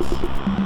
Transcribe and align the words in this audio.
Thank 0.00 0.48
you. 0.48 0.59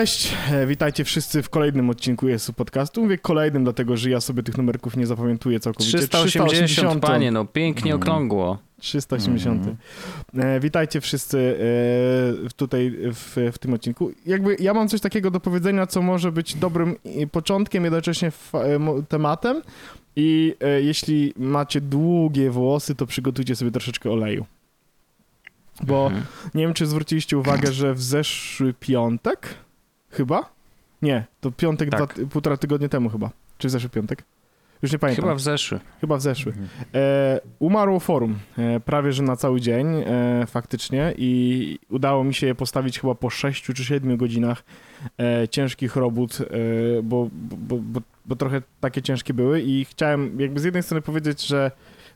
Cześć, 0.00 0.34
e, 0.50 0.66
witajcie 0.66 1.04
wszyscy 1.04 1.42
w 1.42 1.50
kolejnym 1.50 1.90
odcinku 1.90 2.28
jest 2.28 2.52
podcastu. 2.52 3.02
Mówię 3.02 3.18
kolejnym, 3.18 3.64
dlatego 3.64 3.96
że 3.96 4.10
ja 4.10 4.20
sobie 4.20 4.42
tych 4.42 4.58
numerków 4.58 4.96
nie 4.96 5.06
zapamiętuję 5.06 5.60
całkowicie. 5.60 5.98
380, 5.98 6.50
380 6.50 7.02
panie, 7.02 7.30
no 7.30 7.44
pięknie 7.44 7.90
mm. 7.90 8.02
okrągło. 8.02 8.58
380. 8.78 9.64
Mm. 9.64 9.76
E, 10.46 10.60
witajcie 10.60 11.00
wszyscy 11.00 11.58
e, 12.46 12.50
tutaj 12.56 12.92
w, 13.14 13.50
w, 13.52 13.58
tym 13.58 13.74
odcinku. 13.74 14.10
Jakby 14.26 14.56
ja 14.60 14.74
mam 14.74 14.88
coś 14.88 15.00
takiego 15.00 15.30
do 15.30 15.40
powiedzenia, 15.40 15.86
co 15.86 16.02
może 16.02 16.32
być 16.32 16.54
dobrym 16.54 16.96
początkiem, 17.32 17.84
jednocześnie 17.84 18.32
tematem. 19.08 19.62
I 20.16 20.54
jeśli 20.80 21.34
macie 21.36 21.80
długie 21.80 22.50
włosy, 22.50 22.94
to 22.94 23.06
przygotujcie 23.06 23.56
sobie 23.56 23.70
troszeczkę 23.70 24.10
oleju. 24.10 24.46
Bo 25.82 26.06
mhm. 26.06 26.24
nie 26.54 26.62
wiem, 26.62 26.74
czy 26.74 26.86
zwróciliście 26.86 27.38
uwagę, 27.38 27.72
że 27.72 27.94
w 27.94 28.02
zeszły 28.02 28.74
piątek 28.74 29.56
Chyba? 30.10 30.50
Nie, 31.02 31.24
to 31.40 31.50
piątek, 31.50 31.90
tak. 31.90 32.14
dwa, 32.14 32.26
półtora 32.26 32.56
tygodnia 32.56 32.88
temu 32.88 33.08
chyba. 33.08 33.30
Czy 33.58 33.68
w 33.68 33.70
zeszły 33.70 33.90
piątek? 33.90 34.24
Już 34.82 34.92
nie 34.92 34.98
pamiętam. 34.98 35.24
Chyba 35.24 35.34
w 35.34 35.40
zeszły. 35.40 35.80
Chyba 36.00 36.16
w 36.16 36.22
zeszły. 36.22 36.52
Mhm. 36.52 36.68
E, 36.94 37.40
umarło 37.58 38.00
forum, 38.00 38.38
e, 38.58 38.80
prawie 38.80 39.12
że 39.12 39.22
na 39.22 39.36
cały 39.36 39.60
dzień 39.60 39.86
e, 40.06 40.46
faktycznie 40.46 41.14
i 41.18 41.78
udało 41.90 42.24
mi 42.24 42.34
się 42.34 42.46
je 42.46 42.54
postawić 42.54 43.00
chyba 43.00 43.14
po 43.14 43.30
6 43.30 43.64
czy 43.64 43.84
7 43.84 44.16
godzinach 44.16 44.64
e, 45.18 45.48
ciężkich 45.48 45.96
robót, 45.96 46.38
e, 46.40 47.02
bo, 47.02 47.28
bo, 47.32 47.76
bo, 47.76 48.00
bo, 48.26 48.36
trochę 48.36 48.62
takie 48.80 49.02
ciężkie 49.02 49.34
były 49.34 49.60
i 49.60 49.84
chciałem 49.84 50.40
jakby 50.40 50.60
z 50.60 50.64
jednej 50.64 50.82
strony 50.82 51.02
powiedzieć, 51.02 51.46
że 51.46 51.70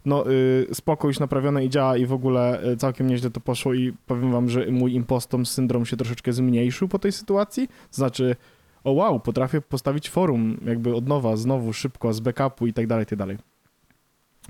no 0.04 0.30
y, 0.30 0.66
spoko 0.72 1.08
już 1.08 1.20
naprawione 1.20 1.64
i 1.64 1.70
działa 1.70 1.96
i 1.96 2.06
w 2.06 2.12
ogóle 2.12 2.64
y, 2.72 2.76
całkiem 2.76 3.06
nieźle 3.06 3.30
to 3.30 3.40
poszło 3.40 3.74
i 3.74 3.92
powiem 4.06 4.32
wam, 4.32 4.48
że 4.48 4.66
mój 4.66 4.94
impostom 4.94 5.46
syndrom 5.46 5.86
się 5.86 5.96
troszeczkę 5.96 6.32
zmniejszył 6.32 6.88
po 6.88 6.98
tej 6.98 7.12
sytuacji, 7.12 7.68
znaczy 7.90 8.36
o 8.84 8.92
wow, 8.92 9.20
potrafię 9.20 9.60
postawić 9.60 10.10
forum 10.10 10.60
jakby 10.64 10.94
od 10.94 11.08
nowa, 11.08 11.36
znowu, 11.36 11.72
szybko, 11.72 12.12
z 12.12 12.20
backupu 12.20 12.66
i 12.66 12.72
tak 12.72 12.86
dalej, 12.86 13.02
i 13.02 13.06
tak 13.06 13.18
dalej. 13.18 13.38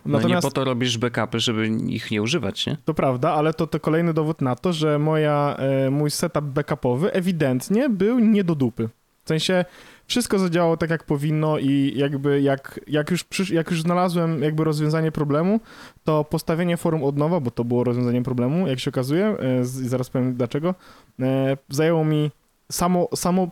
Natomiast, 0.07 0.29
no 0.29 0.35
nie 0.35 0.43
po 0.43 0.51
to 0.51 0.65
robisz 0.65 0.99
backupy, 0.99 1.41
żeby 1.41 1.67
ich 1.67 2.11
nie 2.11 2.23
używać, 2.23 2.67
nie? 2.67 2.77
To 2.85 2.95
prawda, 2.95 3.33
ale 3.33 3.55
to, 3.55 3.67
to 3.67 3.81
kolejny 3.81 4.15
dowód 4.15 4.41
na 4.41 4.57
to, 4.57 4.73
że 4.73 4.99
moja, 4.99 5.57
e, 5.59 5.91
mój 5.91 6.11
setup 6.11 6.45
backupowy 6.45 7.13
ewidentnie 7.13 7.89
był 7.89 8.19
nie 8.19 8.45
do 8.45 8.55
dupy. 8.55 8.89
W 9.25 9.29
sensie 9.29 9.65
wszystko 10.07 10.39
zadziałało 10.39 10.77
tak, 10.77 10.91
jak 10.91 11.05
powinno 11.05 11.59
i 11.59 11.93
jakby 11.97 12.41
jak, 12.41 12.81
jak, 12.87 13.11
już 13.11 13.25
przysz, 13.25 13.51
jak 13.51 13.71
już 13.71 13.83
znalazłem 13.83 14.43
jakby 14.43 14.65
rozwiązanie 14.65 15.13
problemu, 15.13 15.61
to 16.05 16.25
postawienie 16.25 16.77
forum 16.77 17.05
od 17.05 17.17
nowa, 17.17 17.41
bo 17.41 17.51
to 17.51 17.65
było 17.65 17.85
rozwiązanie 17.85 18.23
problemu, 18.23 18.67
jak 18.67 18.81
się 18.81 18.91
okazuje, 18.91 19.27
e, 19.27 19.65
zaraz 19.65 20.11
powiem 20.11 20.35
dlaczego, 20.35 20.75
e, 21.21 21.57
zajęło 21.69 22.05
mi 22.05 22.31
samo, 22.73 23.09
samo 23.15 23.49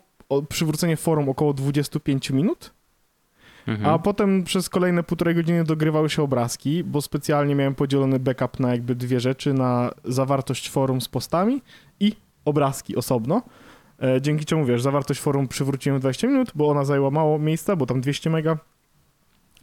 przywrócenie 0.49 0.97
forum 0.97 1.29
około 1.29 1.53
25 1.53 2.31
minut, 2.31 2.73
mhm. 3.67 3.95
a 3.95 3.99
potem 3.99 4.45
przez 4.45 4.69
kolejne 4.69 5.03
półtorej 5.03 5.35
godziny 5.35 5.65
dogrywały 5.65 6.11
się 6.11 6.23
obrazki, 6.23 6.85
bo 6.85 7.03
specjalnie 7.03 7.55
miałem 7.55 7.75
podzielony 7.75 8.19
backup 8.19 8.61
na 8.61 8.71
jakby 8.71 8.95
dwie 8.95 9.21
rzeczy, 9.21 9.55
na 9.55 9.91
zawartość 10.05 10.71
forum 10.71 11.01
z 11.01 11.09
postami 11.09 11.63
i 12.01 12.17
obrazki 12.45 12.97
osobno. 12.97 13.43
E, 14.03 14.21
dzięki 14.21 14.45
czemu, 14.45 14.65
wiesz, 14.65 14.83
zawartość 14.83 15.21
forum 15.21 15.49
przywróciłem 15.49 15.99
w 15.99 16.01
20 16.01 16.27
minut, 16.27 16.53
bo 16.55 16.69
ona 16.69 16.85
zajęła 16.85 17.11
mało 17.11 17.39
miejsca, 17.39 17.77
bo 17.77 17.87
tam 17.87 18.01
200 18.01 18.31
mega 18.31 18.57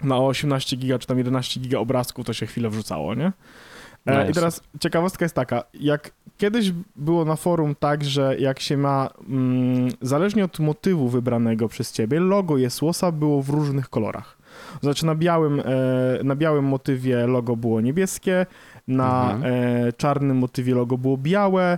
na 0.03 0.17
18 0.17 0.77
giga 0.77 0.99
czy 0.99 1.07
tam 1.07 1.17
11 1.17 1.59
giga 1.59 1.79
obrazków 1.79 2.25
to 2.25 2.33
się 2.33 2.45
chwilę 2.45 2.69
wrzucało, 2.69 3.15
nie? 3.15 3.31
E, 4.05 4.23
no 4.23 4.29
I 4.29 4.33
teraz 4.33 4.61
ciekawostka 4.79 5.25
jest 5.25 5.35
taka, 5.35 5.63
jak 5.73 6.11
kiedyś 6.37 6.71
było 6.95 7.25
na 7.25 7.35
forum 7.35 7.75
tak, 7.79 8.03
że 8.03 8.35
jak 8.39 8.59
się 8.59 8.77
ma, 8.77 9.09
mm, 9.29 9.89
zależnie 10.01 10.45
od 10.45 10.59
motywu 10.59 11.09
wybranego 11.09 11.67
przez 11.67 11.91
ciebie, 11.91 12.19
logo 12.19 12.57
Jesłosa 12.57 13.11
było 13.11 13.41
w 13.41 13.49
różnych 13.49 13.89
kolorach. 13.89 14.37
Znaczy 14.81 15.05
na 15.05 15.15
białym, 15.15 15.59
e, 15.59 15.63
na 16.23 16.35
białym 16.35 16.65
motywie 16.65 17.27
logo 17.27 17.55
było 17.55 17.81
niebieskie, 17.81 18.45
na 18.87 19.31
mhm. 19.33 19.53
e, 19.53 19.93
czarnym 19.93 20.37
motywie 20.37 20.75
logo 20.75 20.97
było 20.97 21.17
białe, 21.17 21.77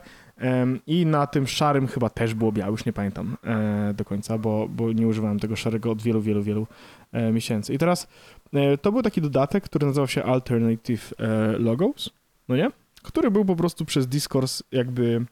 i 0.87 1.05
na 1.05 1.27
tym 1.27 1.47
szarym 1.47 1.87
chyba 1.87 2.09
też 2.09 2.33
było 2.33 2.51
białe, 2.51 2.71
już 2.71 2.85
nie 2.85 2.93
pamiętam 2.93 3.37
e, 3.43 3.93
do 3.93 4.05
końca, 4.05 4.37
bo, 4.37 4.67
bo 4.67 4.91
nie 4.91 5.07
używałem 5.07 5.39
tego 5.39 5.55
szarego 5.55 5.91
od 5.91 6.01
wielu, 6.01 6.21
wielu, 6.21 6.43
wielu 6.43 6.67
e, 7.11 7.31
miesięcy. 7.31 7.73
I 7.73 7.77
teraz 7.77 8.07
e, 8.53 8.77
to 8.77 8.91
był 8.91 9.01
taki 9.01 9.21
dodatek, 9.21 9.63
który 9.63 9.87
nazywał 9.87 10.07
się 10.07 10.23
Alternative 10.23 11.13
Logos, 11.59 12.09
no 12.49 12.55
nie? 12.55 12.71
Który 13.03 13.31
był 13.31 13.45
po 13.45 13.55
prostu 13.55 13.85
przez 13.85 14.07
Discourse 14.07 14.63
jakby 14.71 15.25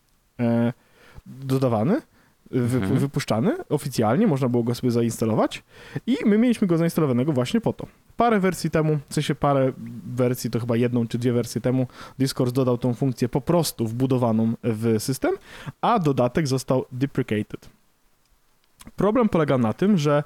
dodawany 1.25 2.01
wy, 2.51 2.77
mhm. 2.77 2.99
wypuszczany 2.99 3.57
oficjalnie, 3.69 4.27
można 4.27 4.49
było 4.49 4.63
go 4.63 4.75
sobie 4.75 4.91
zainstalować 4.91 5.63
i 6.07 6.17
my 6.25 6.37
mieliśmy 6.37 6.67
go 6.67 6.77
zainstalowanego 6.77 7.33
właśnie 7.33 7.61
po 7.61 7.73
to. 7.73 7.87
Parę 8.17 8.39
wersji 8.39 8.69
temu, 8.69 8.99
w 9.09 9.13
sensie 9.13 9.35
parę 9.35 9.73
wersji, 10.15 10.49
to 10.49 10.59
chyba 10.59 10.75
jedną 10.75 11.07
czy 11.07 11.17
dwie 11.17 11.33
wersje 11.33 11.61
temu, 11.61 11.88
Discord 12.19 12.55
dodał 12.55 12.77
tą 12.77 12.93
funkcję 12.93 13.29
po 13.29 13.41
prostu 13.41 13.88
wbudowaną 13.88 14.53
w 14.63 14.95
system, 14.99 15.31
a 15.81 15.99
dodatek 15.99 16.47
został 16.47 16.85
deprecated. 16.91 17.69
Problem 18.95 19.29
polega 19.29 19.57
na 19.57 19.73
tym, 19.73 19.97
że 19.97 20.23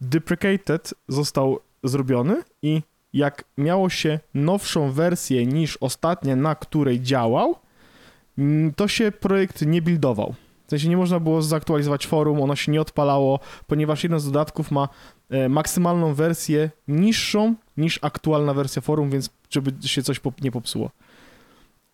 deprecated 0.00 0.94
został 1.08 1.58
zrobiony 1.84 2.42
i 2.62 2.82
jak 3.12 3.44
miało 3.58 3.90
się 3.90 4.20
nowszą 4.34 4.92
wersję 4.92 5.46
niż 5.46 5.76
ostatnia, 5.76 6.36
na 6.36 6.54
której 6.54 7.00
działał, 7.00 7.56
to 8.76 8.88
się 8.88 9.12
projekt 9.12 9.62
nie 9.66 9.82
buildował. 9.82 10.34
W 10.66 10.70
sensie 10.70 10.88
nie 10.88 10.96
można 10.96 11.20
było 11.20 11.42
zaktualizować 11.42 12.06
forum, 12.06 12.42
ono 12.42 12.56
się 12.56 12.72
nie 12.72 12.80
odpalało, 12.80 13.40
ponieważ 13.66 14.02
jeden 14.02 14.20
z 14.20 14.24
dodatków 14.24 14.70
ma 14.70 14.88
e, 15.30 15.48
maksymalną 15.48 16.14
wersję 16.14 16.70
niższą 16.88 17.54
niż 17.76 17.98
aktualna 18.02 18.54
wersja 18.54 18.82
forum, 18.82 19.10
więc 19.10 19.30
żeby 19.50 19.88
się 19.88 20.02
coś 20.02 20.20
nie 20.42 20.50
popsuło. 20.50 20.90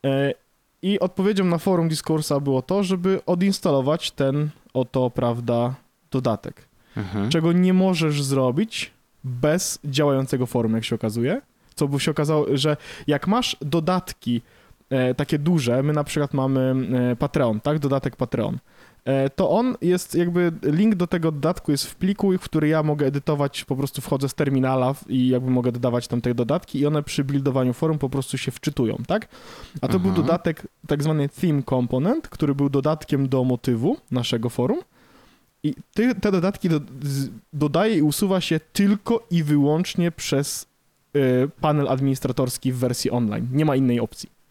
E, 0.06 0.34
I 0.82 1.00
odpowiedzią 1.00 1.44
na 1.44 1.58
forum 1.58 1.88
Discoursa 1.88 2.40
było 2.40 2.62
to, 2.62 2.82
żeby 2.82 3.20
odinstalować 3.26 4.10
ten 4.10 4.50
oto, 4.74 5.10
prawda, 5.10 5.74
dodatek. 6.10 6.68
Mhm. 6.96 7.30
Czego 7.30 7.52
nie 7.52 7.72
możesz 7.72 8.22
zrobić 8.22 8.90
bez 9.24 9.78
działającego 9.84 10.46
forum, 10.46 10.74
jak 10.74 10.84
się 10.84 10.94
okazuje. 10.94 11.40
Co 11.74 11.88
by 11.88 12.00
się 12.00 12.10
okazało, 12.10 12.46
że 12.54 12.76
jak 13.06 13.26
masz 13.26 13.56
dodatki 13.60 14.42
takie 15.14 15.38
duże, 15.38 15.82
my 15.82 15.92
na 15.92 16.04
przykład 16.04 16.34
mamy 16.34 16.74
e, 17.12 17.16
Patreon, 17.16 17.60
tak, 17.60 17.78
dodatek 17.78 18.16
Patreon, 18.16 18.58
e, 19.04 19.30
to 19.30 19.50
on 19.50 19.76
jest 19.80 20.14
jakby, 20.14 20.52
link 20.62 20.94
do 20.94 21.06
tego 21.06 21.32
dodatku 21.32 21.70
jest 21.70 21.86
w 21.86 21.94
pliku, 21.94 22.32
w 22.38 22.40
który 22.40 22.68
ja 22.68 22.82
mogę 22.82 23.06
edytować, 23.06 23.64
po 23.64 23.76
prostu 23.76 24.00
wchodzę 24.00 24.28
z 24.28 24.34
terminala 24.34 24.94
i 25.08 25.28
jakby 25.28 25.50
mogę 25.50 25.72
dodawać 25.72 26.08
tam 26.08 26.20
te 26.20 26.34
dodatki 26.34 26.78
i 26.80 26.86
one 26.86 27.02
przy 27.02 27.24
buildowaniu 27.24 27.72
forum 27.72 27.98
po 27.98 28.08
prostu 28.08 28.38
się 28.38 28.50
wczytują, 28.50 28.96
tak? 29.06 29.28
A 29.76 29.80
to 29.80 29.88
Aha. 29.88 29.98
był 29.98 30.08
mhm. 30.08 30.26
dodatek, 30.26 30.66
tak 30.86 31.02
zwany 31.02 31.28
theme 31.28 31.62
component, 31.62 32.28
który 32.28 32.54
był 32.54 32.68
dodatkiem 32.68 33.28
do 33.28 33.44
motywu 33.44 33.96
naszego 34.10 34.48
forum 34.48 34.78
i 35.62 35.74
ty, 35.94 36.14
te 36.14 36.32
dodatki 36.32 36.68
do, 36.68 36.80
dodaje 37.52 37.96
i 37.96 38.02
usuwa 38.02 38.40
się 38.40 38.60
tylko 38.72 39.26
i 39.30 39.42
wyłącznie 39.42 40.10
przez 40.10 40.66
y, 41.16 41.50
panel 41.60 41.88
administratorski 41.88 42.72
w 42.72 42.76
wersji 42.76 43.10
online. 43.10 43.48
Nie 43.52 43.64
ma 43.64 43.76
innej 43.76 44.00
opcji. 44.00 44.41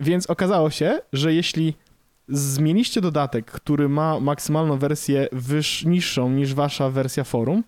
Więc 0.00 0.26
okazało 0.26 0.70
się, 0.70 1.00
że 1.12 1.34
jeśli 1.34 1.74
zmieniście 2.28 3.00
dodatek, 3.00 3.50
który 3.50 3.88
ma 3.88 4.20
maksymalną 4.20 4.78
wersję 4.78 5.28
wyż, 5.32 5.84
niższą 5.84 6.30
niż 6.30 6.54
wasza 6.54 6.90
wersja 6.90 7.24
forum 7.24 7.64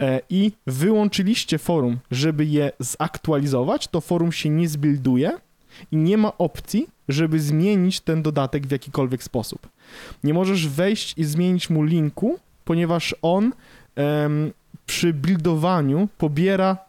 e, 0.00 0.20
i 0.30 0.52
wyłączyliście 0.66 1.58
forum, 1.58 1.98
żeby 2.10 2.44
je 2.44 2.72
zaktualizować, 2.78 3.88
to 3.88 4.00
forum 4.00 4.32
się 4.32 4.48
nie 4.48 4.68
zbilduje 4.68 5.38
i 5.92 5.96
nie 5.96 6.18
ma 6.18 6.38
opcji, 6.38 6.88
żeby 7.08 7.40
zmienić 7.40 8.00
ten 8.00 8.22
dodatek 8.22 8.66
w 8.66 8.70
jakikolwiek 8.70 9.22
sposób. 9.22 9.68
Nie 10.24 10.34
możesz 10.34 10.68
wejść 10.68 11.14
i 11.16 11.24
zmienić 11.24 11.70
mu 11.70 11.82
linku, 11.82 12.38
ponieważ 12.64 13.14
on 13.22 13.52
em, 13.96 14.52
przy 14.86 15.12
buildowaniu 15.12 16.08
pobiera 16.18 16.85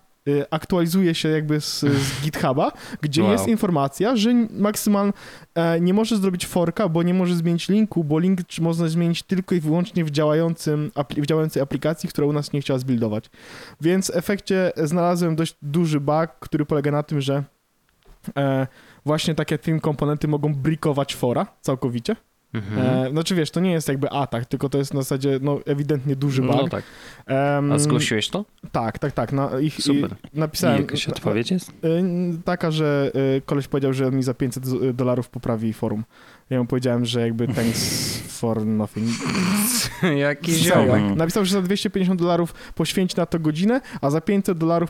aktualizuje 0.51 1.15
się 1.15 1.29
jakby 1.29 1.61
z, 1.61 1.79
z 1.79 2.21
GitHuba, 2.21 2.71
gdzie 3.01 3.23
Wow. 3.23 3.31
jest 3.31 3.47
informacja, 3.47 4.15
że 4.15 4.33
maksymal 4.51 5.13
e, 5.55 5.79
nie 5.79 5.93
możesz 5.93 6.19
zrobić 6.19 6.47
forka, 6.47 6.89
bo 6.89 7.03
nie 7.03 7.13
możesz 7.13 7.35
zmienić 7.35 7.69
linku, 7.69 8.03
bo 8.03 8.19
link 8.19 8.39
można 8.61 8.87
zmienić 8.87 9.23
tylko 9.23 9.55
i 9.55 9.59
wyłącznie 9.59 10.05
w, 10.05 10.11
działającym, 10.11 10.91
w 11.17 11.25
działającej 11.25 11.61
aplikacji, 11.61 12.09
która 12.09 12.27
u 12.27 12.33
nas 12.33 12.53
nie 12.53 12.61
chciała 12.61 12.79
zbuildować. 12.79 13.29
Więc 13.81 14.11
w 14.11 14.15
efekcie 14.15 14.71
znalazłem 14.77 15.35
dość 15.35 15.55
duży 15.61 15.99
bug, 15.99 16.29
który 16.39 16.65
polega 16.65 16.91
na 16.91 17.03
tym, 17.03 17.21
że 17.21 17.43
e, 18.37 18.67
właśnie 19.05 19.35
takie 19.35 19.57
theme 19.57 19.79
komponenty 19.79 20.27
mogą 20.27 20.55
brickować 20.55 21.15
fora 21.15 21.47
całkowicie. 21.61 22.15
Mhm. 22.57 23.05
E, 23.07 23.09
znaczy 23.11 23.35
wiesz, 23.35 23.51
to 23.51 23.59
nie 23.59 23.71
jest 23.71 23.87
jakby 23.87 24.09
atak, 24.09 24.45
tylko 24.45 24.69
to 24.69 24.77
jest 24.77 24.93
na 24.93 25.01
zasadzie 25.01 25.39
no, 25.41 25.59
ewidentnie 25.65 26.15
duży 26.15 26.41
bug. 26.41 26.55
No 26.55 26.67
tak. 26.67 26.83
A 27.73 27.79
zgłosiłeś 27.79 28.29
to? 28.29 28.45
Tak, 28.71 28.99
tak, 28.99 29.11
tak. 29.11 29.33
Na, 29.33 29.59
ich, 29.59 29.75
Super. 29.81 30.15
I 30.33 30.39
napisałem. 30.39 30.77
I 30.77 30.81
jakaś 30.81 31.07
odpowiedź 31.09 31.51
jest? 31.51 31.69
Y, 31.69 31.73
Taka, 32.45 32.71
że 32.71 33.11
y, 33.37 33.41
koleś 33.41 33.67
powiedział, 33.67 33.93
że 33.93 34.11
mi 34.11 34.23
za 34.23 34.33
500 34.33 34.65
z- 34.65 34.95
dolarów 34.95 35.29
poprawi 35.29 35.73
forum. 35.73 36.03
Ja 36.49 36.59
mu 36.59 36.65
powiedziałem, 36.65 37.05
że 37.05 37.21
jakby 37.21 37.47
thanks 37.47 38.17
for 38.27 38.65
nothing. 38.65 39.07
Jaki 40.17 40.53
ziomek. 40.53 40.89
Mhm. 40.89 41.17
Napisał, 41.17 41.45
że 41.45 41.53
za 41.53 41.61
250 41.61 42.19
dolarów 42.19 42.53
poświęci 42.75 43.17
na 43.17 43.25
to 43.25 43.39
godzinę, 43.39 43.81
a 44.01 44.09
za 44.09 44.21
500 44.21 44.57
dolarów 44.57 44.89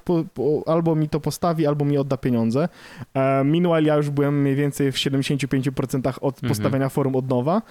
albo 0.65 0.95
mi 0.95 1.09
to 1.09 1.19
postawi, 1.19 1.67
albo 1.67 1.85
mi 1.85 1.97
odda 1.97 2.17
pieniądze. 2.17 2.69
E, 3.13 3.43
meanwhile 3.43 3.83
ja 3.83 3.95
już 3.95 4.09
byłem 4.09 4.41
mniej 4.41 4.55
więcej 4.55 4.91
w 4.91 4.95
75% 4.95 6.13
od 6.21 6.35
Mhm. 6.35 6.49
postawienia 6.49 6.89
forum 6.89 7.15
od 7.15 7.29
nowa, 7.29 7.61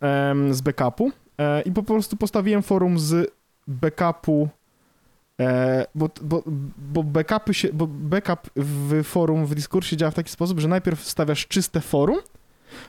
em, 0.00 0.54
z 0.54 0.60
backupu 0.60 1.12
e, 1.38 1.62
i 1.62 1.72
po 1.72 1.82
prostu 1.82 2.16
postawiłem 2.16 2.62
forum 2.62 2.98
z 2.98 3.30
backupu 3.68 4.48
E, 5.40 5.86
bo, 5.94 6.10
bo, 6.22 6.42
bo 6.92 7.02
backupy 7.02 7.54
się, 7.54 7.68
bo 7.72 7.86
backup 7.86 8.50
w 8.56 9.02
forum 9.04 9.46
w 9.46 9.54
Discordsie 9.54 9.96
działa 9.96 10.10
w 10.10 10.14
taki 10.14 10.30
sposób, 10.30 10.60
że 10.60 10.68
najpierw 10.68 11.04
stawiasz 11.04 11.46
czyste 11.46 11.80
forum, 11.80 12.16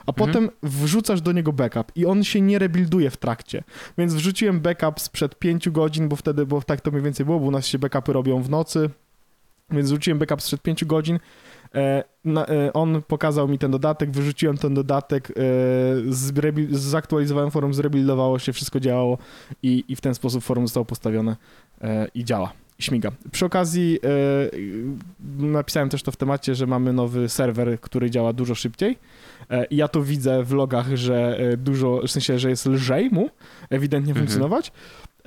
a 0.06 0.12
Mhm. 0.12 0.14
potem 0.28 0.50
wrzucasz 0.64 1.22
do 1.22 1.32
niego 1.32 1.54
backup 1.54 1.92
i 1.96 2.06
on 2.06 2.24
się 2.24 2.42
nie 2.42 2.60
rebuilduje 2.60 3.10
w 3.10 3.18
trakcie. 3.18 3.64
Więc 3.98 4.14
wrzuciłem 4.14 4.60
backup 4.60 5.00
sprzed 5.00 5.40
5 5.40 5.70
godzin, 5.70 6.10
bo 6.10 6.16
wtedy, 6.16 6.46
bo 6.46 6.62
tak 6.62 6.82
to 6.82 6.92
mniej 6.92 7.04
więcej 7.04 7.26
było, 7.26 7.40
bo 7.40 7.46
u 7.46 7.52
nas 7.52 7.66
się 7.68 7.80
backupy 7.80 8.14
robią 8.14 8.42
w 8.42 8.50
nocy, 8.50 8.90
więc 9.72 9.90
wrzuciłem 9.90 10.20
backup 10.20 10.42
sprzed 10.42 10.62
5 10.62 10.86
godzin. 10.86 11.20
E, 11.76 12.04
na, 12.26 12.46
e, 12.48 12.74
on 12.74 13.02
pokazał 13.08 13.48
mi 13.48 13.60
ten 13.60 13.72
dodatek, 13.72 14.12
wyrzuciłem 14.12 14.58
ten 14.58 14.74
dodatek, 14.74 15.32
e, 15.32 15.34
zaktualizowałem 16.72 17.52
forum, 17.52 17.74
zrebuildowało 17.74 18.40
się, 18.40 18.54
wszystko 18.54 18.80
działało 18.80 19.18
i, 19.64 19.84
i 19.88 19.96
w 19.96 20.02
ten 20.02 20.16
sposób 20.16 20.44
forum 20.44 20.68
zostało 20.68 20.86
postawione 20.86 21.36
e, 21.82 22.08
i 22.16 22.26
działa. 22.26 22.54
Śmiga. 22.80 23.12
Przy 23.32 23.46
okazji 23.46 24.00
e, 24.04 24.08
napisałem 25.46 25.90
też 25.90 26.04
to 26.04 26.12
w 26.12 26.16
temacie, 26.16 26.56
że 26.56 26.68
mamy 26.68 26.94
nowy 26.94 27.30
serwer, 27.30 27.80
który 27.82 28.12
działa 28.12 28.34
dużo 28.34 28.56
szybciej. 28.56 28.98
E, 29.50 29.66
I 29.66 29.76
ja 29.76 29.88
to 29.88 30.02
widzę 30.04 30.44
w 30.44 30.52
logach, 30.52 30.96
że 30.96 31.38
e, 31.40 31.58
dużo, 31.58 32.02
w 32.08 32.12
sensie, 32.12 32.40
że 32.40 32.50
jest 32.50 32.66
lżej 32.66 33.10
mu 33.10 33.30
ewidentnie 33.70 34.12
Mhm. 34.12 34.26
funkcjonować. 34.28 34.72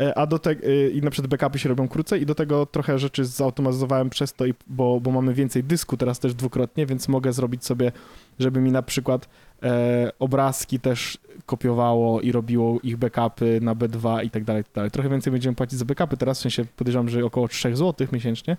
E, 0.00 0.18
A 0.18 0.26
do 0.26 0.38
tego, 0.38 0.62
i 0.92 1.00
na 1.02 1.10
przykład 1.10 1.30
backupy 1.30 1.58
się 1.58 1.68
robią 1.68 1.88
krócej 1.88 2.22
i 2.22 2.26
do 2.26 2.34
tego 2.34 2.66
trochę 2.66 2.98
rzeczy 2.98 3.24
zautomatyzowałem 3.24 4.10
przez 4.10 4.32
to, 4.32 4.46
i, 4.46 4.54
bo, 4.66 5.00
bo 5.00 5.10
mamy 5.10 5.34
więcej 5.34 5.64
dysku 5.64 5.96
teraz 5.96 6.18
też 6.18 6.34
dwukrotnie, 6.34 6.86
więc 6.86 7.08
mogę 7.08 7.32
zrobić 7.32 7.64
sobie, 7.64 7.92
żeby 8.38 8.60
mi 8.60 8.72
na 8.72 8.82
przykład 8.82 9.28
e, 9.62 10.12
obrazki 10.18 10.80
też 10.80 11.18
kopiowało 11.46 12.20
i 12.20 12.32
robiło 12.32 12.78
ich 12.82 12.96
backupy 12.96 13.58
na 13.62 13.74
B2 13.74 14.24
i 14.24 14.30
tak 14.30 14.44
dalej, 14.44 14.64
tak 14.64 14.72
dalej. 14.72 14.90
Trochę 14.90 15.08
więcej 15.08 15.32
będziemy 15.32 15.54
płacić 15.56 15.78
za 15.78 15.84
backupy 15.84 16.16
teraz, 16.16 16.38
w 16.38 16.42
sensie 16.42 16.64
podejrzewam, 16.76 17.08
że 17.08 17.24
około 17.24 17.48
3 17.48 17.76
zł 17.76 18.06
miesięcznie, 18.12 18.56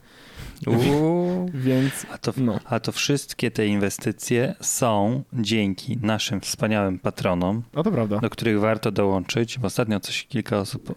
Uuu. 0.68 1.50
więc 1.54 2.06
A 2.12 2.18
to, 2.18 2.34
no. 2.38 2.60
a 2.66 2.80
to 2.80 2.92
wszystkie 2.92 3.52
te 3.52 3.68
inwestycje 3.68 4.56
są 4.62 5.24
dzięki 5.34 5.98
naszym 6.02 6.42
wspaniałym 6.42 7.00
patronom, 7.00 7.64
No 7.74 7.84
to 7.84 7.92
prawda. 7.92 8.20
do 8.20 8.30
których 8.30 8.60
warto 8.60 8.92
dołączyć, 8.92 9.60
ostatnio 9.64 10.00
coś 10.00 10.26
kilka 10.28 10.58
osób 10.60 10.94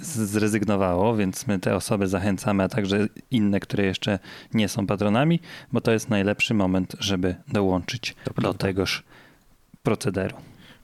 zrezygnowało, 0.00 1.16
więc 1.16 1.46
my 1.46 1.58
te 1.58 1.76
osoby 1.76 2.08
zachęcamy, 2.08 2.62
a 2.62 2.68
także 2.68 3.06
inne, 3.30 3.60
które 3.60 3.84
jeszcze 3.84 4.18
nie 4.54 4.68
są 4.68 4.86
patronami, 4.86 5.40
bo 5.72 5.80
to 5.80 5.92
jest 5.92 6.10
najlepszy 6.10 6.54
moment, 6.54 6.96
żeby 6.98 7.34
dołączyć 7.48 8.16
To 8.24 8.42
do 8.42 8.54
tegoż 8.54 9.04
procederu. 9.82 10.36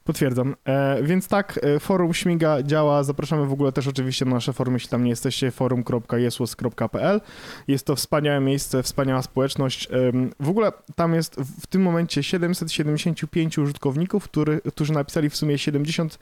Potwierdzam. 0.07 0.55
E, 0.65 1.03
więc 1.03 1.29
tak, 1.29 1.61
e, 1.63 1.81
forum 1.81 2.15
Śmiga 2.15 2.63
działa. 2.63 3.05
Zapraszamy 3.05 3.47
w 3.47 3.53
ogóle 3.53 3.73
też 3.73 3.87
oczywiście 3.87 4.25
na 4.25 4.31
nasze 4.31 4.53
forum, 4.53 4.75
jeśli 4.75 4.89
tam 4.89 5.05
nie 5.05 5.11
jesteście, 5.11 5.51
forum.jesłos.pl. 5.51 7.21
Jest 7.69 7.87
to 7.87 7.97
wspaniałe 7.97 8.41
miejsce, 8.41 8.83
wspaniała 8.83 9.23
społeczność. 9.23 9.89
Em, 9.91 10.31
w 10.41 10.49
ogóle 10.49 10.73
tam 10.95 11.15
jest 11.15 11.37
w 11.37 11.67
w 11.67 11.67
tym 11.67 11.83
momencie 11.83 12.23
775 12.23 13.59
użytkowników, 13.59 14.25
który, 14.25 14.61
którzy 14.61 14.93
napisali 14.93 15.31
w 15.31 15.37
sumie 15.37 15.59
70 15.59 16.19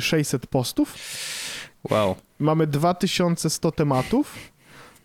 600 0.00 0.46
postów. 0.46 0.94
Wow. 1.90 2.16
Mamy 2.38 2.66
2100 2.66 3.72
tematów. 3.72 4.34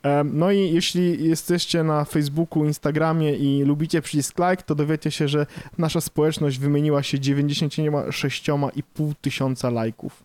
Em, 0.04 0.32
No 0.38 0.52
i 0.52 0.72
jeśli 0.74 1.28
jesteście 1.30 1.84
na 1.84 2.06
Facebooku, 2.06 2.66
Instagramie 2.66 3.36
i 3.36 3.64
lubicie 3.64 4.02
przycisk 4.02 4.38
like, 4.50 4.64
to 4.64 4.76
dowiecie 4.76 5.12
się, 5.12 5.28
że 5.28 5.46
nasza 5.78 6.02
społeczność 6.02 6.60
wymieniła 6.60 7.04
się 7.04 7.18
96,5 7.20 9.14
tysiąca 9.22 9.70
lajków, 9.70 10.24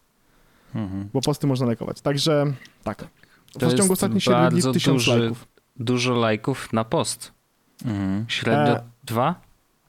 Mhm. 0.75 1.09
bo 1.12 1.21
posty 1.21 1.47
można 1.47 1.67
lajkować. 1.67 2.01
Także 2.01 2.45
tak. 2.85 2.99
To 2.99 3.59
w 3.59 3.61
ciągu 3.61 3.75
jest 3.77 3.91
ostatnich 3.91 4.23
7 4.25 4.41
dni 4.41 4.51
bardzo 4.62 4.73
1000 4.73 4.95
duży- 5.05 5.19
lajków. 5.19 5.47
Dużo 5.77 6.15
lajków 6.15 6.73
na 6.73 6.85
post. 6.85 7.33
Mhm. 7.85 8.25
Średnio 8.29 8.77
E? 8.77 8.83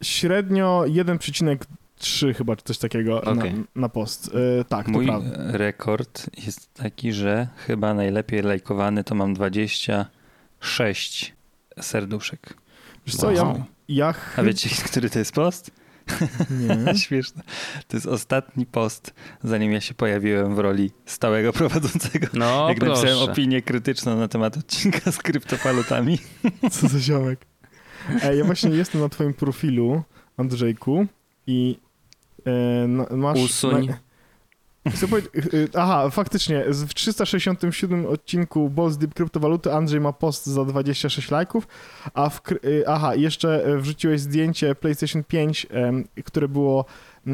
Średnio 0.04 0.84
1,3 2.06 2.36
chyba, 2.36 2.56
czy 2.56 2.64
coś 2.64 2.78
takiego 2.78 3.22
Okej. 3.22 3.54
na, 3.54 3.64
na 3.76 3.90
post. 3.90 4.32
E, 4.60 4.64
tak, 4.66 4.86
to 4.86 4.92
Mój 4.92 5.06
prawda. 5.06 5.30
rekord 5.58 6.26
jest 6.46 6.74
taki, 6.74 7.14
że 7.14 7.48
chyba 7.68 7.94
najlepiej 7.94 8.42
lajkowany 8.42 9.04
to 9.04 9.16
mam 9.16 9.34
26 9.34 11.34
serduszek. 11.82 12.54
Wiesz 13.08 13.16
co, 13.16 13.32
ja, 13.32 13.44
Wow. 13.44 13.64
ja 13.90 14.08
A 14.08 14.14
chyba... 14.14 14.48
wiecie, 14.48 14.70
który 14.90 15.10
to 15.10 15.20
jest 15.20 15.32
post? 15.32 15.72
Nie. 16.50 16.96
Śmieszne. 17.00 17.44
To 17.88 17.98
jest 17.98 18.06
ostatni 18.08 18.66
post, 18.66 19.14
zanim 19.44 19.72
ja 19.72 19.82
się 19.82 19.94
pojawiłem 19.94 20.56
w 20.56 20.60
roli 20.60 20.92
stałego 21.06 21.54
prowadzącego. 21.54 22.28
No 22.34 22.70
Jak 22.70 22.80
proszę. 22.80 23.02
napisałem 23.02 23.32
opinię 23.32 23.62
krytyczną 23.62 24.18
na 24.18 24.28
temat 24.28 24.58
odcinka 24.58 25.12
z 25.12 25.18
kryptowalutami. 25.18 26.20
Co 26.72 26.88
za 26.88 27.00
ziomek. 27.00 27.46
Ja 28.38 28.46
właśnie 28.46 28.70
jestem 28.70 29.02
na 29.02 29.10
twoim 29.10 29.34
profilu, 29.34 30.04
Andrzejku, 30.38 31.06
i 31.48 31.78
e, 32.46 32.88
na, 32.88 33.06
masz... 33.12 33.40
Usuń. 33.40 33.88
Na, 34.86 34.92
chcę 34.92 35.08
powiedzieć, 35.08 35.32
e, 35.36 35.80
aha, 35.80 36.10
faktycznie, 36.10 36.64
z- 36.70 36.84
w 36.84 36.94
367 36.94 38.06
odcinku 38.06 38.70
Balls 38.70 38.98
Deep 38.98 39.14
Kryptowaluty 39.14 39.74
Andrzej 39.74 40.02
ma 40.02 40.14
post 40.14 40.46
za 40.46 40.66
26 40.66 41.32
lajków, 41.32 41.68
a 42.14 42.30
w... 42.30 42.42
e, 42.52 42.90
aha, 42.90 43.16
jeszcze 43.16 43.66
e, 43.66 43.78
wrzuciłeś 43.78 44.22
zdjęcie 44.22 44.76
PlayStation 44.76 45.24
5, 45.24 45.68
em, 45.72 46.04
które 46.26 46.48
było 46.48 46.86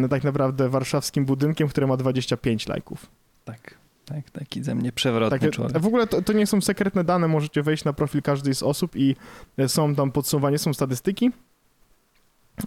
tak 0.10 0.24
naprawdę 0.24 0.70
warszawskim 0.70 1.26
budynkiem, 1.26 1.68
które 1.68 1.88
ma 1.88 1.98
25 1.98 2.68
lajków. 2.68 3.06
Tak, 3.46 3.76
tak, 4.06 4.30
taki 4.30 4.64
ze 4.64 4.76
mnie 4.76 4.92
przewrotny 4.92 5.40
Takie, 5.40 5.52
człowiek. 5.52 5.80
w 5.80 5.86
ogóle 5.88 6.08
to, 6.08 6.22
to 6.22 6.34
nie 6.34 6.48
są 6.48 6.62
sekretne 6.62 7.04
dane, 7.04 7.28
możecie 7.28 7.64
wejść 7.64 7.84
na 7.84 7.94
profil 7.94 8.22
każdej 8.22 8.56
z 8.56 8.64
osób 8.64 8.96
i 8.96 9.16
są 9.68 9.96
tam 9.96 10.12
podsumowanie, 10.12 10.58
są 10.58 10.74
statystyki. 10.74 11.32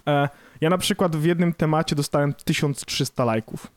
E, 0.07 0.29
ja 0.61 0.69
na 0.69 0.77
przykład 0.77 1.15
w 1.15 1.25
jednym 1.25 1.53
temacie 1.53 1.95
dostałem 1.95 2.33
1300 2.33 3.25
lajków. 3.25 3.71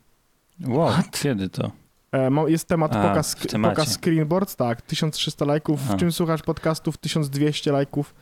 Wow, 0.66 0.92
kiedy 1.22 1.48
to? 1.48 1.72
E, 2.12 2.30
jest 2.46 2.68
temat 2.68 2.96
A, 2.96 3.08
pokaz, 3.08 3.36
pokaz 3.62 3.92
screenboard, 3.92 4.56
tak, 4.56 4.82
1300 4.82 5.44
lajków. 5.44 5.80
A. 5.90 5.92
W 5.92 5.96
czym 5.96 6.12
słuchasz 6.12 6.42
podcastów? 6.42 6.96
1200 6.98 7.72
lajków. 7.72 8.14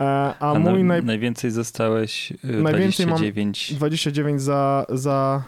E, 0.00 0.04
a, 0.04 0.34
A 0.40 0.58
mój 0.58 0.84
na, 0.84 0.88
naj... 0.88 1.04
najwięcej 1.04 1.50
zostałeś 1.50 2.32
y, 2.32 2.36
Najwięcej 2.62 3.06
mam 3.06 3.16
29 3.16 3.74
29 3.74 4.42
za, 4.42 4.86
za 4.88 5.42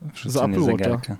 wrzucenie 0.00 0.44
Apple 0.44 0.60
Watcha. 0.60 0.84
zegarka. 0.84 1.16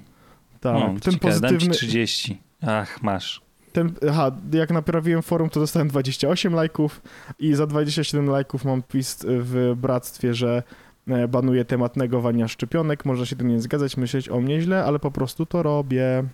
tak, 0.60 0.76
O, 0.76 1.00
ten 1.00 1.12
ciekawe, 1.12 1.40
dam 1.40 1.50
ci 1.50 1.66
pozytywny... 1.68 1.74
30. 1.74 2.42
Ach, 2.66 3.02
masz. 3.02 3.42
Ten, 3.72 3.92
aha, 4.10 4.30
jak 4.52 4.70
naprawiłem 4.70 5.22
forum, 5.22 5.50
to 5.50 5.60
dostałem 5.60 5.88
28 5.88 6.54
lajków 6.54 7.02
i 7.38 7.54
za 7.54 7.66
27 7.66 8.26
lajków 8.26 8.64
mam 8.64 8.82
twist 8.82 9.26
w 9.28 9.74
bractwie, 9.76 10.34
że 10.34 10.62
e, 11.08 11.28
banuję 11.28 11.64
temat 11.64 11.96
negowania 11.96 12.48
szczepionek. 12.48 13.04
Można 13.04 13.26
się 13.26 13.36
tym 13.36 13.48
nie 13.48 13.60
zgadzać, 13.60 13.96
myśleć 13.96 14.28
o 14.28 14.40
mnie 14.40 14.60
źle, 14.60 14.84
ale 14.84 14.98
po 14.98 15.10
prostu 15.10 15.46
to 15.46 15.62
robię. 15.62 16.24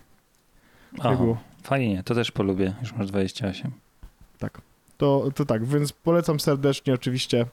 Tak 1.03 1.17
było. 1.17 1.37
fajnie, 1.63 2.03
to 2.03 2.15
też 2.15 2.31
polubię. 2.31 2.73
Już 2.81 2.93
masz 2.93 3.07
28. 3.07 3.71
To, 4.97 5.29
to 5.35 5.45
tak, 5.45 5.65
więc 5.65 5.91
polecam 5.91 6.39
serdecznie 6.39 6.93
oczywiście 6.93 7.45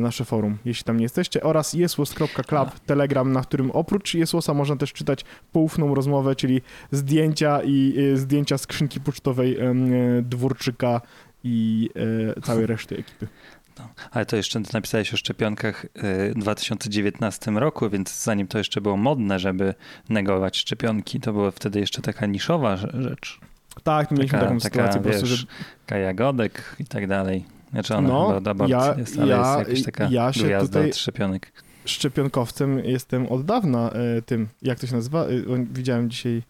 nasze 0.00 0.24
forum, 0.24 0.58
jeśli 0.64 0.84
tam 0.84 0.96
nie 0.96 1.02
jesteście, 1.02 1.42
oraz 1.42 1.72
jesłos.club, 1.72 2.80
telegram, 2.86 3.32
na 3.32 3.42
którym 3.42 3.70
oprócz 3.70 4.14
jesłosa 4.14 4.54
można 4.54 4.76
też 4.76 4.92
czytać 4.92 5.24
poufną 5.52 5.94
rozmowę, 5.94 6.36
czyli 6.36 6.62
zdjęcia 6.90 7.60
i 7.64 7.94
e, 8.12 8.16
zdjęcia 8.16 8.58
skrzynki 8.58 9.00
pocztowej 9.00 9.58
e, 9.58 9.74
Dwórczyka 10.22 11.00
i 11.44 11.90
e, 12.36 12.40
całej 12.40 12.66
reszty 12.66 12.96
ekipy. 12.96 13.28
No, 13.78 13.88
ale 14.10 14.26
to 14.26 14.36
jeszcze 14.36 14.60
napisałeś 14.72 15.14
o 15.14 15.16
szczepionkach 15.16 15.86
w 16.34 16.38
2019 16.38 17.50
roku, 17.50 17.90
więc 17.90 18.22
zanim 18.22 18.46
to 18.46 18.58
jeszcze 18.58 18.80
było 18.80 18.96
modne, 18.96 19.38
żeby 19.38 19.74
negować 20.08 20.58
szczepionki, 20.58 21.20
to 21.20 21.32
była 21.32 21.50
wtedy 21.50 21.80
jeszcze 21.80 22.02
taka 22.02 22.26
niszowa 22.26 22.76
rzecz. 22.76 23.40
Tak, 23.82 24.10
mieliśmy 24.10 24.38
taka, 24.38 24.44
taką 24.44 24.60
taka, 24.60 24.74
sytuację 24.74 25.00
wiesz, 25.00 25.12
po 25.12 25.18
prostu, 25.18 25.36
że... 25.36 25.46
Kajagodek 25.86 26.76
i 26.78 26.84
tak 26.84 27.06
dalej. 27.06 27.44
Znaczy 27.74 27.96
ona 27.96 28.08
no, 28.08 28.40
chyba 28.44 28.66
ja, 28.66 28.94
jest, 28.98 29.18
ale 29.18 29.28
ja, 29.28 29.56
jest 29.58 29.68
jakaś 29.68 29.82
taka 29.82 30.08
ja 30.10 30.32
się 30.32 30.44
gwiazda 30.44 30.80
od 30.80 30.96
szczepionek. 30.96 31.52
Szczepionkowcem 31.84 32.78
jestem 32.78 33.26
od 33.26 33.44
dawna 33.44 33.90
e, 33.90 34.22
tym, 34.22 34.48
jak 34.62 34.80
to 34.80 34.86
się 34.86 34.94
nazywa? 34.94 35.24
E, 35.24 35.28
widziałem 35.72 36.10
dzisiaj, 36.10 36.42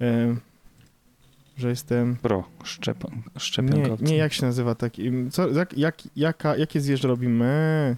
e, 0.00 0.36
że 1.56 1.68
jestem... 1.68 2.16
Pro, 2.16 2.44
szczep, 2.64 3.04
szczepionkowcem. 3.38 4.06
Nie, 4.06 4.12
nie, 4.12 4.18
jak 4.18 4.32
się 4.32 4.46
nazywa 4.46 4.74
taki, 4.74 5.10
co, 5.30 5.48
jak, 5.48 5.78
jak, 5.78 5.96
jaka, 6.16 6.56
jakie 6.56 6.80
zwierzę 6.80 7.08
robi 7.08 7.28
me? 7.28 7.96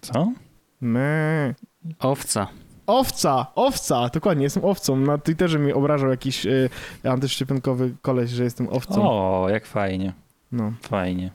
Co? 0.00 0.32
Me. 0.80 1.54
Owca. 1.98 2.46
Owca, 2.86 3.46
owca, 3.54 4.08
dokładnie, 4.08 4.44
jestem 4.44 4.64
owcą. 4.64 4.96
Na 4.96 5.18
Twitterze 5.18 5.58
mi 5.58 5.72
obrażał 5.72 6.10
jakiś 6.10 6.46
y, 6.46 6.70
antyszczepionkowy 7.04 7.94
koleś, 8.02 8.30
że 8.30 8.44
jestem 8.44 8.68
owcą. 8.68 9.02
O, 9.02 9.46
jak 9.48 9.66
fajnie. 9.66 10.12
No. 10.52 10.72
Fajnie. 10.82 11.30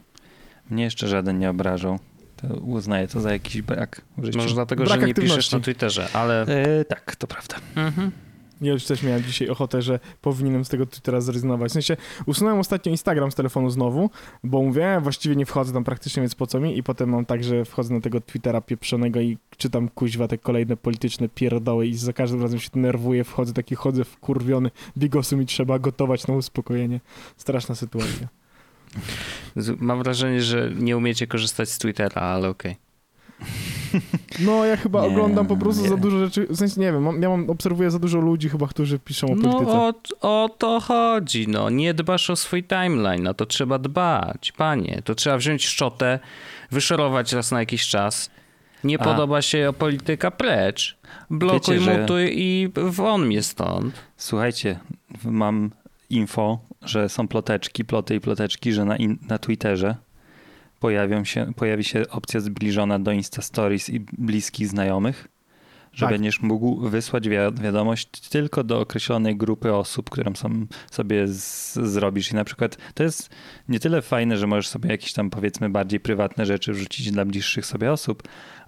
Mnie 0.70 0.84
jeszcze 0.84 1.08
żaden 1.08 1.40
nie 1.40 1.50
obrażał. 1.50 2.00
To 2.36 2.48
uznaję 2.56 3.08
to 3.08 3.22
za 3.22 3.32
jakiś 3.32 3.62
brak 3.62 4.02
w 4.18 4.26
życiu. 4.26 4.38
Może 4.38 4.56
dlatego, 4.56 4.84
brak 4.84 5.02
że 5.02 5.08
nie 5.08 5.14
piszesz 5.14 5.52
na 5.52 5.60
Twitterze, 5.60 6.08
ale... 6.14 6.42
E, 6.42 6.86
tak, 6.86 7.16
to 7.16 7.28
prawda. 7.28 7.56
Mhm. 7.76 8.12
Ja 8.62 8.72
już 8.72 8.86
też 8.86 9.04
miałem 9.04 9.24
dzisiaj 9.24 9.50
ochotę, 9.50 9.82
że 9.82 10.00
powinienem 10.22 10.66
z 10.66 10.70
tego 10.70 10.86
Twittera 10.86 11.22
zrezygnować. 11.22 11.72
W 11.72 11.74
sensie 11.74 11.98
usunąłem 12.26 12.60
ostatnio 12.60 12.92
Instagram 12.92 13.32
z 13.32 13.36
telefonu 13.36 13.70
znowu, 13.70 14.10
bo 14.44 14.62
mówię, 14.62 15.00
właściwie 15.02 15.36
nie 15.36 15.46
wchodzę 15.46 15.74
tam 15.74 15.84
praktycznie, 15.84 16.22
więc 16.22 16.36
po 16.36 16.48
co 16.48 16.60
mi? 16.60 16.78
I 16.78 16.84
potem 16.84 17.10
mam 17.10 17.26
tak, 17.26 17.44
że 17.44 17.66
wchodzę 17.66 17.94
na 17.94 18.02
tego 18.02 18.22
Twittera 18.22 18.62
pieprzonego 18.62 19.22
i 19.22 19.38
czytam 19.58 19.90
kuźwa 19.90 20.28
te 20.28 20.38
kolejne 20.38 20.78
polityczne 20.78 21.30
pierdoły 21.30 21.88
i 21.88 21.96
za 21.96 22.14
każdym 22.14 22.42
razem 22.42 22.60
się 22.60 22.70
denerwuję, 22.74 23.24
wchodzę 23.24 23.54
taki, 23.54 23.76
chodzę 23.76 24.04
wkurwiony, 24.04 24.72
bigosu 24.98 25.38
mi 25.38 25.46
trzeba 25.46 25.80
gotować 25.80 26.28
na 26.28 26.34
uspokojenie. 26.34 27.00
Straszna 27.38 27.76
sytuacja. 27.76 28.28
Mam 29.78 30.04
wrażenie, 30.04 30.42
że 30.42 30.72
nie 30.76 30.98
umiecie 30.98 31.28
korzystać 31.28 31.70
z 31.70 31.78
Twittera, 31.78 32.22
ale 32.22 32.50
okej. 32.50 32.72
Okay. 32.72 32.84
No, 34.40 34.66
ja 34.66 34.78
chyba 34.78 35.02
nie, 35.02 35.08
oglądam 35.08 35.48
po 35.48 35.58
prostu 35.58 35.84
nie. 35.84 35.90
za 35.90 35.98
dużo 35.98 36.20
rzeczy, 36.20 36.48
w 36.50 36.58
sensie 36.58 36.82
nie 36.82 36.92
wiem, 36.92 37.22
ja 37.22 37.30
mam, 37.30 37.50
obserwuję 37.50 37.92
za 37.92 38.00
dużo 38.00 38.20
ludzi 38.20 38.50
chyba, 38.50 38.68
którzy 38.68 39.00
piszą 39.00 39.28
o 39.28 39.30
polityce. 39.30 39.64
No 39.64 39.94
o, 40.22 40.44
o 40.44 40.50
to 40.50 40.80
chodzi, 40.80 41.48
no, 41.48 41.70
nie 41.70 41.94
dbasz 41.94 42.30
o 42.30 42.36
swój 42.36 42.64
timeline, 42.64 43.24
no 43.24 43.34
to 43.34 43.46
trzeba 43.46 43.80
dbać, 43.80 44.52
panie, 44.52 45.02
to 45.04 45.16
trzeba 45.16 45.38
wziąć 45.38 45.66
szczotę, 45.66 46.20
wyszorować 46.72 47.34
raz 47.34 47.52
na 47.52 47.60
jakiś 47.60 47.88
czas, 47.88 48.30
nie 48.84 49.02
A. 49.02 49.04
podoba 49.04 49.42
się 49.42 49.74
polityka, 49.78 50.32
precz, 50.32 50.98
blokuj, 51.30 51.80
Wiecie, 51.80 52.00
mutuj 52.00 52.26
że... 52.26 52.32
i 52.32 52.70
won 52.76 53.26
mnie 53.26 53.44
stąd. 53.44 53.96
Słuchajcie, 54.18 54.80
mam 55.24 55.72
info, 56.10 56.60
że 56.86 57.10
są 57.10 57.28
ploteczki, 57.28 57.86
ploty 57.86 58.16
i 58.16 58.20
ploteczki, 58.20 58.74
że 58.74 58.86
na, 58.86 58.98
in, 58.98 59.18
na 59.30 59.38
Twitterze 59.38 59.96
pojawią 60.80 61.24
się, 61.24 61.54
pojawi 61.56 61.84
się 61.84 62.04
opcja 62.10 62.40
zbliżona 62.40 63.00
do 63.00 63.12
Insta 63.12 63.42
Stories 63.42 63.90
i 63.90 64.00
bliskich 64.00 64.68
znajomych, 64.68 65.28
że 65.94 66.06
tak. 66.06 66.14
będziesz 66.14 66.42
mógł 66.42 66.90
wysłać 66.90 67.30
wiadomość 67.62 68.10
tylko 68.30 68.64
do 68.64 68.80
określonej 68.80 69.38
grupy 69.38 69.74
osób, 69.74 70.10
którą 70.10 70.36
sam 70.36 70.68
sobie 70.92 71.28
z, 71.28 71.74
zrobisz. 71.74 72.32
I 72.32 72.36
na 72.36 72.44
przykład 72.44 72.78
to 72.94 73.04
jest 73.04 73.30
nie 73.70 73.80
tyle 73.80 74.02
fajne, 74.02 74.38
że 74.38 74.48
możesz 74.48 74.68
sobie 74.68 74.90
jakieś 74.90 75.14
tam 75.14 75.30
powiedzmy 75.30 75.70
bardziej 75.70 76.00
prywatne 76.00 76.46
rzeczy 76.46 76.74
wrzucić 76.74 77.12
dla 77.12 77.26
bliższych 77.26 77.66
sobie 77.66 77.92
osób, 77.92 78.24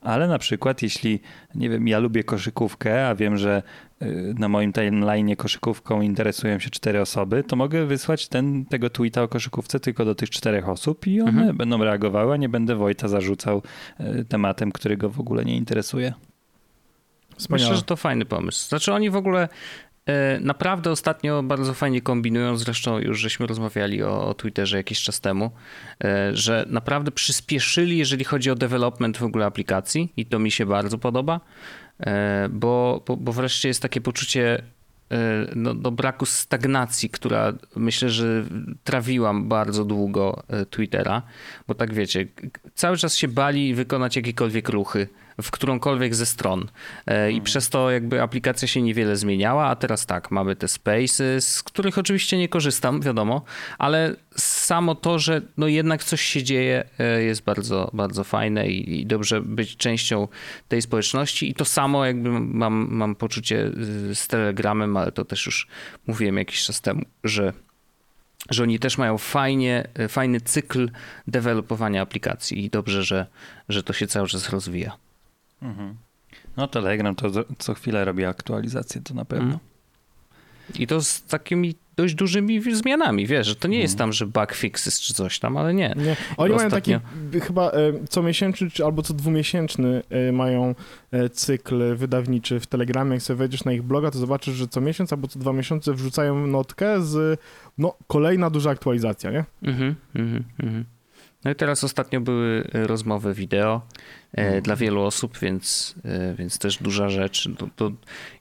ale 0.06 0.28
na 0.28 0.40
przykład 0.40 0.82
jeśli, 0.82 1.20
nie 1.56 1.70
wiem, 1.70 1.88
ja 1.88 2.00
lubię 2.00 2.24
koszykówkę, 2.24 3.08
a 3.08 3.16
wiem, 3.16 3.38
że 3.38 3.64
y, 4.02 4.34
na 4.38 4.50
moim 4.50 4.74
timeline 4.74 5.36
koszykówką 5.36 6.02
interesują 6.02 6.60
się 6.60 6.70
cztery 6.70 7.02
osoby, 7.02 7.44
to 7.44 7.56
mogę 7.56 7.86
wysłać 7.86 8.28
ten, 8.28 8.66
tego 8.66 8.90
tweeta 8.90 9.24
o 9.24 9.28
koszykówce 9.28 9.80
tylko 9.80 10.06
do 10.06 10.16
tych 10.16 10.30
czterech 10.30 10.70
osób 10.70 11.08
i 11.08 11.22
one 11.22 11.32
mhm. 11.32 11.58
będą 11.58 11.84
reagowały, 11.84 12.34
a 12.34 12.38
nie 12.38 12.50
będę 12.50 12.76
Wojta 12.76 13.08
zarzucał 13.08 13.62
y, 14.00 14.26
tematem, 14.26 14.72
który 14.72 14.98
go 14.98 15.10
w 15.10 15.20
ogóle 15.20 15.46
nie 15.46 15.58
interesuje. 15.58 16.14
Wspaniałe. 17.38 17.70
Myślę, 17.70 17.78
że 17.78 17.84
to 17.84 17.96
fajny 17.96 18.26
pomysł. 18.26 18.70
Znaczy 18.70 18.94
oni 18.94 19.10
w 19.10 19.16
ogóle 19.16 19.50
naprawdę 20.42 20.92
ostatnio 20.92 21.44
bardzo 21.44 21.74
fajnie 21.74 22.02
kombinują, 22.02 22.58
zresztą 22.58 23.00
już 23.00 23.20
żeśmy 23.20 23.48
rozmawiali 23.48 24.04
o, 24.04 24.28
o 24.28 24.34
Twitterze 24.34 24.78
jakiś 24.78 25.02
czas 25.02 25.22
temu, 25.22 25.52
e, 26.04 26.36
że 26.36 26.66
naprawdę 26.70 27.12
przyspieszyli, 27.12 27.98
jeżeli 27.98 28.24
chodzi 28.24 28.52
o 28.52 28.56
development 28.56 29.18
w 29.18 29.24
ogóle 29.24 29.46
aplikacji 29.46 30.14
i 30.18 30.26
to 30.26 30.40
mi 30.40 30.52
się 30.52 30.66
bardzo 30.66 30.98
podoba, 30.98 31.40
e, 32.00 32.50
bo, 32.50 33.04
bo, 33.08 33.18
bo 33.18 33.34
wreszcie 33.34 33.68
jest 33.68 33.82
takie 33.82 34.02
poczucie 34.02 34.62
no, 35.56 35.74
do 35.74 35.92
braku 35.92 36.26
stagnacji, 36.26 37.10
która 37.10 37.54
myślę, 37.76 38.10
że 38.10 38.44
trawiłam 38.84 39.48
bardzo 39.48 39.86
długo 39.86 40.44
Twittera, 40.70 41.22
bo 41.68 41.76
tak 41.76 41.94
wiecie, 41.94 42.28
cały 42.74 42.98
czas 42.98 43.16
się 43.16 43.28
bali 43.28 43.74
wykonać 43.76 44.16
jakiekolwiek 44.16 44.70
ruchy 44.70 45.08
w 45.42 45.52
którąkolwiek 45.52 46.16
ze 46.16 46.26
stron. 46.26 46.60
E, 47.06 47.30
I 47.30 47.34
hmm. 47.34 47.44
przez 47.44 47.70
to 47.70 47.92
jakby 47.92 48.22
aplikacja 48.22 48.68
się 48.68 48.82
niewiele 48.82 49.16
zmieniała, 49.16 49.66
a 49.66 49.76
teraz 49.76 50.06
tak, 50.06 50.32
mamy 50.32 50.56
te 50.56 50.68
spaces, 50.68 51.54
z 51.54 51.64
których 51.64 51.98
oczywiście 51.98 52.38
nie 52.38 52.50
korzystam, 52.50 53.02
wiadomo, 53.02 53.42
ale 53.78 54.16
samo 54.38 54.96
to, 54.96 55.20
że 55.20 55.42
no 55.58 55.68
jednak 55.68 56.04
coś 56.04 56.22
się 56.22 56.44
dzieje 56.44 56.84
e, 57.00 57.24
jest 57.24 57.44
bardzo, 57.44 57.92
bardzo 57.94 58.24
fajne 58.24 58.68
i, 58.68 59.02
i 59.02 59.06
dobrze 59.06 59.42
być 59.42 59.78
częścią 59.78 60.28
tej 60.68 60.82
społeczności 60.82 61.50
i 61.50 61.54
to 61.54 61.66
samo 61.66 62.06
jakby 62.06 62.30
mam, 62.40 62.88
mam 62.90 63.16
poczucie 63.16 63.72
z 64.14 64.28
Telegramem, 64.28 64.98
ale 64.98 65.12
to 65.12 65.26
też 65.26 65.46
już 65.46 65.68
mówiłem 66.08 66.38
jakiś 66.38 66.64
czas 66.64 66.82
temu, 66.82 67.02
że 67.24 67.54
że 68.50 68.64
oni 68.64 68.80
też 68.80 68.98
mają 68.98 69.18
fajnie, 69.18 69.88
fajny 70.10 70.42
cykl 70.42 70.90
dewelopowania 71.28 72.02
aplikacji 72.02 72.66
i 72.66 72.70
dobrze, 72.70 73.04
że, 73.04 73.28
że 73.70 73.84
to 73.84 73.94
się 73.94 74.08
cały 74.08 74.28
czas 74.28 74.50
rozwija. 74.50 74.98
Mhm. 75.62 75.96
No 76.58 76.68
Telegram 76.68 77.16
to 77.16 77.30
co 77.58 77.74
chwilę 77.74 78.06
robi 78.06 78.26
aktualizację, 78.26 79.02
to 79.02 79.14
na 79.14 79.26
pewno. 79.26 79.46
Mhm. 79.46 79.60
I 80.76 80.88
to 80.88 81.02
z 81.02 81.24
takimi 81.24 81.76
dość 81.96 82.16
dużymi 82.16 82.76
zmianami, 82.76 83.28
wiesz, 83.28 83.48
że 83.48 83.56
to 83.56 83.68
nie 83.68 83.80
jest 83.80 83.94
mhm. 83.94 83.98
tam, 83.98 84.14
że 84.14 84.26
bug 84.26 84.54
fixes 84.54 85.02
czy 85.02 85.14
coś 85.14 85.40
tam, 85.40 85.58
ale 85.58 85.74
nie. 85.74 85.94
nie. 85.98 86.16
Oni 86.38 86.54
Ostatnio... 86.54 86.58
mają 86.58 86.70
taki 86.70 87.46
chyba 87.46 87.72
e, 87.72 87.94
co 88.10 88.24
miesięczny 88.24 88.70
czy 88.72 88.86
albo 88.86 89.02
co 89.02 89.14
dwumiesięczny 89.14 90.02
e, 90.10 90.32
mają 90.32 90.76
cykl 91.32 91.96
wydawniczy 91.96 92.60
w 92.60 92.68
Telegramie. 92.68 93.14
Jak 93.14 93.22
sobie 93.22 93.38
wejdziesz 93.38 93.64
na 93.64 93.74
ich 93.74 93.84
bloga, 93.84 94.12
to 94.12 94.20
zobaczysz, 94.20 94.56
że 94.56 94.68
co 94.68 94.82
miesiąc 94.82 95.14
albo 95.14 95.28
co 95.28 95.40
dwa 95.40 95.54
miesiące 95.54 95.94
wrzucają 95.94 96.48
notkę 96.48 97.02
z 97.02 97.40
no, 97.78 97.94
kolejna 98.08 98.50
duża 98.50 98.70
aktualizacja, 98.70 99.32
nie? 99.32 99.46
Mhm, 99.64 99.96
mhm, 100.16 100.44
mhm. 100.64 100.86
No 101.46 101.52
i 101.52 101.56
teraz 101.56 101.84
ostatnio 101.84 102.22
były 102.22 102.68
e, 102.74 102.88
rozmowy 102.88 103.34
wideo 103.34 103.82
e, 104.34 104.42
mhm. 104.42 104.62
dla 104.62 104.76
wielu 104.76 105.02
osób, 105.02 105.40
więc, 105.40 105.96
e, 106.06 106.36
więc 106.36 106.60
też 106.60 106.78
duża 106.78 107.10
rzecz. 107.10 107.50
To, 107.58 107.68
to 107.76 107.92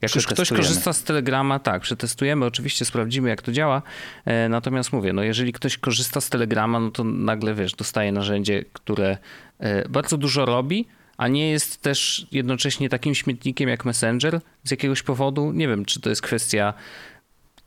jak 0.02 0.14
już 0.14 0.26
ktoś 0.26 0.48
korzysta 0.48 0.92
z 0.92 1.04
Telegrama, 1.04 1.58
tak, 1.58 1.82
przetestujemy, 1.82 2.46
oczywiście 2.46 2.84
sprawdzimy 2.84 3.28
jak 3.28 3.42
to 3.42 3.52
działa. 3.52 3.82
Natomiast 4.48 4.92
mówię, 4.92 5.12
no 5.12 5.22
jeżeli 5.22 5.52
ktoś 5.52 5.78
korzysta 5.78 6.20
z 6.20 6.30
Telegrama, 6.30 6.80
no 6.80 6.90
to 6.90 7.04
nagle 7.04 7.54
wiesz, 7.54 7.72
dostaje 7.72 8.12
narzędzie, 8.12 8.64
które 8.72 9.18
bardzo 9.88 10.16
dużo 10.16 10.44
robi, 10.44 10.86
a 11.16 11.28
nie 11.28 11.50
jest 11.50 11.82
też 11.82 12.26
jednocześnie 12.32 12.88
takim 12.88 13.14
śmietnikiem 13.14 13.68
jak 13.68 13.84
Messenger 13.84 14.40
z 14.64 14.70
jakiegoś 14.70 15.02
powodu. 15.02 15.52
Nie 15.52 15.68
wiem, 15.68 15.84
czy 15.84 16.00
to 16.00 16.10
jest 16.10 16.22
kwestia 16.22 16.74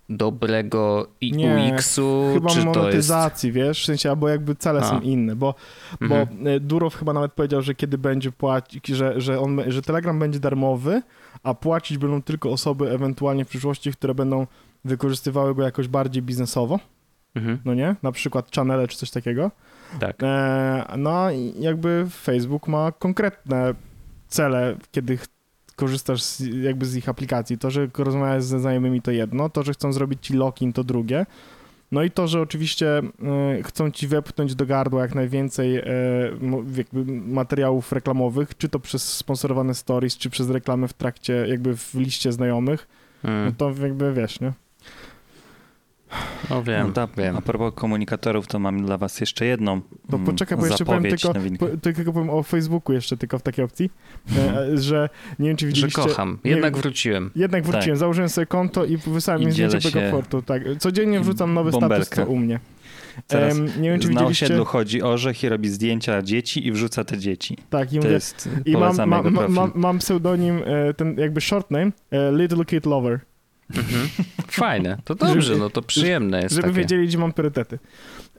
dobrego 0.09 1.07
UX-u? 1.21 2.31
Chyba 2.33 2.49
czy 2.49 2.65
monetyzacji, 2.65 3.47
jest... 3.47 3.55
wiesz, 3.55 3.81
w 3.81 3.85
sensie, 3.85 4.09
albo 4.09 4.29
jakby 4.29 4.55
cele 4.55 4.79
A. 4.79 4.89
są 4.89 5.01
inne, 5.01 5.35
bo, 5.35 5.55
mhm. 6.01 6.27
bo 6.43 6.49
e, 6.49 6.59
Durow 6.59 6.95
chyba 6.95 7.13
nawet 7.13 7.33
powiedział, 7.33 7.61
że 7.61 7.75
kiedy 7.75 7.97
będzie 7.97 8.31
płacić, 8.31 8.87
że, 8.87 9.21
że, 9.21 9.39
on, 9.39 9.61
że 9.67 9.81
Telegram 9.81 10.19
będzie 10.19 10.39
darmowy, 10.39 11.01
a 11.43 11.53
płacić 11.53 11.97
będą 11.97 12.21
tylko 12.21 12.51
osoby 12.51 12.91
ewentualnie 12.91 13.45
w 13.45 13.47
przyszłości, 13.47 13.91
które 13.91 14.15
będą 14.15 14.47
wykorzystywały 14.85 15.55
go 15.55 15.63
jakoś 15.63 15.87
bardziej 15.87 16.23
biznesowo, 16.23 16.79
mhm. 17.35 17.59
no 17.65 17.73
nie? 17.73 17.95
Na 18.03 18.11
przykład 18.11 18.55
channele 18.55 18.87
czy 18.87 18.97
coś 18.97 19.11
takiego. 19.11 19.51
Tak. 19.99 20.15
E, 20.23 20.93
no 20.97 21.27
jakby 21.59 22.07
Facebook 22.09 22.67
ma 22.67 22.91
konkretne 22.91 23.73
cele, 24.27 24.75
kiedy 24.91 25.17
korzystasz 25.77 26.23
z, 26.23 26.39
jakby 26.39 26.85
z 26.85 26.95
ich 26.95 27.09
aplikacji. 27.09 27.57
To, 27.57 27.71
że 27.71 27.87
rozmawiasz 27.97 28.43
ze 28.43 28.59
znajomymi 28.59 29.01
to 29.01 29.11
jedno, 29.11 29.49
to, 29.49 29.63
że 29.63 29.73
chcą 29.73 29.93
zrobić 29.93 30.25
ci 30.25 30.33
login 30.33 30.73
to 30.73 30.83
drugie. 30.83 31.25
No 31.91 32.03
i 32.03 32.11
to, 32.11 32.27
że 32.27 32.41
oczywiście 32.41 33.01
y, 33.59 33.63
chcą 33.63 33.91
ci 33.91 34.07
wepchnąć 34.07 34.55
do 34.55 34.65
gardła 34.65 35.01
jak 35.01 35.15
najwięcej 35.15 35.77
y, 35.77 35.83
jakby 36.77 37.05
materiałów 37.11 37.91
reklamowych, 37.91 38.57
czy 38.57 38.69
to 38.69 38.79
przez 38.79 39.13
sponsorowane 39.13 39.75
stories, 39.75 40.17
czy 40.17 40.29
przez 40.29 40.49
reklamy 40.49 40.87
w 40.87 40.93
trakcie, 40.93 41.45
jakby 41.47 41.77
w 41.77 41.93
liście 41.93 42.31
znajomych, 42.31 42.87
mm. 43.23 43.45
no 43.45 43.51
to 43.57 43.81
jakby 43.83 44.13
wiesz, 44.13 44.39
nie? 44.39 44.53
No 46.49 46.63
wiem, 46.63 46.87
no 46.87 46.93
ta, 46.93 47.07
wiem. 47.17 47.37
A 47.37 47.41
propos 47.41 47.73
komunikatorów, 47.75 48.47
to 48.47 48.59
mam 48.59 48.85
dla 48.85 48.97
was 48.97 49.19
jeszcze 49.19 49.45
jedną 49.45 49.81
To 49.81 50.15
mm, 50.15 50.25
poczekaj, 50.25 50.57
bo 50.57 50.65
jeszcze 50.65 50.85
powiem 50.85 51.03
tylko, 51.03 51.33
po, 51.59 51.77
tylko 51.81 52.13
powiem 52.13 52.29
o 52.29 52.43
Facebooku 52.43 52.93
jeszcze 52.93 53.17
tylko 53.17 53.39
w 53.39 53.41
takiej 53.41 53.65
opcji, 53.65 53.89
hmm. 54.29 54.77
że 54.77 55.09
nie 55.39 55.47
wiem, 55.49 55.57
czy 55.57 55.67
widzieliście... 55.67 56.01
Że 56.01 56.07
kocham. 56.07 56.39
Jednak 56.43 56.75
nie, 56.75 56.81
wróciłem. 56.81 57.31
Jednak 57.35 57.63
wróciłem. 57.63 57.95
Tak. 57.95 57.97
Założyłem 57.97 58.29
sobie 58.29 58.45
konto 58.45 58.85
i 58.85 58.97
wysłałem 58.97 59.45
mi 59.45 59.51
zdjęcie 59.51 59.91
Begofortu. 59.91 60.41
Tak. 60.41 60.63
Codziennie 60.79 61.19
wrzucam 61.19 61.53
nowy 61.53 61.71
bąbelkę. 61.71 62.05
status, 62.05 62.25
co 62.25 62.31
u 62.31 62.35
mnie. 62.35 62.59
Teraz 63.27 63.57
nie 63.79 63.89
wiem, 63.89 63.99
czy 63.99 64.07
na 64.07 64.13
widzieliście... 64.13 64.45
osiedlu 64.45 64.65
chodzi 64.65 65.01
orzech 65.01 65.43
i 65.43 65.49
robi 65.49 65.69
zdjęcia 65.69 66.21
dzieci 66.21 66.67
i 66.67 66.71
wrzuca 66.71 67.03
te 67.03 67.17
dzieci. 67.17 67.57
Tak, 67.69 67.93
i, 67.93 67.95
to 67.95 68.01
mówię, 68.01 68.13
jest, 68.13 68.49
i 68.65 68.71
mam, 68.71 68.95
mam, 69.05 69.49
mam, 69.49 69.71
mam, 69.75 69.99
pseudonim, 69.99 70.61
e, 70.65 70.93
ten 70.93 71.17
jakby 71.17 71.41
short 71.41 71.71
name, 71.71 71.91
e, 72.11 72.31
Little 72.31 72.65
Kid 72.65 72.85
Lover. 72.85 73.19
Mhm. 73.75 74.09
Fajne, 74.47 74.97
to 75.03 75.15
dobrze, 75.15 75.41
żeby, 75.41 75.59
no 75.59 75.69
to 75.69 75.81
przyjemne 75.81 76.41
jest 76.41 76.55
Żeby 76.55 76.67
takie. 76.67 76.79
wiedzieli, 76.79 77.07
gdzie 77.07 77.17
mam 77.17 77.33
priorytety. 77.33 77.79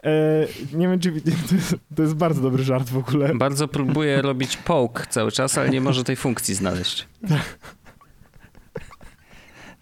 E, 0.04 0.46
nie 0.72 0.88
wiem, 0.88 1.00
czy 1.00 1.12
to 1.48 1.54
jest, 1.54 1.76
to 1.96 2.02
jest, 2.02 2.14
bardzo 2.14 2.42
dobry 2.42 2.62
żart 2.62 2.88
w 2.88 2.96
ogóle. 2.96 3.34
Bardzo 3.34 3.68
próbuję 3.68 4.22
robić 4.22 4.56
poke 4.56 5.06
cały 5.10 5.32
czas, 5.32 5.58
ale 5.58 5.70
nie 5.70 5.80
może 5.80 6.04
tej 6.04 6.16
funkcji 6.16 6.54
znaleźć. 6.54 7.08
Tak. 7.28 7.58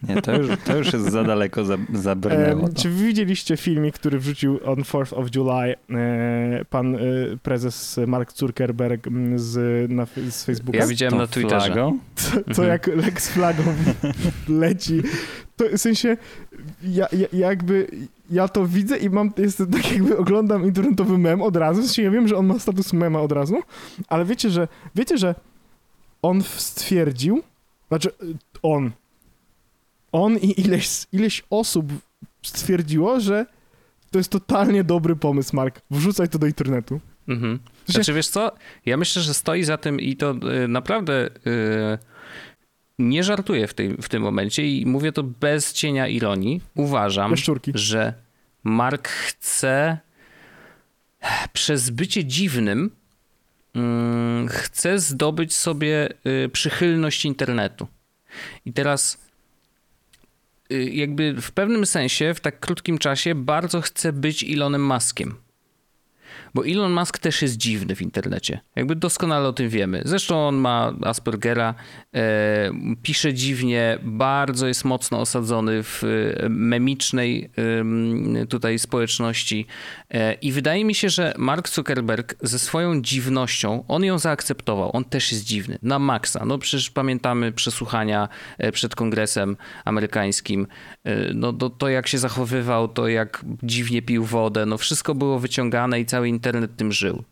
Nie, 0.08 0.22
to 0.22 0.36
już, 0.36 0.48
to 0.64 0.76
już 0.76 0.92
jest 0.92 1.10
za 1.10 1.24
daleko 1.24 1.64
za, 1.64 1.76
zabrnęło. 1.94 2.68
E, 2.68 2.72
czy 2.72 2.90
widzieliście 2.90 3.56
filmik, 3.56 3.94
który 3.94 4.18
wrzucił 4.18 4.58
on 4.64 4.76
4th 4.76 5.14
of 5.14 5.34
July 5.34 5.76
e, 5.90 6.64
pan 6.70 6.94
e, 6.94 6.98
prezes 7.42 8.00
Mark 8.06 8.32
Zuckerberg 8.32 9.08
z, 9.36 9.90
na, 9.90 10.06
z 10.30 10.44
Facebooka? 10.44 10.78
Ja 10.78 10.86
widziałem 10.86 11.12
to 11.12 11.18
na 11.18 11.26
Twitterze. 11.26 11.66
Flagą? 11.66 11.98
Co, 12.16 12.30
co 12.30 12.38
mhm. 12.38 12.68
jak 12.68 12.86
Lex 12.86 13.30
flagą 13.30 13.62
leci. 14.48 15.02
To 15.56 15.64
w 15.72 15.78
sensie, 15.78 16.16
ja, 16.82 17.06
ja, 17.12 17.26
jakby 17.32 17.86
ja 18.30 18.48
to 18.48 18.66
widzę 18.66 18.96
i 18.96 19.10
mam, 19.10 19.32
jest 19.36 19.58
tak 19.72 19.92
jakby 19.92 20.18
oglądam 20.18 20.64
internetowy 20.64 21.18
mem 21.18 21.42
od 21.42 21.56
razu, 21.56 21.82
w 21.82 21.84
sensie 21.84 22.02
ja 22.02 22.10
wiem, 22.10 22.28
że 22.28 22.36
on 22.36 22.46
ma 22.46 22.58
status 22.58 22.92
mema 22.92 23.20
od 23.20 23.32
razu, 23.32 23.56
ale 24.08 24.24
wiecie, 24.24 24.50
że 24.50 24.68
wiecie, 24.94 25.18
że 25.18 25.34
on 26.22 26.42
stwierdził, 26.42 27.42
znaczy 27.88 28.10
on, 28.62 28.90
on 30.16 30.38
i 30.38 30.60
ileś, 30.60 31.06
ileś 31.12 31.42
osób 31.50 31.92
stwierdziło, 32.42 33.20
że 33.20 33.46
to 34.10 34.18
jest 34.18 34.30
totalnie 34.30 34.84
dobry 34.84 35.16
pomysł, 35.16 35.56
Mark. 35.56 35.80
Wrzucaj 35.90 36.28
to 36.28 36.38
do 36.38 36.46
internetu. 36.46 37.00
Mhm. 37.28 37.58
Znaczy, 37.86 38.12
wiesz 38.12 38.28
co? 38.28 38.52
Ja 38.86 38.96
myślę, 38.96 39.22
że 39.22 39.34
stoi 39.34 39.64
za 39.64 39.76
tym 39.78 40.00
i 40.00 40.16
to 40.16 40.34
y, 40.64 40.68
naprawdę 40.68 41.26
y, 41.26 41.30
nie 42.98 43.24
żartuję 43.24 43.66
w, 43.66 43.74
tej, 43.74 43.96
w 44.02 44.08
tym 44.08 44.22
momencie 44.22 44.66
i 44.66 44.86
mówię 44.86 45.12
to 45.12 45.22
bez 45.22 45.72
cienia 45.72 46.08
ironii. 46.08 46.60
Uważam, 46.74 47.34
że 47.74 48.14
Mark 48.64 49.08
chce 49.08 49.98
przez 51.52 51.90
bycie 51.90 52.24
dziwnym 52.24 52.90
y, 53.76 54.48
chce 54.48 54.98
zdobyć 54.98 55.56
sobie 55.56 56.08
y, 56.26 56.48
przychylność 56.48 57.24
internetu. 57.24 57.86
I 58.64 58.72
teraz 58.72 59.25
jakby 60.70 61.34
w 61.40 61.52
pewnym 61.52 61.86
sensie, 61.86 62.34
w 62.34 62.40
tak 62.40 62.60
krótkim 62.60 62.98
czasie, 62.98 63.34
bardzo 63.34 63.80
chce 63.80 64.12
być 64.12 64.44
Elonem 64.44 64.86
Muskiem. 64.86 65.45
Bo 66.56 66.66
Elon 66.66 66.92
Musk 66.92 67.18
też 67.18 67.42
jest 67.42 67.56
dziwny 67.56 67.96
w 67.96 68.02
internecie. 68.02 68.60
Jakby 68.76 68.96
doskonale 68.96 69.48
o 69.48 69.52
tym 69.52 69.68
wiemy. 69.68 70.02
Zresztą 70.04 70.48
on 70.48 70.54
ma 70.54 70.92
Aspergera, 71.02 71.74
e, 72.14 72.70
pisze 73.02 73.34
dziwnie, 73.34 73.98
bardzo 74.02 74.66
jest 74.66 74.84
mocno 74.84 75.20
osadzony 75.20 75.82
w 75.82 76.02
e, 76.04 76.48
memicznej 76.48 77.50
e, 78.42 78.46
tutaj 78.46 78.78
społeczności. 78.78 79.66
E, 80.10 80.34
I 80.34 80.52
wydaje 80.52 80.84
mi 80.84 80.94
się, 80.94 81.08
że 81.08 81.34
Mark 81.38 81.68
Zuckerberg 81.68 82.34
ze 82.42 82.58
swoją 82.58 83.02
dziwnością, 83.02 83.84
on 83.88 84.04
ją 84.04 84.18
zaakceptował. 84.18 84.96
On 84.96 85.04
też 85.04 85.32
jest 85.32 85.44
dziwny. 85.44 85.78
Na 85.82 85.98
maksa. 85.98 86.44
No 86.44 86.58
przecież 86.58 86.90
pamiętamy 86.90 87.52
przesłuchania 87.52 88.28
e, 88.58 88.72
przed 88.72 88.94
kongresem 88.94 89.56
amerykańskim. 89.84 90.66
E, 91.04 91.34
no 91.34 91.52
to, 91.52 91.70
to 91.70 91.88
jak 91.88 92.06
się 92.06 92.18
zachowywał, 92.18 92.88
to 92.88 93.08
jak 93.08 93.44
dziwnie 93.62 94.02
pił 94.02 94.24
wodę. 94.24 94.66
No 94.66 94.78
wszystko 94.78 95.14
było 95.14 95.38
wyciągane 95.38 96.00
i 96.00 96.06
cały 96.06 96.28
internet 96.28 96.45
tym 96.76 96.92
żył. 96.92 97.24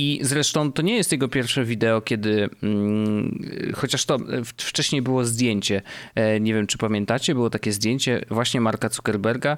I 0.00 0.20
zresztą 0.22 0.72
to 0.72 0.82
nie 0.82 0.96
jest 0.96 1.12
jego 1.12 1.28
pierwsze 1.28 1.64
wideo, 1.64 2.00
kiedy 2.00 2.48
mm, 2.62 3.42
chociaż 3.74 4.04
to 4.04 4.18
wcześniej 4.56 5.02
było 5.02 5.24
zdjęcie, 5.24 5.82
e, 6.14 6.40
nie 6.40 6.54
wiem 6.54 6.66
czy 6.66 6.78
pamiętacie, 6.78 7.34
było 7.34 7.50
takie 7.50 7.72
zdjęcie 7.72 8.24
właśnie 8.30 8.60
Marka 8.60 8.88
Zuckerberga 8.88 9.56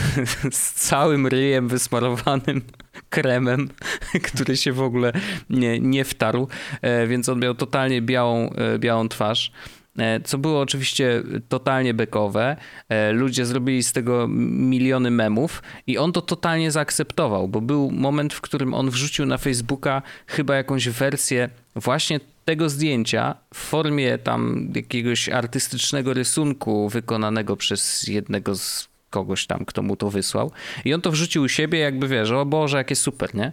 z 0.52 0.72
całym 0.72 1.26
ryjem 1.26 1.68
wysmarowanym 1.68 2.62
kremem, 3.10 3.68
który 4.28 4.56
się 4.56 4.72
w 4.72 4.82
ogóle 4.82 5.12
nie, 5.50 5.80
nie 5.80 6.04
wtarł, 6.04 6.48
e, 6.82 7.06
więc 7.06 7.28
on 7.28 7.40
miał 7.40 7.54
totalnie 7.54 8.02
białą, 8.02 8.50
e, 8.52 8.78
białą 8.78 9.08
twarz. 9.08 9.52
E, 10.00 10.20
co 10.20 10.38
było 10.38 10.60
oczywiście 10.60 11.22
totalnie 11.48 11.94
bekowe. 11.94 12.56
E, 12.88 13.12
ludzie 13.12 13.46
zrobili 13.46 13.82
z 13.82 13.92
tego 13.92 14.28
miliony 14.28 15.10
memów 15.10 15.62
i 15.86 15.98
on 15.98 16.12
to 16.12 16.22
totalnie 16.22 16.70
zaakceptował, 16.70 17.48
bo 17.48 17.60
był 17.60 17.90
moment, 17.90 18.34
w 18.34 18.40
którym 18.40 18.74
on 18.74 18.90
wrzucił 18.90 19.26
na 19.26 19.38
Facebooka 19.38 20.02
chyba 20.26 20.56
jakąś 20.56 20.88
wersję 20.88 21.48
właśnie 21.76 22.20
tego 22.44 22.68
zdjęcia 22.68 23.34
w 23.54 23.58
formie 23.58 24.18
tam 24.18 24.72
jakiegoś 24.74 25.28
artystycznego 25.28 26.14
rysunku 26.14 26.88
wykonanego 26.88 27.56
przez 27.56 28.06
jednego 28.06 28.54
z 28.54 28.88
kogoś 29.10 29.46
tam, 29.46 29.64
kto 29.64 29.82
mu 29.82 29.96
to 29.96 30.10
wysłał. 30.10 30.50
I 30.84 30.94
on 30.94 31.00
to 31.00 31.10
wrzucił 31.10 31.42
u 31.42 31.48
siebie, 31.48 31.78
jakby 31.78 32.08
wiesz, 32.08 32.30
o 32.30 32.46
Boże, 32.46 32.76
jakie 32.76 32.96
super, 32.96 33.34
nie? 33.34 33.52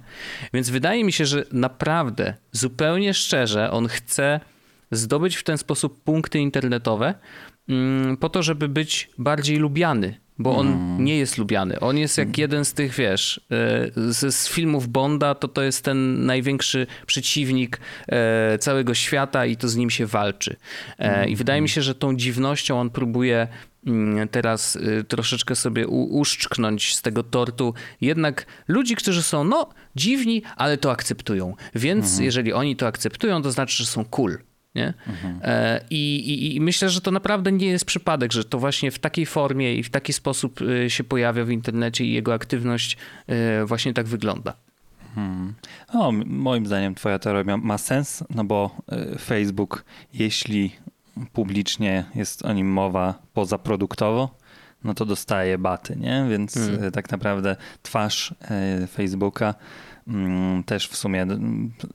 Więc 0.54 0.70
wydaje 0.70 1.04
mi 1.04 1.12
się, 1.12 1.26
że 1.26 1.44
naprawdę, 1.52 2.34
zupełnie 2.52 3.14
szczerze, 3.14 3.72
on 3.72 3.88
chce 3.88 4.40
zdobyć 4.92 5.36
w 5.36 5.44
ten 5.44 5.58
sposób 5.58 6.04
punkty 6.04 6.40
internetowe 6.40 7.16
mm, 7.70 8.18
po 8.18 8.30
to, 8.30 8.44
żeby 8.44 8.70
być 8.70 9.10
bardziej 9.18 9.58
lubiany, 9.58 10.20
bo 10.40 10.58
on 10.58 10.68
mm. 10.68 11.04
nie 11.04 11.18
jest 11.18 11.38
lubiany. 11.38 11.80
On 11.80 11.98
jest 11.98 12.18
jak 12.18 12.38
jeden 12.38 12.66
z 12.66 12.74
tych, 12.74 12.94
wiesz, 12.94 13.42
e, 13.52 14.12
z, 14.12 14.36
z, 14.36 14.50
filmów 14.50 14.88
Bonda, 14.88 15.36
to 15.36 15.48
to 15.48 15.62
jest 15.62 15.84
ten 15.84 16.26
największy 16.26 16.88
przeciwnik 17.06 17.80
e, 18.08 18.58
całego 18.58 18.94
świata 18.94 19.46
i 19.46 19.58
to 19.58 19.68
z 19.68 19.76
nim 19.76 19.90
się 19.90 20.06
walczy. 20.06 20.56
Mm. 20.98 21.30
I 21.30 21.36
wydaje 21.36 21.62
mi 21.62 21.70
się, 21.70 21.82
że 21.82 21.96
tą 21.96 22.16
dziwnością 22.16 22.80
on 22.80 22.90
próbuje 22.90 23.48
mm, 23.88 24.28
teraz 24.28 24.78
troszeczkę 25.08 25.56
sobie 25.56 25.88
uszczknąć 25.88 26.96
z 26.96 27.02
tego 27.02 27.24
tortu 27.24 27.74
jednak 28.02 28.46
ludzi, 28.68 28.96
którzy 28.96 29.24
są 29.24 29.44
no 29.44 29.70
dziwni, 29.96 30.44
ale 30.56 30.78
to 30.78 30.92
akceptują. 30.92 31.56
Więc 31.76 32.20
jeżeli 32.20 32.54
oni 32.54 32.76
to 32.76 32.88
akceptują, 32.88 33.42
to 33.42 33.52
znaczy, 33.52 33.78
że 33.78 33.86
są 33.86 34.06
cool. 34.06 34.38
Nie? 34.78 34.94
Mhm. 35.08 35.40
I, 35.90 36.16
i, 36.16 36.56
I, 36.56 36.62
myślę, 36.62 36.90
że 36.90 37.02
to 37.02 37.12
naprawdę 37.12 37.52
nie 37.52 37.68
jest 37.68 37.86
przypadek, 37.86 38.32
że 38.34 38.44
to 38.44 38.60
właśnie 38.60 38.92
w 38.92 39.00
takiej 39.00 39.26
formie 39.26 39.76
i 39.76 39.84
w 39.84 39.90
taki 39.90 40.14
sposób 40.14 40.60
e, 40.62 40.90
się 40.90 41.04
pojawia 41.04 41.46
w 41.46 41.50
internecie 41.50 42.06
i 42.06 42.14
jego 42.14 42.34
aktywność 42.34 42.98
e, 43.28 43.66
właśnie 43.66 43.94
tak 43.94 44.08
wygląda. 44.08 44.54
Hmm. 45.16 45.54
O, 45.94 46.12
moim 46.26 46.66
zdaniem 46.66 46.96
twoja 46.96 47.20
teoria 47.20 47.58
ma 47.58 47.78
sens, 47.78 48.24
no 48.36 48.44
bo 48.44 48.76
Facebook, 49.20 49.84
jeśli 50.14 50.72
publicznie 51.34 52.06
jest 52.16 52.46
o 52.46 52.54
nim 52.54 52.72
mowa 52.72 53.14
pozaproduktowo, 53.34 54.36
no 54.84 54.94
to 54.94 55.06
dostaje 55.06 55.58
baty, 55.58 55.96
nie? 55.96 56.26
Więc 56.30 56.54
hmm. 56.54 56.92
tak 56.92 57.12
naprawdę 57.12 57.56
twarz 57.84 58.36
Facebooka 58.92 59.56
też 60.66 60.88
w 60.88 60.96
sumie 60.96 61.28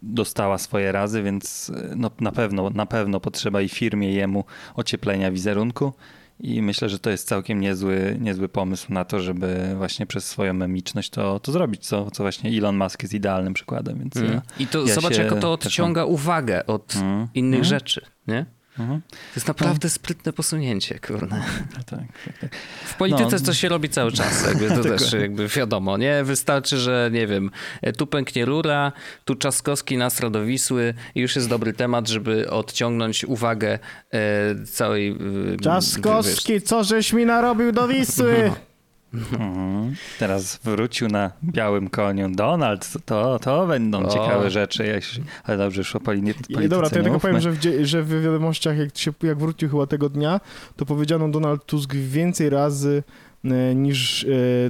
dostała 0.02 0.58
swoje 0.58 0.92
razy, 0.92 1.22
więc 1.22 1.72
e, 1.76 1.94
no, 1.96 2.10
na, 2.20 2.32
pewno, 2.32 2.70
na 2.70 2.86
pewno 2.86 3.20
potrzeba 3.20 3.60
i 3.60 3.68
firmie 3.68 4.12
jemu 4.12 4.44
ocieplenia 4.74 5.30
wizerunku. 5.30 5.92
I 6.40 6.62
myślę, 6.62 6.88
że 6.88 6.98
to 6.98 7.10
jest 7.10 7.28
całkiem 7.28 7.60
niezły, 7.60 8.16
niezły 8.20 8.48
pomysł 8.48 8.92
na 8.92 9.04
to, 9.04 9.20
żeby 9.20 9.74
właśnie 9.76 10.06
przez 10.06 10.26
swoją 10.26 10.54
memiczność 10.54 11.10
to, 11.10 11.40
to 11.40 11.52
zrobić, 11.52 11.86
co, 11.86 12.10
co 12.10 12.24
właśnie 12.24 12.50
Elon 12.58 12.76
Musk 12.76 13.02
jest 13.02 13.14
idealnym 13.14 13.54
przykładem. 13.54 13.98
Więc 13.98 14.16
mm. 14.16 14.32
ja, 14.32 14.42
I 14.58 14.66
to 14.66 14.86
ja 14.86 14.94
zobacz, 14.94 15.18
jak 15.18 15.40
to 15.40 15.52
odciąga 15.52 16.04
uwagę 16.04 16.66
od 16.66 16.96
mm. 16.96 17.28
innych 17.34 17.58
mm. 17.58 17.64
rzeczy, 17.64 18.00
nie? 18.26 18.46
Mhm. 18.78 19.00
To 19.10 19.16
jest 19.36 19.48
naprawdę 19.48 19.88
sprytne 19.88 20.32
posunięcie, 20.32 20.98
kurde. 20.98 21.36
No 21.76 21.82
tak, 21.86 21.98
tak, 22.24 22.38
tak. 22.38 22.56
W 22.84 22.94
polityce 22.94 23.36
no. 23.36 23.46
to 23.46 23.54
się 23.54 23.68
robi 23.68 23.88
cały 23.88 24.12
czas, 24.12 24.46
jakby 24.46 24.68
to 24.68 24.82
też 24.96 25.12
jakby 25.12 25.48
wiadomo, 25.48 25.96
nie? 25.96 26.24
Wystarczy, 26.24 26.78
że 26.78 27.10
nie 27.12 27.26
wiem, 27.26 27.50
tu 27.98 28.06
pęknie 28.06 28.44
rura, 28.44 28.92
tu 29.24 29.34
Czaskowski 29.34 29.96
nas 29.96 30.20
Radowisły 30.20 30.94
i 31.14 31.20
już 31.20 31.36
jest 31.36 31.48
dobry 31.48 31.72
temat, 31.72 32.08
żeby 32.08 32.50
odciągnąć 32.50 33.24
uwagę 33.24 33.78
e, 34.12 34.64
całej... 34.64 35.18
E, 35.54 35.56
Czaskowski, 35.62 36.52
wiesz... 36.52 36.62
co 36.62 36.84
żeś 36.84 37.12
mi 37.12 37.26
narobił 37.26 37.72
do 37.72 37.88
Wisły? 37.88 38.50
Mhm. 39.14 39.94
Teraz 40.18 40.60
wrócił 40.64 41.08
na 41.08 41.30
białym 41.44 41.88
koniu 41.88 42.30
Donald. 42.30 42.92
To, 43.04 43.38
to 43.38 43.66
będą 43.66 44.06
o. 44.06 44.08
ciekawe 44.08 44.50
rzeczy. 44.50 45.00
Ale 45.44 45.58
dobrze, 45.58 45.80
już 45.80 45.96
o 45.96 46.00
polityce 46.00 46.40
nie 46.60 46.68
Dobra, 46.68 46.90
to 46.90 46.96
ja 46.96 47.02
tylko 47.02 47.20
powiem, 47.20 47.40
że 47.40 47.52
w, 47.52 47.58
że 47.82 48.02
w 48.02 48.22
wiadomościach, 48.22 48.78
jak, 48.78 48.98
się, 48.98 49.12
jak 49.22 49.38
wrócił 49.38 49.68
chyba 49.68 49.86
tego 49.86 50.08
dnia, 50.08 50.40
to 50.76 50.86
powiedziano 50.86 51.28
Donald 51.28 51.66
Tusk 51.66 51.94
więcej 51.94 52.50
razy 52.50 53.02
e, 53.44 53.74
niż 53.74 54.24
e, 54.24 54.26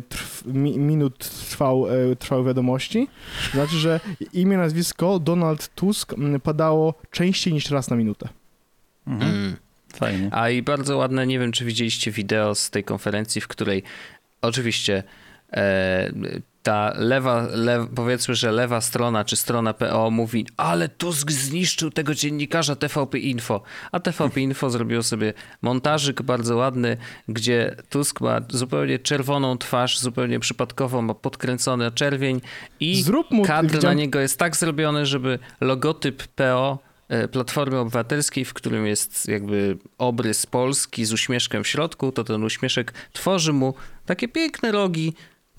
trw, 0.09 0.43
minut 0.77 1.19
trwał, 1.19 1.87
e, 1.89 2.17
trwały 2.17 2.45
wiadomości. 2.45 3.09
Znaczy, 3.53 3.77
że 3.77 4.01
imię, 4.33 4.57
nazwisko 4.57 5.19
Donald 5.19 5.75
Tusk 5.75 6.15
padało 6.43 6.95
częściej 7.11 7.53
niż 7.53 7.71
raz 7.71 7.91
na 7.91 7.97
minutę. 7.97 8.29
Mhm. 9.07 9.31
Mm. 9.35 9.57
Fajnie. 9.95 10.29
A 10.33 10.51
i 10.51 10.63
bardzo 10.63 10.97
ładne, 10.97 11.27
nie 11.27 11.39
wiem 11.39 11.53
czy 11.53 11.65
widzieliście 11.65 12.11
wideo 12.11 12.55
z 12.55 12.71
tej 12.71 12.85
konferencji, 12.85 13.41
w 13.41 13.49
której 13.49 13.83
oczywiście 14.43 15.03
e, 15.53 16.13
ta 16.63 16.93
lewa, 16.97 17.47
lew, 17.51 17.89
powiedzmy, 17.95 18.35
że 18.35 18.53
lewa 18.53 18.81
strona 18.81 19.25
czy 19.25 19.37
strona 19.37 19.75
PO 19.75 20.11
mówi, 20.11 20.47
ale 20.57 20.89
Tusk 20.89 21.31
zniszczył 21.31 21.91
tego 21.91 22.15
dziennikarza 22.15 22.77
TVP 22.77 23.19
Info. 23.19 23.63
A 23.93 24.01
TVP 24.01 24.41
Info 24.41 24.71
zrobiło 24.71 25.03
sobie 25.03 25.33
montażyk 25.63 26.23
bardzo 26.23 26.57
ładny, 26.57 26.97
gdzie 27.29 27.77
Tusk 27.91 28.21
ma 28.21 28.41
zupełnie 28.49 28.99
czerwoną 28.99 29.59
twarz, 29.59 29.99
zupełnie 29.99 30.41
przypadkowo 30.41 31.03
ma 31.03 31.15
podkręcony 31.15 31.91
czerwień 31.91 32.41
i 32.81 33.05
mu, 33.31 33.45
kadr 33.45 33.83
na 33.83 33.93
niego 33.93 34.21
jest 34.21 34.39
tak 34.39 34.57
zrobiony, 34.57 35.07
żeby 35.07 35.39
logotyp 35.61 36.23
PO 36.27 36.79
Platformy 37.33 37.79
Obywatelskiej, 37.79 38.45
w 38.45 38.55
którym 38.55 38.87
jest 38.87 39.29
jakby 39.29 39.79
obrys 39.99 40.47
Polski 40.47 41.05
z 41.05 41.13
uśmieszkiem 41.13 41.65
w 41.65 41.69
środku, 41.69 42.13
to 42.13 42.25
ten 42.25 42.45
uśmieszek 42.45 42.93
tworzy 43.13 43.53
mu 43.53 43.75
takie 44.07 44.29
piękne 44.29 44.73
rogi, 44.73 45.15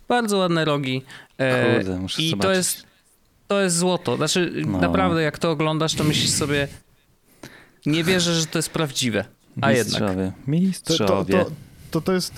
bardzo 0.07 0.37
ładne 0.37 0.65
rogi. 0.65 1.01
E, 1.37 1.75
Kurde, 1.75 1.99
muszę 1.99 2.21
I 2.21 2.29
zobaczyć. 2.29 2.49
to 2.51 2.57
jest, 2.57 2.83
to 3.47 3.61
jest 3.61 3.77
złoto. 3.77 4.15
Znaczy, 4.17 4.53
no. 4.67 4.81
naprawdę, 4.81 5.21
jak 5.21 5.39
to 5.39 5.51
oglądasz, 5.51 5.93
to 5.93 6.03
myślisz 6.03 6.29
sobie, 6.29 6.67
nie 7.85 8.03
wierzę, 8.03 8.33
że 8.33 8.45
to 8.45 8.59
jest 8.59 8.69
prawdziwe. 8.69 9.25
A 9.61 9.71
Mistrzowie. 9.71 10.23
jednak. 10.23 10.47
Mistrzowie. 10.47 11.33
To, 11.33 11.43
to, 11.43 11.49
to, 11.49 11.51
to, 11.91 12.01
to 12.01 12.13
jest 12.13 12.33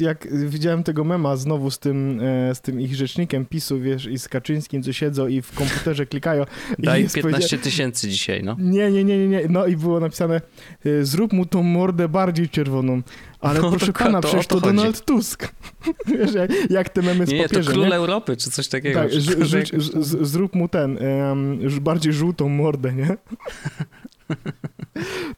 jak 0.00 0.28
widziałem 0.48 0.82
tego 0.82 1.04
mema 1.04 1.36
znowu 1.36 1.70
z 1.70 1.78
tym, 1.78 2.20
e, 2.20 2.54
z 2.54 2.60
tym 2.60 2.80
ich 2.80 2.94
rzecznikiem 2.94 3.46
PiSu, 3.46 3.80
wiesz, 3.80 4.06
i 4.06 4.18
z 4.18 4.28
Kaczyńskim, 4.28 4.82
co 4.82 4.92
siedzą 4.92 5.26
i 5.26 5.42
w 5.42 5.52
komputerze 5.52 6.06
klikają. 6.06 6.44
Daj 6.78 7.08
15 7.08 7.58
tysięcy 7.58 8.08
dzisiaj, 8.08 8.42
no. 8.42 8.56
Nie, 8.58 8.90
nie, 8.90 9.04
nie, 9.04 9.28
nie, 9.28 9.42
no 9.48 9.66
i 9.66 9.76
było 9.76 10.00
napisane, 10.00 10.40
e, 10.84 11.04
zrób 11.04 11.32
mu 11.32 11.46
tą 11.46 11.62
mordę 11.62 12.08
bardziej 12.08 12.48
czerwoną. 12.48 13.02
Ale 13.40 13.60
no, 13.60 13.70
proszę 13.70 13.92
pana, 13.92 14.20
to, 14.20 14.28
przecież 14.28 14.46
to, 14.46 14.60
to 14.60 14.66
Donald 14.66 15.04
Tusk. 15.04 15.48
Wiesz, 16.06 16.34
jak, 16.34 16.70
jak 16.70 16.88
te 16.88 17.02
memy 17.02 17.26
z 17.26 17.30
nie, 17.30 17.42
papieżem. 17.42 17.62
Nie, 17.62 17.66
to 17.66 17.72
król 17.72 17.88
nie? 17.88 17.94
Europy, 17.94 18.36
czy 18.36 18.50
coś 18.50 18.68
takiego. 18.68 19.00
Tak, 19.00 19.10
zrób 20.20 20.54
mu 20.54 20.68
ten, 20.68 20.98
um, 21.28 21.58
bardziej 21.80 22.12
żółtą 22.12 22.48
mordę, 22.48 22.92
nie? 22.92 23.16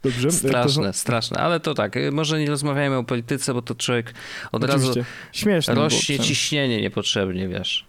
Dobrze. 0.02 0.30
Straszne, 0.30 0.86
to... 0.86 0.92
straszne, 0.92 1.38
ale 1.38 1.60
to 1.60 1.74
tak, 1.74 1.94
może 2.12 2.40
nie 2.40 2.46
rozmawiajmy 2.46 2.96
o 2.96 3.04
polityce, 3.04 3.54
bo 3.54 3.62
to 3.62 3.74
człowiek 3.74 4.14
od 4.52 4.64
Oczywiście. 4.64 4.88
razu 4.88 5.04
Śmieszne 5.32 5.74
rośnie 5.74 6.18
ciśnienie 6.18 6.82
niepotrzebnie, 6.82 7.48
wiesz. 7.48 7.86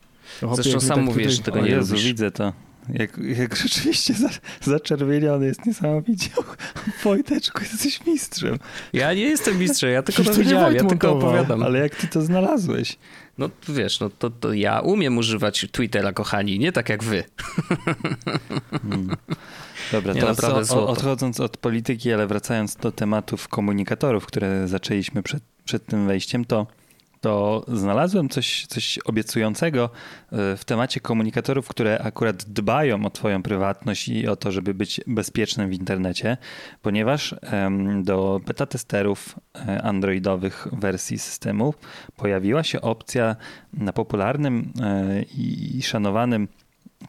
Zresztą 0.53 0.79
sam 0.79 0.95
tak 0.95 1.05
mówisz, 1.05 1.33
że 1.33 1.41
tego 1.41 1.61
nie 1.61 1.69
Jezu, 1.69 1.95
widzę 1.95 2.31
to. 2.31 2.53
Jak, 2.93 3.17
jak 3.17 3.55
rzeczywiście 3.63 4.13
za, 4.13 4.29
zaczerwieniony 4.61 5.45
jest 5.45 5.65
niesamowicie. 5.65 6.29
Wojteczku, 7.03 7.63
jesteś 7.63 8.05
mistrzem. 8.05 8.59
Ja 8.93 9.13
nie 9.13 9.21
jestem 9.21 9.59
mistrzem, 9.59 9.89
ja 9.89 10.03
tylko 10.03 10.23
to 10.23 10.33
widziałem, 10.33 10.75
ja 10.75 10.83
tylko 10.83 11.11
opowiadam. 11.11 11.63
Ale 11.63 11.79
jak 11.79 11.95
ty 11.95 12.07
to 12.07 12.21
znalazłeś? 12.21 12.97
No 13.37 13.49
wiesz, 13.69 13.99
no 13.99 14.09
to, 14.09 14.29
to 14.29 14.53
ja 14.53 14.79
umiem 14.79 15.17
używać 15.17 15.65
Twittera, 15.71 16.13
kochani, 16.13 16.59
nie 16.59 16.71
tak 16.71 16.89
jak 16.89 17.03
wy. 17.03 17.23
Hmm. 18.81 19.15
Dobra, 19.91 20.13
nie, 20.13 20.21
to 20.21 20.65
co, 20.65 20.87
odchodząc 20.87 21.39
od 21.39 21.57
polityki, 21.57 22.13
ale 22.13 22.27
wracając 22.27 22.75
do 22.75 22.91
tematów 22.91 23.47
komunikatorów, 23.47 24.25
które 24.25 24.67
zaczęliśmy 24.67 25.23
przed, 25.23 25.43
przed 25.65 25.85
tym 25.85 26.07
wejściem, 26.07 26.45
to 26.45 26.67
to 27.25 27.65
znalazłem 27.67 28.29
coś, 28.29 28.65
coś 28.65 28.99
obiecującego 29.05 29.89
e, 30.31 30.57
w 30.57 30.65
temacie 30.65 30.99
komunikatorów, 30.99 31.67
które 31.67 31.99
akurat 31.99 32.43
dbają 32.43 33.05
o 33.05 33.09
Twoją 33.09 33.43
prywatność 33.43 34.07
i 34.07 34.27
o 34.27 34.35
to, 34.35 34.51
żeby 34.51 34.73
być 34.73 35.01
bezpiecznym 35.07 35.69
w 35.69 35.73
internecie, 35.73 36.37
ponieważ 36.81 37.35
do 38.03 38.41
beta 38.45 38.65
testerów 38.65 39.39
e, 39.55 39.81
androidowych 39.81 40.67
wersji 40.71 41.19
systemu 41.19 41.73
pojawiła 42.15 42.63
się 42.63 42.81
opcja 42.81 43.35
na 43.73 43.93
popularnym 43.93 44.73
e, 44.81 45.21
i 45.37 45.81
szanowanym 45.83 46.47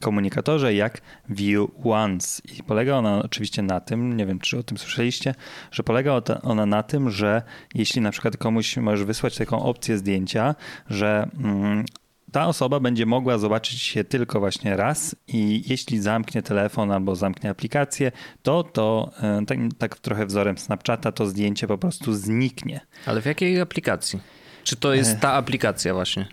komunikatorze 0.00 0.74
jak 0.74 1.00
View 1.28 1.68
Once. 1.84 2.42
I 2.58 2.62
polega 2.62 2.94
ona 2.94 3.22
oczywiście 3.22 3.62
na 3.62 3.80
tym, 3.80 4.16
nie 4.16 4.26
wiem 4.26 4.38
czy 4.38 4.58
o 4.58 4.62
tym 4.62 4.78
słyszeliście, 4.78 5.34
że 5.70 5.82
polega 5.82 6.22
ona 6.42 6.66
na 6.66 6.82
tym, 6.82 7.10
że 7.10 7.42
jeśli 7.74 8.00
na 8.00 8.10
przykład 8.10 8.36
komuś 8.36 8.76
możesz 8.76 9.04
wysłać 9.06 9.36
taką 9.36 9.62
opcję 9.62 9.98
zdjęcia, 9.98 10.54
że 10.90 11.28
mm, 11.38 11.84
ta 12.32 12.46
osoba 12.46 12.80
będzie 12.80 13.06
mogła 13.06 13.38
zobaczyć 13.38 13.82
się 13.82 14.04
tylko 14.04 14.40
właśnie 14.40 14.76
raz 14.76 15.16
i 15.28 15.62
jeśli 15.66 16.00
zamknie 16.00 16.42
telefon 16.42 16.90
albo 16.90 17.16
zamknie 17.16 17.50
aplikację, 17.50 18.12
to 18.42 18.62
to 18.64 19.10
e, 19.22 19.46
tak, 19.46 19.58
tak 19.78 19.98
trochę 19.98 20.26
wzorem 20.26 20.58
Snapchata 20.58 21.12
to 21.12 21.26
zdjęcie 21.26 21.66
po 21.66 21.78
prostu 21.78 22.14
zniknie. 22.14 22.80
Ale 23.06 23.22
w 23.22 23.26
jakiej 23.26 23.60
aplikacji? 23.60 24.20
Czy 24.64 24.76
to 24.76 24.94
jest 24.94 25.12
e. 25.12 25.16
ta 25.16 25.32
aplikacja 25.32 25.94
właśnie? 25.94 26.26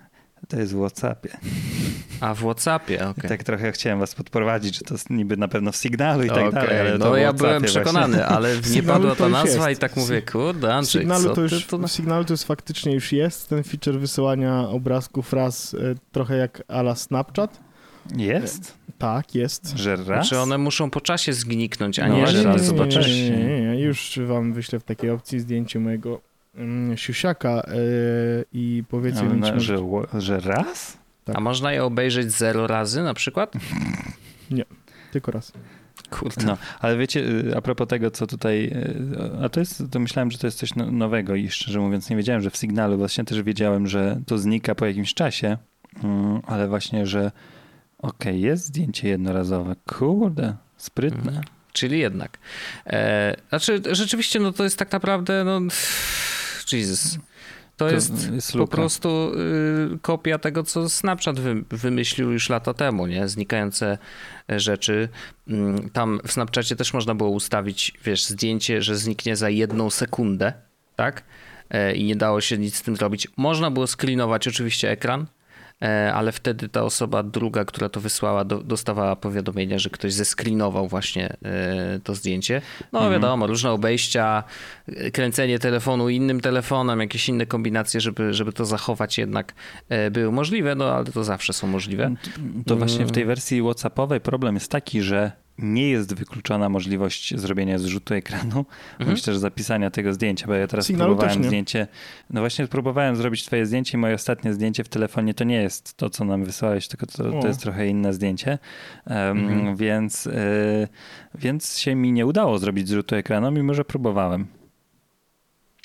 To 0.47 0.59
jest 0.59 0.73
w 0.73 0.79
WhatsAppie. 0.79 1.37
A 2.19 2.33
w 2.33 2.39
WhatsAppie, 2.39 2.95
okej. 2.95 3.11
Okay. 3.11 3.29
Tak 3.29 3.43
trochę 3.43 3.71
chciałem 3.71 3.99
was 3.99 4.15
podprowadzić, 4.15 4.75
że 4.75 4.81
to 4.81 4.95
niby 5.09 5.37
na 5.37 5.47
pewno 5.47 5.71
w 5.71 5.75
Signalu 5.75 6.23
i 6.23 6.29
tak 6.29 6.37
okay. 6.37 6.51
dalej. 6.51 6.79
Ale 6.79 6.97
no 6.97 7.15
ja 7.15 7.33
byłem 7.33 7.63
przekonany, 7.63 8.17
właśnie. 8.17 8.35
ale 8.35 8.49
nie 8.75 8.83
padła 8.83 9.15
ta 9.15 9.29
nazwa 9.29 9.71
i 9.71 9.77
tak 9.77 9.95
mówię, 9.95 10.21
kurde 10.21 10.75
Andrzej, 10.75 11.01
Signalu 11.01 11.23
co 11.23 11.35
to 11.35 11.41
już, 11.41 11.65
to... 11.65 11.77
W 11.77 11.91
Signalu 11.91 12.25
to 12.25 12.33
już 12.33 12.41
faktycznie 12.41 12.93
już 12.93 13.11
jest 13.11 13.49
ten 13.49 13.63
feature 13.63 13.99
wysyłania 13.99 14.69
obrazków 14.69 15.33
raz 15.33 15.73
e, 15.73 15.77
trochę 16.11 16.37
jak 16.37 16.63
ala 16.67 16.95
Snapchat. 16.95 17.59
Jest? 18.15 18.77
E, 18.89 18.91
tak, 18.97 19.35
jest. 19.35 19.77
Że 19.77 19.95
raz? 19.95 20.05
Znaczy 20.05 20.39
one 20.39 20.57
muszą 20.57 20.89
po 20.89 21.01
czasie 21.01 21.33
zgniknąć, 21.33 21.99
a 21.99 22.07
no, 22.07 22.15
nie, 22.15 22.27
że 22.27 22.43
raz 22.43 22.65
zobaczysz. 22.65 23.07
Nie, 23.07 23.29
nie, 23.29 23.45
nie, 23.45 23.61
nie, 23.61 23.79
już 23.79 24.19
wam 24.27 24.53
wyślę 24.53 24.79
w 24.79 24.83
takiej 24.83 25.09
opcji 25.09 25.39
zdjęcie 25.39 25.79
mojego 25.79 26.32
siusiaka 26.95 27.63
yy, 27.67 28.45
i 28.53 28.83
powiedzcie 28.89 29.23
mi, 29.23 29.41
czy... 29.41 29.59
Że, 29.59 29.77
że 30.17 30.39
raz? 30.39 30.97
Tak. 31.25 31.35
A 31.37 31.39
można 31.39 31.73
je 31.73 31.83
obejrzeć 31.83 32.31
zero 32.31 32.67
razy 32.67 33.03
na 33.03 33.13
przykład? 33.13 33.53
Nie, 34.51 34.65
tylko 35.11 35.31
raz. 35.31 35.51
Kurde. 36.09 36.45
No, 36.45 36.57
ale 36.79 36.97
wiecie, 36.97 37.19
y, 37.19 37.57
a 37.57 37.61
propos 37.61 37.87
tego, 37.87 38.11
co 38.11 38.27
tutaj, 38.27 38.65
y, 38.65 39.43
a 39.43 39.49
to 39.49 39.59
jest, 39.59 39.83
to 39.91 39.99
myślałem, 39.99 40.31
że 40.31 40.37
to 40.37 40.47
jest 40.47 40.57
coś 40.57 40.75
no, 40.75 40.91
nowego 40.91 41.35
i 41.35 41.49
szczerze 41.49 41.79
mówiąc 41.79 42.09
nie 42.09 42.15
wiedziałem, 42.15 42.41
że 42.41 42.49
w 42.49 42.57
Signalu, 42.57 42.97
właśnie 42.97 43.23
też 43.23 43.41
wiedziałem, 43.41 43.87
że 43.87 44.19
to 44.27 44.37
znika 44.37 44.75
po 44.75 44.85
jakimś 44.85 45.13
czasie, 45.13 45.57
mm, 46.03 46.41
ale 46.47 46.67
właśnie, 46.67 47.07
że 47.07 47.31
okej, 47.97 48.31
okay, 48.31 48.37
jest 48.37 48.65
zdjęcie 48.65 49.09
jednorazowe. 49.09 49.75
Kurde, 49.85 50.55
sprytne. 50.77 51.31
Mhm. 51.31 51.43
Czyli 51.73 51.99
jednak. 51.99 52.37
E, 52.85 53.35
znaczy, 53.49 53.81
rzeczywiście, 53.91 54.39
no 54.39 54.51
to 54.51 54.63
jest 54.63 54.79
tak 54.79 54.91
naprawdę, 54.91 55.43
no, 55.43 55.59
Jesus. 56.77 57.17
To, 57.77 57.87
to 57.87 57.91
jest, 57.91 58.31
jest 58.31 58.53
po 58.53 58.67
prostu 58.67 59.31
y, 59.93 59.99
kopia 60.01 60.39
tego, 60.39 60.63
co 60.63 60.89
Snapchat 60.89 61.39
wy, 61.39 61.63
wymyślił 61.69 62.31
już 62.31 62.49
lata 62.49 62.73
temu, 62.73 63.07
nie? 63.07 63.27
Znikające 63.27 63.97
rzeczy. 64.49 65.09
Mm, 65.47 65.89
tam 65.89 66.19
w 66.27 66.31
Snapchacie 66.31 66.75
też 66.75 66.93
można 66.93 67.15
było 67.15 67.29
ustawić, 67.29 67.93
wiesz, 68.03 68.25
zdjęcie, 68.25 68.81
że 68.81 68.95
zniknie 68.95 69.35
za 69.35 69.49
jedną 69.49 69.89
sekundę, 69.89 70.53
tak? 70.95 71.23
E, 71.69 71.95
I 71.95 72.03
nie 72.03 72.15
dało 72.15 72.41
się 72.41 72.57
nic 72.57 72.75
z 72.75 72.81
tym 72.81 72.95
zrobić. 72.95 73.27
Można 73.37 73.71
było 73.71 73.87
screenować 73.87 74.47
oczywiście 74.47 74.91
ekran, 74.91 75.25
E, 75.25 75.42
ale 76.13 76.31
wtedy 76.31 76.69
ta 76.69 76.83
osoba 76.83 77.23
druga, 77.23 77.65
która 77.65 77.89
to 77.89 77.99
wysłała, 77.99 78.45
do, 78.45 78.59
dostawała 78.59 79.15
powiadomienia, 79.15 79.79
że 79.79 79.89
ktoś 79.89 80.13
zeskrinował 80.13 80.87
właśnie 80.87 81.37
e, 81.45 81.99
to 82.03 82.15
zdjęcie. 82.15 82.61
No 82.91 82.99
mhm. 82.99 83.21
wiadomo, 83.21 83.47
różne 83.47 83.71
obejścia, 83.71 84.43
e, 84.87 85.11
kręcenie 85.11 85.59
telefonu 85.59 86.09
innym 86.09 86.41
telefonem, 86.41 86.99
jakieś 86.99 87.29
inne 87.29 87.45
kombinacje, 87.45 88.01
żeby, 88.01 88.33
żeby 88.33 88.53
to 88.53 88.65
zachować 88.65 89.17
jednak 89.17 89.53
były 90.11 90.31
możliwe, 90.31 90.75
no 90.75 90.85
ale 90.95 91.05
to 91.05 91.23
zawsze 91.23 91.53
są 91.53 91.67
możliwe. 91.67 92.15
To 92.67 92.75
właśnie 92.75 93.05
w 93.05 93.11
tej 93.11 93.25
wersji 93.25 93.61
WhatsAppowej 93.61 94.21
problem 94.21 94.55
jest 94.55 94.71
taki, 94.71 95.01
że 95.01 95.42
nie 95.57 95.89
jest 95.89 96.15
wykluczona 96.15 96.69
możliwość 96.69 97.39
zrobienia 97.39 97.77
zrzutu 97.77 98.13
ekranu, 98.13 98.57
mhm. 98.59 98.65
bądź 99.05 99.21
też 99.21 99.37
zapisania 99.37 99.91
tego 99.91 100.13
zdjęcia, 100.13 100.47
bo 100.47 100.53
ja 100.53 100.67
teraz 100.67 100.87
Signalu 100.87 101.15
próbowałem 101.15 101.43
zdjęcie, 101.43 101.87
no 102.29 102.41
właśnie 102.41 102.67
próbowałem 102.67 103.15
zrobić 103.15 103.45
twoje 103.45 103.65
zdjęcie 103.65 103.97
i 103.97 104.01
moje 104.01 104.15
ostatnie 104.15 104.53
zdjęcie 104.53 104.83
w 104.83 104.89
telefonie 104.89 105.33
to 105.33 105.43
nie 105.43 105.61
jest 105.61 105.97
to, 105.97 106.09
co 106.09 106.25
nam 106.25 106.43
wysłałeś, 106.43 106.87
tylko 106.87 107.05
to, 107.05 107.41
to 107.41 107.47
jest 107.47 107.61
trochę 107.61 107.87
inne 107.87 108.13
zdjęcie, 108.13 108.59
um, 109.07 109.17
mhm. 109.17 109.75
więc, 109.75 110.27
y, 110.27 110.87
więc 111.35 111.77
się 111.77 111.95
mi 111.95 112.11
nie 112.11 112.25
udało 112.25 112.57
zrobić 112.59 112.87
zrzutu 112.87 113.15
ekranu, 113.15 113.51
mimo 113.51 113.73
że 113.73 113.85
próbowałem. 113.85 114.47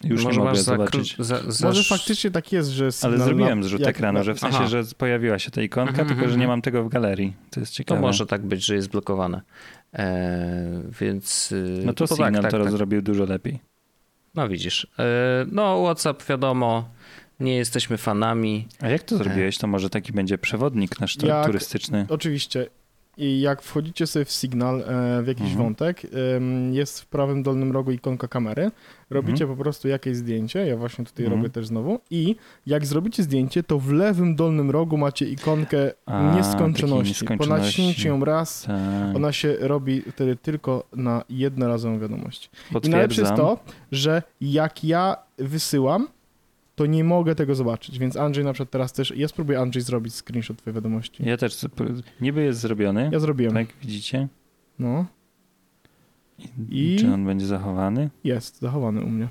Już 0.04 0.24
Może 0.24 0.38
nie 0.38 0.44
mogę 0.44 0.62
zobaczyć. 0.62 1.16
Za, 1.18 1.52
za... 1.52 1.66
Może 1.66 1.84
faktycznie 1.84 2.30
tak 2.30 2.52
jest, 2.52 2.70
że... 2.70 2.88
Ale 3.02 3.18
zrobiłem 3.18 3.64
zrzut 3.64 3.80
jak... 3.80 3.88
ekranu, 3.88 4.24
że 4.24 4.34
w 4.34 4.40
sensie, 4.40 4.58
Aha. 4.58 4.66
że 4.66 4.82
pojawiła 4.98 5.38
się 5.38 5.50
ta 5.50 5.62
ikonka, 5.62 5.90
mhm, 5.90 6.08
tylko 6.08 6.20
że 6.20 6.24
mhm, 6.24 6.40
nie 6.40 6.46
mam 6.46 6.62
tego 6.62 6.84
w 6.84 6.88
galerii. 6.88 7.36
To 7.50 7.60
jest 7.60 7.72
ciekawe. 7.72 8.00
To 8.00 8.06
może 8.06 8.26
tak 8.26 8.46
być, 8.46 8.64
że 8.64 8.74
jest 8.74 8.88
blokowane. 8.88 9.40
E, 9.94 10.82
więc... 11.00 11.52
Y, 11.52 11.82
no 11.84 11.92
to, 11.92 12.06
to 12.06 12.14
Signal 12.14 12.32
tak, 12.32 12.42
tak, 12.42 12.50
teraz 12.50 12.66
tak. 12.66 12.76
zrobił 12.76 13.02
dużo 13.02 13.24
lepiej. 13.24 13.58
No 14.34 14.48
widzisz. 14.48 14.86
E, 14.98 15.46
no 15.52 15.82
WhatsApp 15.82 16.28
wiadomo, 16.28 16.88
nie 17.40 17.56
jesteśmy 17.56 17.96
fanami. 17.96 18.68
A 18.80 18.88
jak 18.88 19.02
to 19.02 19.16
zrobiłeś? 19.16 19.58
To 19.58 19.66
może 19.66 19.90
taki 19.90 20.12
będzie 20.12 20.38
przewodnik 20.38 21.00
nasz 21.00 21.22
jak, 21.22 21.46
turystyczny. 21.46 22.06
Oczywiście. 22.08 22.66
I 23.18 23.40
jak 23.40 23.62
wchodzicie 23.62 24.06
sobie 24.06 24.24
w 24.24 24.30
Signal, 24.30 24.80
e, 24.80 25.22
w 25.22 25.26
jakiś 25.26 25.50
mhm. 25.50 25.62
wątek, 25.62 26.02
jest 26.72 27.00
w 27.00 27.06
prawym 27.06 27.42
dolnym 27.42 27.72
rogu 27.72 27.90
ikonka 27.90 28.28
kamery, 28.28 28.70
robicie 29.10 29.44
mhm. 29.44 29.56
po 29.56 29.62
prostu 29.62 29.88
jakieś 29.88 30.16
zdjęcie, 30.16 30.66
ja 30.66 30.76
właśnie 30.76 31.04
tutaj 31.04 31.24
mhm. 31.24 31.42
robię 31.42 31.52
też 31.52 31.66
znowu, 31.66 32.00
i 32.10 32.36
jak 32.66 32.86
zrobicie 32.86 33.22
zdjęcie, 33.22 33.62
to 33.62 33.78
w 33.78 33.92
lewym 33.92 34.36
dolnym 34.36 34.70
rogu 34.70 34.96
macie 34.96 35.26
ikonkę 35.28 35.92
A, 36.06 36.34
nieskończoności. 36.36 37.08
nieskończoności. 37.08 37.48
Po 37.48 37.56
naciśnięciu 37.56 38.08
ją 38.08 38.24
raz, 38.24 38.62
tak. 38.62 39.16
ona 39.16 39.32
się 39.32 39.56
robi 39.60 40.02
wtedy 40.12 40.36
tylko 40.36 40.84
na 40.96 41.24
jednorazową 41.30 41.98
wiadomość. 41.98 42.50
I 42.82 42.88
najlepsze 42.88 43.20
jest 43.20 43.34
to, 43.34 43.58
że 43.92 44.22
jak 44.40 44.84
ja 44.84 45.16
wysyłam, 45.38 46.08
to 46.78 46.86
nie 46.86 47.04
mogę 47.04 47.34
tego 47.34 47.54
zobaczyć, 47.54 47.98
więc 47.98 48.16
Andrzej 48.16 48.44
na 48.44 48.52
przykład 48.52 48.70
teraz 48.70 48.92
też, 48.92 49.12
ja 49.16 49.28
spróbuję 49.28 49.60
Andrzej 49.60 49.82
zrobić 49.82 50.14
screenshot 50.14 50.56
twojej 50.56 50.74
wiadomości. 50.74 51.22
Ja 51.26 51.36
też, 51.36 51.56
niby 52.20 52.42
jest 52.42 52.60
zrobiony. 52.60 53.10
Ja 53.12 53.18
zrobiłem. 53.18 53.54
Tak, 53.54 53.66
widzicie? 53.82 54.28
No. 54.78 55.06
I, 56.68 56.94
I 56.94 56.96
czy 56.96 57.12
on 57.12 57.26
będzie 57.26 57.46
zachowany? 57.46 58.10
Jest, 58.24 58.60
zachowany 58.60 59.02
u 59.02 59.08
mnie. 59.08 59.28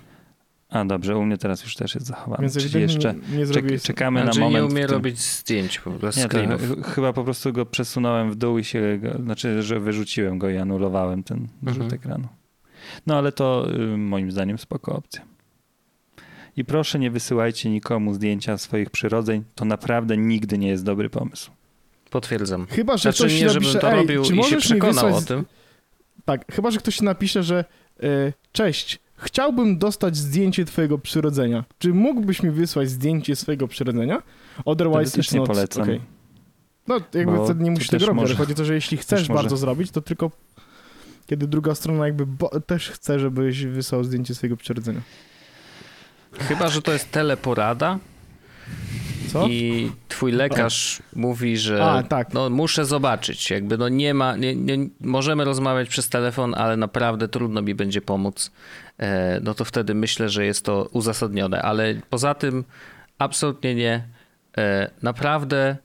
A 0.70 0.86
dobrze, 0.86 1.18
u 1.18 1.26
mnie 1.26 1.38
teraz 1.38 1.64
już 1.64 1.76
też 1.76 1.96
jest 1.96 2.08
zachowany. 2.08 2.42
Więc 2.42 2.58
Czyli 2.58 2.82
jeszcze 2.82 3.14
nie, 3.32 3.38
nie 3.38 3.46
czek, 3.46 3.82
czekamy 3.82 4.22
Andrzej 4.22 4.44
na 4.44 4.50
moment. 4.50 4.74
nie 4.74 4.76
umie 4.76 4.88
robić 4.88 5.20
zdjęć 5.20 5.80
po 5.80 5.92
prostu. 5.92 6.22
Nie, 6.22 6.28
to, 6.28 6.82
chyba 6.84 7.14
po 7.14 7.24
prostu 7.24 7.54
go 7.54 7.66
przesunąłem 7.66 8.32
w 8.32 8.36
dół 8.36 8.58
i 8.58 8.64
się, 8.64 9.00
znaczy, 9.24 9.64
że 9.64 9.80
wyrzuciłem 9.80 10.40
go 10.40 10.50
i 10.50 10.58
anulowałem 10.58 11.24
ten 11.24 11.48
mhm. 11.64 11.84
rzut 11.84 11.94
ekranu. 11.94 12.28
No 13.08 13.18
ale 13.18 13.32
to 13.32 13.68
y, 13.94 13.98
moim 13.98 14.32
zdaniem 14.32 14.58
spoko 14.58 14.96
opcja. 14.96 15.37
I 16.58 16.66
proszę 16.66 17.00
nie 17.00 17.12
wysyłajcie 17.12 17.70
nikomu 17.70 18.14
zdjęcia 18.14 18.58
swoich 18.58 18.90
przyrodzeń. 18.90 19.44
To 19.56 19.66
naprawdę 19.66 20.18
nigdy 20.18 20.58
nie 20.58 20.68
jest 20.68 20.84
dobry 20.84 21.10
pomysł. 21.10 21.52
Potwierdzam. 22.10 22.68
Chyba, 22.70 22.98
że 22.98 23.02
znaczy, 23.02 23.18
ktoś 23.24 23.42
nie, 23.42 23.48
napisze, 23.48 23.80
to 23.80 23.92
robił 23.92 24.24
czy 24.24 24.36
i 24.36 24.44
się 24.44 24.58
przekonał 24.58 25.16
o 25.16 25.22
tym. 25.22 25.46
Tak, 26.26 26.52
chyba, 26.52 26.72
że 26.72 26.80
ktoś 26.80 27.02
napisze, 27.02 27.44
że 27.44 27.66
yy, 28.00 28.34
cześć, 28.52 29.00
chciałbym 29.18 29.78
dostać 29.78 30.18
zdjęcie 30.18 30.66
twojego 30.66 30.98
przyrodzenia. 30.98 31.64
Czy 31.80 31.94
mógłbyś 31.94 32.44
mi 32.44 32.52
wysłać 32.52 32.90
zdjęcie 32.90 33.36
swojego 33.36 33.68
przyrodzenia? 33.68 34.24
Otherwise 34.66 35.22
it's 35.22 35.34
nie 35.34 35.40
not 35.40 35.48
polecam. 35.48 35.84
Okay. 35.84 36.02
No, 36.88 37.00
jakby 37.14 37.36
Bo 37.36 37.46
wtedy 37.46 37.64
nie 37.64 37.72
musisz 37.72 37.88
tego 37.88 38.06
robić, 38.06 38.22
może, 38.22 38.36
chodzi 38.36 38.54
o 38.54 38.56
to, 38.56 38.66
że 38.66 38.74
jeśli 38.74 38.98
chcesz 38.98 39.28
bardzo 39.28 39.58
zrobić, 39.58 39.92
to 39.92 40.02
tylko 40.02 40.32
kiedy 41.26 41.48
druga 41.48 41.76
strona 41.76 42.06
jakby 42.06 42.26
też 42.66 42.90
chce, 42.90 43.20
żebyś 43.20 43.66
wysłał 43.66 44.04
zdjęcie 44.04 44.36
swojego 44.36 44.58
przyrodzenia. 44.58 45.02
Chyba, 46.34 46.70
że 46.70 46.82
to 46.82 46.94
jest 46.94 47.12
teleporada. 47.12 48.00
Co? 49.28 49.48
I 49.48 49.92
twój 50.08 50.32
lekarz 50.32 51.02
mówi, 51.16 51.58
że 51.58 51.84
A, 51.84 52.04
tak. 52.04 52.34
no, 52.34 52.50
muszę 52.50 52.86
zobaczyć. 52.86 53.50
Jakby 53.50 53.78
no 53.78 53.90
nie 53.90 54.14
ma, 54.14 54.36
nie, 54.36 54.56
nie, 54.56 54.78
możemy 55.02 55.46
rozmawiać 55.46 55.90
przez 55.90 56.10
telefon, 56.10 56.56
ale 56.56 56.78
naprawdę 56.78 57.28
trudno 57.28 57.62
mi 57.62 57.76
będzie 57.76 58.02
pomóc. 58.02 58.52
E, 59.00 59.40
no 59.44 59.54
to 59.54 59.66
wtedy 59.66 59.94
myślę, 59.94 60.30
że 60.30 60.46
jest 60.46 60.66
to 60.66 60.90
uzasadnione. 60.92 61.62
Ale 61.62 61.96
poza 62.10 62.34
tym 62.34 62.64
absolutnie 63.20 63.76
nie. 63.76 64.08
E, 64.58 64.90
naprawdę 65.02 65.78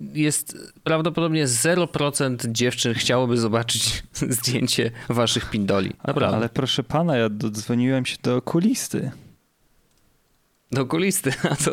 jest 0.00 0.72
prawdopodobnie 0.84 1.46
0% 1.46 2.52
dziewczyn 2.52 2.94
chciałoby 2.94 3.38
zobaczyć 3.38 4.02
zdjęcie 4.38 4.90
waszych 5.08 5.50
pindoli. 5.50 5.92
Naprawdę. 6.06 6.36
Ale 6.36 6.48
proszę 6.48 6.82
pana, 6.82 7.16
ja 7.16 7.28
dodzwoniłem 7.28 8.06
się 8.06 8.16
do 8.22 8.36
okulisty. 8.36 9.10
Do 10.72 10.82
okulisty, 10.82 11.32
a 11.50 11.56
to, 11.56 11.70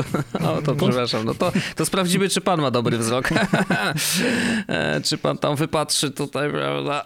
o, 0.52 0.62
to 0.62 0.76
przepraszam, 0.76 1.26
no 1.26 1.34
to, 1.34 1.52
to 1.76 1.86
sprawdzimy, 1.86 2.30
czy 2.30 2.42
pan 2.42 2.62
ma 2.62 2.72
dobry 2.72 2.98
wzrok. 2.98 3.30
E, 4.68 5.02
czy 5.02 5.18
pan 5.18 5.38
tam 5.38 5.56
wypatrzy 5.56 6.12
tutaj, 6.12 6.52
prawda? 6.52 7.06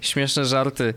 Śmieszne 0.00 0.44
żarty. 0.44 0.94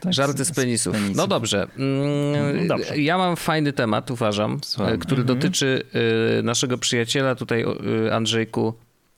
Tak, 0.00 0.12
żarty 0.12 0.44
z 0.44 0.52
penisów. 0.52 0.94
z 0.94 0.96
penisów. 0.96 1.16
No 1.16 1.26
dobrze. 1.26 1.66
Mm, 1.78 2.66
no 2.66 2.76
dobrze. 2.76 2.98
Ja 2.98 3.18
mam 3.18 3.36
fajny 3.36 3.72
temat, 3.72 4.10
uważam, 4.10 4.58
Słuchamy. 4.62 4.98
który 4.98 5.20
mhm. 5.20 5.38
dotyczy 5.38 5.82
y, 6.38 6.42
naszego 6.42 6.78
przyjaciela 6.78 7.34
tutaj, 7.34 7.64
y, 8.06 8.14
Andrzejku, 8.14 8.74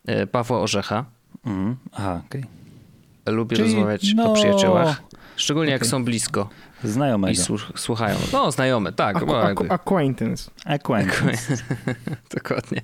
y, 0.09 0.27
Pawła 0.27 0.61
Orzecha. 0.61 1.05
Mhm. 1.47 1.77
Aha, 1.93 2.23
okej. 2.29 2.40
Okay. 2.40 3.35
Lubię 3.35 3.57
Czyli 3.57 3.75
rozmawiać 3.75 4.14
no... 4.14 4.31
o 4.31 4.35
przyjaciołach, 4.35 5.03
szczególnie 5.37 5.69
okay. 5.69 5.79
jak 5.79 5.87
są 5.87 6.05
blisko. 6.05 6.49
Znajomego. 6.85 7.33
I 7.33 7.79
słuchają. 7.79 8.16
No, 8.33 8.53
znajomy, 8.53 8.93
tak. 8.93 9.16
Aqu 9.16 9.31
aqu 9.31 9.64
acquaintance. 9.69 10.51
Acquaintance. 10.64 11.57
Dokładnie. 12.37 12.83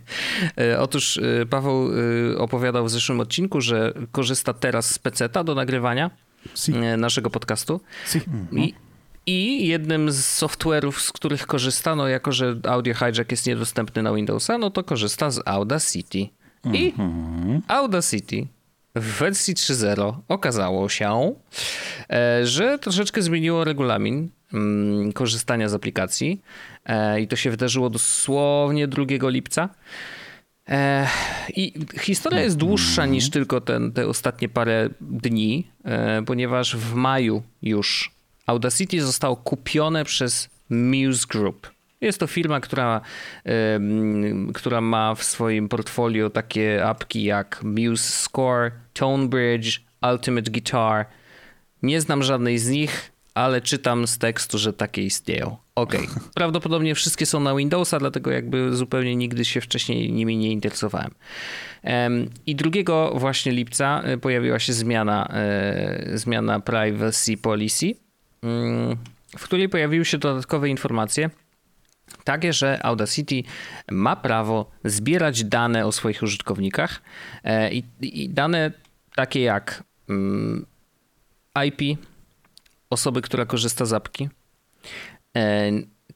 E, 0.60 0.80
otóż 0.80 1.18
e, 1.18 1.46
Paweł 1.46 1.90
e, 2.34 2.38
opowiadał 2.38 2.84
w 2.84 2.90
zeszłym 2.90 3.20
odcinku, 3.20 3.60
że 3.60 3.92
korzysta 4.12 4.52
teraz 4.52 4.90
z 4.90 4.98
peceta 4.98 5.44
do 5.44 5.54
nagrywania 5.54 6.10
si. 6.54 6.72
naszego 6.98 7.30
podcastu. 7.30 7.80
Si. 8.06 8.20
I, 8.52 8.74
I 9.26 9.66
jednym 9.66 10.12
z 10.12 10.42
software'ów, 10.42 10.92
z 10.92 11.12
których 11.12 11.46
korzysta, 11.46 11.96
no 11.96 12.08
jako 12.08 12.32
że 12.32 12.56
Audio 12.68 12.94
Hijack 12.94 13.30
jest 13.30 13.46
niedostępny 13.46 14.02
na 14.02 14.14
Windowsa, 14.14 14.58
no 14.58 14.70
to 14.70 14.84
korzysta 14.84 15.30
z 15.30 15.40
Audacity. 15.44 16.28
I 16.72 16.92
-hmm. 16.92 17.60
Audacity 17.68 18.46
w 18.96 19.18
wersji 19.18 19.54
3.0 19.54 20.14
okazało 20.28 20.88
się, 20.88 21.34
e, 22.10 22.46
że 22.46 22.78
troszeczkę 22.78 23.22
zmieniło 23.22 23.64
regulamin 23.64 24.28
mm, 24.52 25.12
korzystania 25.12 25.68
z 25.68 25.74
aplikacji 25.74 26.42
e, 26.84 27.20
i 27.20 27.28
to 27.28 27.36
się 27.36 27.50
wydarzyło 27.50 27.90
dosłownie 27.90 28.88
2 28.88 29.04
lipca. 29.22 29.68
E, 30.68 31.08
I 31.56 31.72
historia 32.00 32.40
jest 32.40 32.56
dłuższa 32.56 33.06
niż 33.06 33.30
tylko 33.30 33.60
ten, 33.60 33.92
te 33.92 34.06
ostatnie 34.06 34.48
parę 34.48 34.88
dni, 35.00 35.70
ponieważ 36.26 36.76
w 36.76 36.94
maju 36.94 37.42
już 37.62 38.10
Audacity 38.46 39.02
zostało 39.02 39.36
kupione 39.36 40.04
przez 40.04 40.48
Muse 40.70 41.26
Group. 41.28 41.70
Jest 42.00 42.20
to 42.20 42.26
firma, 42.26 42.60
która, 42.60 43.00
która 44.54 44.80
ma 44.80 45.14
w 45.14 45.24
swoim 45.24 45.68
portfolio 45.68 46.30
takie 46.30 46.86
apki 46.86 47.24
jak 47.24 47.60
Muse 47.62 48.10
Score, 48.12 48.72
Tonebridge, 48.92 49.80
Ultimate 50.12 50.50
Guitar. 50.50 51.06
Nie 51.82 52.00
znam 52.00 52.22
żadnej 52.22 52.58
z 52.58 52.68
nich, 52.68 53.12
ale 53.34 53.60
czytam 53.60 54.06
z 54.06 54.18
tekstu, 54.18 54.58
że 54.58 54.72
takie 54.72 55.02
istnieją. 55.02 55.56
Okej. 55.76 56.00
Okay. 56.00 56.20
Prawdopodobnie 56.34 56.94
wszystkie 56.94 57.26
są 57.26 57.40
na 57.40 57.54
Windowsa, 57.54 57.98
dlatego 57.98 58.30
jakby 58.30 58.76
zupełnie 58.76 59.16
nigdy 59.16 59.44
się 59.44 59.60
wcześniej 59.60 60.12
nimi 60.12 60.36
nie 60.36 60.52
interesowałem. 60.52 61.10
I 62.46 62.56
2 62.56 62.70
właśnie 63.14 63.52
lipca 63.52 64.02
e, 64.04 64.18
pojawiła 64.18 64.58
się 64.58 64.72
zmiana, 64.72 65.28
e, 65.32 66.18
zmiana 66.18 66.60
Privacy 66.60 67.36
Policy, 67.36 67.94
mm, 68.42 68.96
w 69.38 69.44
której 69.44 69.68
pojawiły 69.68 70.04
się 70.04 70.18
dodatkowe 70.18 70.68
informacje, 70.68 71.30
takie, 72.24 72.52
że 72.52 72.82
Audacity 72.82 73.42
ma 73.90 74.16
prawo 74.16 74.70
zbierać 74.84 75.44
dane 75.44 75.86
o 75.86 75.92
swoich 75.92 76.22
użytkownikach 76.22 77.02
e, 77.44 77.72
i, 77.72 77.84
i 78.00 78.28
dane 78.28 78.72
takie 79.14 79.40
jak 79.40 79.82
mm, 80.08 80.66
IP, 81.66 81.98
osoby, 82.90 83.22
która 83.22 83.46
korzysta 83.46 83.84
z 83.84 83.92
apki, 83.92 84.28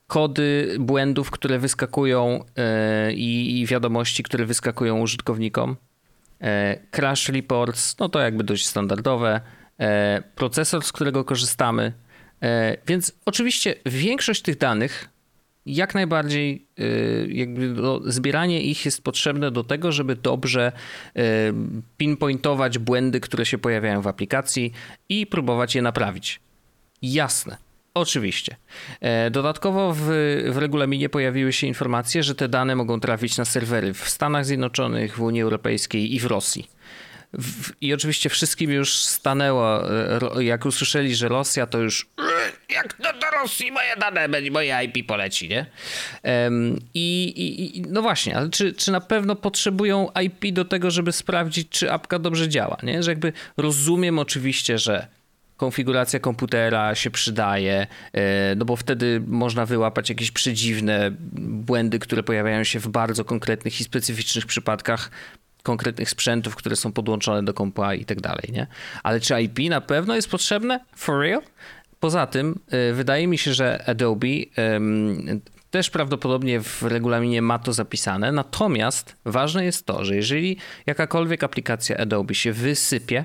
kody 0.06 0.76
błędów, 0.80 1.30
które 1.30 1.58
wyskakują 1.58 2.44
e, 2.56 3.12
i 3.12 3.66
wiadomości, 3.68 4.22
które 4.22 4.46
wyskakują 4.46 5.00
użytkownikom, 5.00 5.76
crash 6.90 7.28
reports, 7.28 7.98
no 7.98 8.08
to 8.08 8.20
jakby 8.20 8.44
dość 8.44 8.66
standardowe, 8.66 9.40
procesor, 10.34 10.84
z 10.84 10.92
którego 10.92 11.24
korzystamy. 11.24 11.92
Więc 12.86 13.12
oczywiście 13.26 13.74
większość 13.86 14.42
tych 14.42 14.58
danych 14.58 15.08
jak 15.66 15.94
najbardziej 15.94 16.66
jakby 17.28 17.68
no, 17.68 18.00
zbieranie 18.04 18.62
ich 18.62 18.84
jest 18.84 19.02
potrzebne 19.02 19.50
do 19.50 19.64
tego, 19.64 19.92
żeby 19.92 20.16
dobrze 20.16 20.72
pinpointować 21.96 22.78
błędy, 22.78 23.20
które 23.20 23.46
się 23.46 23.58
pojawiają 23.58 24.02
w 24.02 24.06
aplikacji 24.06 24.72
i 25.08 25.26
próbować 25.26 25.74
je 25.74 25.82
naprawić. 25.82 26.40
Jasne. 27.02 27.69
Oczywiście. 27.94 28.56
E, 29.00 29.30
dodatkowo 29.30 29.92
w, 29.92 30.00
w, 30.50 30.56
regulaminie 30.56 31.08
pojawiły 31.08 31.52
się 31.52 31.66
informacje, 31.66 32.22
że 32.22 32.34
te 32.34 32.48
dane 32.48 32.76
mogą 32.76 33.00
trafić 33.00 33.36
na 33.36 33.44
serwery 33.44 33.94
w 33.94 34.08
Stanach 34.08 34.46
Zjednoczonych, 34.46 35.16
w 35.16 35.20
Unii 35.20 35.42
Europejskiej 35.42 36.14
i 36.14 36.20
w 36.20 36.24
Rosji. 36.24 36.70
W, 37.32 37.72
I 37.80 37.94
oczywiście 37.94 38.28
wszystkim 38.28 38.70
już 38.70 38.94
stanęło, 38.94 39.90
e, 40.38 40.44
jak 40.44 40.66
usłyszeli, 40.66 41.14
że 41.14 41.28
Rosja 41.28 41.66
to 41.66 41.78
już 41.78 42.06
jak 42.74 42.96
do, 42.98 43.12
do 43.12 43.26
Rosji 43.42 43.72
moje 43.72 43.96
dane, 43.96 44.50
moje 44.50 44.84
IP 44.84 45.06
poleci, 45.06 45.48
nie? 45.48 45.66
i, 46.94 47.32
i, 47.36 47.82
no 47.88 48.02
właśnie, 48.02 48.36
ale 48.36 48.50
czy, 48.50 48.72
czy 48.72 48.92
na 48.92 49.00
pewno 49.00 49.36
potrzebują 49.36 50.08
IP 50.22 50.54
do 50.54 50.64
tego, 50.64 50.90
żeby 50.90 51.12
sprawdzić, 51.12 51.68
czy 51.68 51.92
apka 51.92 52.18
dobrze 52.18 52.48
działa, 52.48 52.76
nie? 52.82 53.02
Że 53.02 53.10
jakby 53.10 53.32
rozumiem 53.56 54.18
oczywiście, 54.18 54.78
że 54.78 55.06
konfiguracja 55.60 56.20
komputera 56.20 56.94
się 56.94 57.10
przydaje, 57.10 57.86
e, 58.12 58.54
no 58.54 58.64
bo 58.64 58.76
wtedy 58.76 59.22
można 59.26 59.66
wyłapać 59.66 60.08
jakieś 60.08 60.30
przedziwne 60.30 61.10
błędy, 61.40 61.98
które 61.98 62.22
pojawiają 62.22 62.64
się 62.64 62.80
w 62.80 62.88
bardzo 62.88 63.24
konkretnych 63.24 63.80
i 63.80 63.84
specyficznych 63.84 64.46
przypadkach 64.46 65.10
konkretnych 65.62 66.10
sprzętów, 66.10 66.56
które 66.56 66.76
są 66.76 66.92
podłączone 66.92 67.42
do 67.42 67.54
kompa 67.54 67.94
i 67.94 68.04
tak 68.04 68.20
dalej, 68.20 68.44
nie? 68.52 68.66
Ale 69.02 69.20
czy 69.20 69.42
IP 69.42 69.58
na 69.70 69.80
pewno 69.80 70.14
jest 70.16 70.30
potrzebne? 70.30 70.80
For 70.96 71.20
real? 71.20 71.42
Poza 72.00 72.26
tym 72.26 72.60
e, 72.70 72.92
wydaje 72.92 73.26
mi 73.26 73.38
się, 73.38 73.54
że 73.54 73.84
Adobe 73.86 74.28
też 75.70 75.90
prawdopodobnie 75.90 76.60
w 76.60 76.82
regulaminie 76.82 77.42
ma 77.42 77.58
to 77.58 77.72
zapisane, 77.72 78.32
natomiast 78.32 79.16
ważne 79.24 79.64
jest 79.64 79.86
to, 79.86 80.04
że 80.04 80.16
jeżeli 80.16 80.56
jakakolwiek 80.86 81.44
aplikacja 81.44 81.96
Adobe 81.96 82.34
się 82.34 82.52
wysypie, 82.52 83.24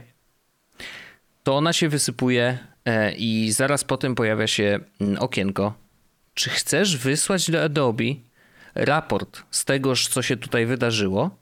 to 1.46 1.56
ona 1.56 1.74
się 1.74 1.90
wysypuje 1.90 2.58
e, 2.86 3.12
i 3.12 3.52
zaraz 3.52 3.84
potem 3.84 4.16
pojawia 4.16 4.48
się 4.48 4.80
mm, 5.02 5.18
okienko. 5.20 5.74
Czy 6.34 6.50
chcesz 6.50 6.98
wysłać 6.98 7.52
do 7.52 7.64
Adobe 7.64 8.04
raport 8.76 9.44
z 9.52 9.66
tegoż, 9.66 10.08
co 10.08 10.22
się 10.22 10.38
tutaj 10.38 10.66
wydarzyło? 10.66 11.38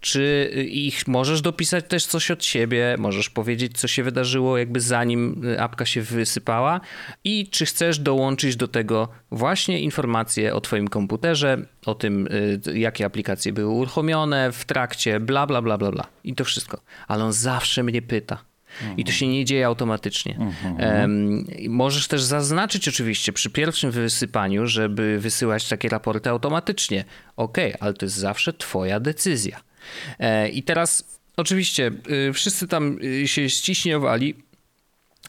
Czy 0.00 0.50
ich 0.70 1.08
możesz 1.08 1.40
dopisać 1.40 1.84
też 1.88 2.06
coś 2.06 2.30
od 2.30 2.44
siebie, 2.44 2.96
możesz 2.98 3.30
powiedzieć, 3.30 3.78
co 3.78 3.88
się 3.88 4.02
wydarzyło, 4.02 4.58
jakby 4.58 4.80
zanim 4.80 5.44
y, 5.44 5.60
apka 5.60 5.86
się 5.86 6.02
wysypała, 6.02 6.80
i 7.24 7.48
czy 7.48 7.66
chcesz 7.66 7.98
dołączyć 7.98 8.56
do 8.56 8.68
tego 8.68 9.08
właśnie 9.30 9.80
informacje 9.80 10.54
o 10.54 10.60
Twoim 10.60 10.88
komputerze, 10.88 11.66
o 11.86 11.94
tym, 11.94 12.28
y, 12.66 12.78
jakie 12.78 13.04
aplikacje 13.04 13.52
były 13.52 13.72
uruchomione 13.72 14.52
w 14.52 14.64
trakcie, 14.64 15.20
bla, 15.20 15.46
bla, 15.46 15.62
bla, 15.62 15.78
bla, 15.78 15.90
bla. 15.90 16.06
I 16.24 16.34
to 16.34 16.44
wszystko. 16.44 16.80
Ale 17.08 17.24
on 17.24 17.32
zawsze 17.32 17.82
mnie 17.82 18.02
pyta. 18.02 18.51
I 18.96 19.04
to 19.04 19.12
się 19.12 19.28
nie 19.28 19.44
dzieje 19.44 19.66
automatycznie. 19.66 20.38
Um, 20.78 21.44
możesz 21.68 22.08
też 22.08 22.22
zaznaczyć 22.22 22.88
oczywiście 22.88 23.32
przy 23.32 23.50
pierwszym 23.50 23.90
wysypaniu, 23.90 24.66
żeby 24.66 25.18
wysyłać 25.18 25.68
takie 25.68 25.88
raporty 25.88 26.30
automatycznie. 26.30 27.04
Ok, 27.36 27.58
ale 27.80 27.94
to 27.94 28.06
jest 28.06 28.16
zawsze 28.16 28.52
Twoja 28.52 29.00
decyzja. 29.00 29.60
E, 30.18 30.48
I 30.48 30.62
teraz 30.62 31.18
oczywiście 31.36 31.90
y, 32.28 32.32
wszyscy 32.32 32.68
tam 32.68 32.98
y, 33.04 33.28
się 33.28 33.50
ściśniowali, 33.50 34.34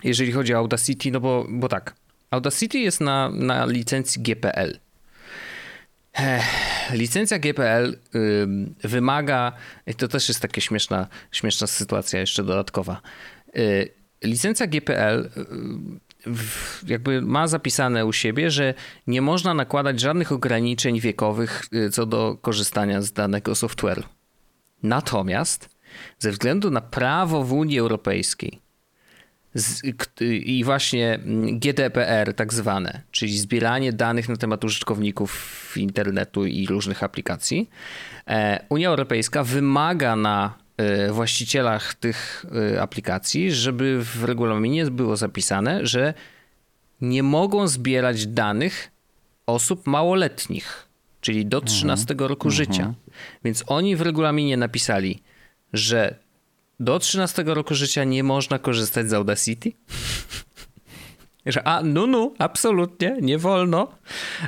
jeżeli 0.03 0.31
chodzi 0.31 0.53
o 0.53 0.57
Audacity, 0.57 1.11
no 1.11 1.19
bo, 1.19 1.45
bo 1.49 1.69
tak, 1.69 1.95
Audacity 2.31 2.79
jest 2.79 3.01
na, 3.01 3.29
na 3.29 3.65
licencji 3.65 4.21
GPL. 4.21 4.79
Licencja 6.91 7.39
GPL 7.39 7.97
wymaga, 8.83 9.51
to 9.97 10.07
też 10.07 10.27
jest 10.27 10.41
taka 10.41 10.61
śmieszna, 10.61 11.07
śmieszna 11.31 11.67
sytuacja 11.67 12.19
jeszcze 12.19 12.43
dodatkowa. 12.43 13.01
Y, 13.57 13.89
licencja 14.23 14.67
GPL 14.67 15.29
y, 16.27 16.31
jakby 16.87 17.21
ma 17.21 17.47
zapisane 17.47 18.05
u 18.05 18.13
siebie, 18.13 18.51
że 18.51 18.73
nie 19.07 19.21
można 19.21 19.53
nakładać 19.53 19.99
żadnych 19.99 20.31
ograniczeń 20.31 20.99
wiekowych 20.99 21.63
y, 21.73 21.89
co 21.89 22.05
do 22.05 22.37
korzystania 22.41 23.01
z 23.01 23.13
danego 23.13 23.51
software'u. 23.51 24.03
Natomiast 24.83 25.69
ze 26.19 26.31
względu 26.31 26.71
na 26.71 26.81
prawo 26.81 27.43
w 27.43 27.53
Unii 27.53 27.79
Europejskiej 27.79 28.63
i 30.45 30.63
właśnie 30.63 31.13
mm, 31.13 31.59
GDPR 31.59 32.33
tak 32.33 32.53
zwane, 32.53 33.01
czyli 33.11 33.37
zbieranie 33.37 33.93
danych 33.93 34.29
na 34.29 34.35
temat 34.35 34.63
użytkowników 34.63 35.73
internetu 35.77 36.45
i 36.45 36.67
różnych 36.67 37.03
aplikacji, 37.03 37.69
e, 38.27 38.65
Unia 38.69 38.89
Europejska 38.89 39.43
wymaga 39.43 40.15
na 40.15 40.62
właścicielach 41.11 41.93
tych 41.93 42.45
e, 42.73 42.81
aplikacji, 42.81 43.51
żeby 43.51 43.99
w 44.03 44.23
regulaminie 44.23 44.85
było 44.85 45.17
zapisane, 45.17 45.85
że 45.85 46.13
nie 47.01 47.23
mogą 47.23 47.67
zbierać 47.67 48.27
danych 48.27 48.91
osób 49.45 49.87
małoletnich, 49.87 50.87
czyli 51.21 51.45
do 51.45 51.61
13 51.61 52.11
mhm. 52.11 52.29
roku 52.29 52.47
mhm. 52.47 52.51
życia. 52.51 52.93
Więc 53.43 53.63
oni 53.67 53.95
w 53.95 54.01
regulaminie 54.01 54.57
napisali, 54.57 55.23
że 55.73 56.15
do 56.79 56.99
13 56.99 57.43
roku 57.45 57.75
życia 57.75 58.03
nie 58.03 58.23
można 58.23 58.59
korzystać 58.59 59.09
z 59.09 59.13
Audacity? 59.13 59.71
Że 61.45 61.67
a, 61.67 61.83
nu, 61.83 62.07
nu, 62.07 62.33
absolutnie, 62.37 63.17
nie 63.21 63.37
wolno. 63.37 63.87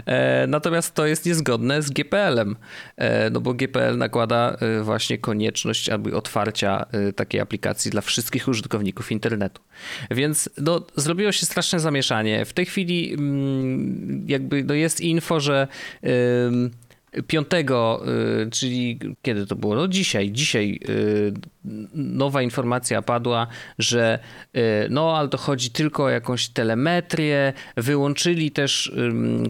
E, 0.05 0.47
natomiast 0.47 0.93
to 0.93 1.05
jest 1.05 1.25
niezgodne 1.25 1.81
z 1.81 1.89
GPL-em, 1.89 2.55
e, 2.97 3.29
no 3.29 3.41
bo 3.41 3.53
GPL 3.53 3.97
nakłada 3.97 4.57
e, 4.59 4.81
właśnie 4.81 5.17
konieczność 5.17 5.89
aby 5.89 6.15
otwarcia 6.15 6.85
e, 6.91 7.13
takiej 7.13 7.41
aplikacji 7.41 7.91
dla 7.91 8.01
wszystkich 8.01 8.47
użytkowników 8.47 9.11
internetu. 9.11 9.61
Więc 10.11 10.49
no, 10.57 10.85
zrobiło 10.95 11.31
się 11.31 11.45
straszne 11.45 11.79
zamieszanie. 11.79 12.45
W 12.45 12.53
tej 12.53 12.65
chwili 12.65 13.13
m, 13.13 14.25
jakby 14.27 14.63
no, 14.63 14.73
jest 14.73 15.01
info, 15.01 15.39
że... 15.39 15.67
Y, 16.03 16.84
5, 17.27 17.47
y, 17.53 18.49
czyli 18.51 18.99
kiedy 19.21 19.47
to 19.47 19.55
było? 19.55 19.75
No 19.75 19.87
dzisiaj, 19.87 20.31
dzisiaj 20.31 20.79
y, 20.89 21.33
nowa 21.93 22.41
informacja 22.41 23.01
padła, 23.01 23.47
że 23.79 24.19
y, 24.55 24.59
no 24.89 25.17
ale 25.17 25.29
to 25.29 25.37
chodzi 25.37 25.69
tylko 25.71 26.03
o 26.03 26.09
jakąś 26.09 26.47
telemetrię. 26.47 27.53
Wyłączyli 27.77 28.51
też 28.51 28.91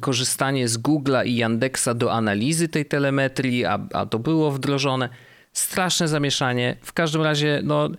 korzystanie 0.01 0.67
z 0.67 0.77
Google'a 0.77 1.25
i 1.25 1.35
Yandexa 1.35 1.93
do 1.95 2.13
analizy 2.13 2.67
tej 2.67 2.85
telemetrii, 2.85 3.65
a, 3.65 3.79
a 3.93 4.05
to 4.05 4.19
było 4.19 4.51
wdrożone. 4.51 5.09
Straszne 5.53 6.07
zamieszanie. 6.07 6.75
W 6.81 6.93
każdym 6.93 7.21
razie, 7.21 7.61
no 7.63 7.89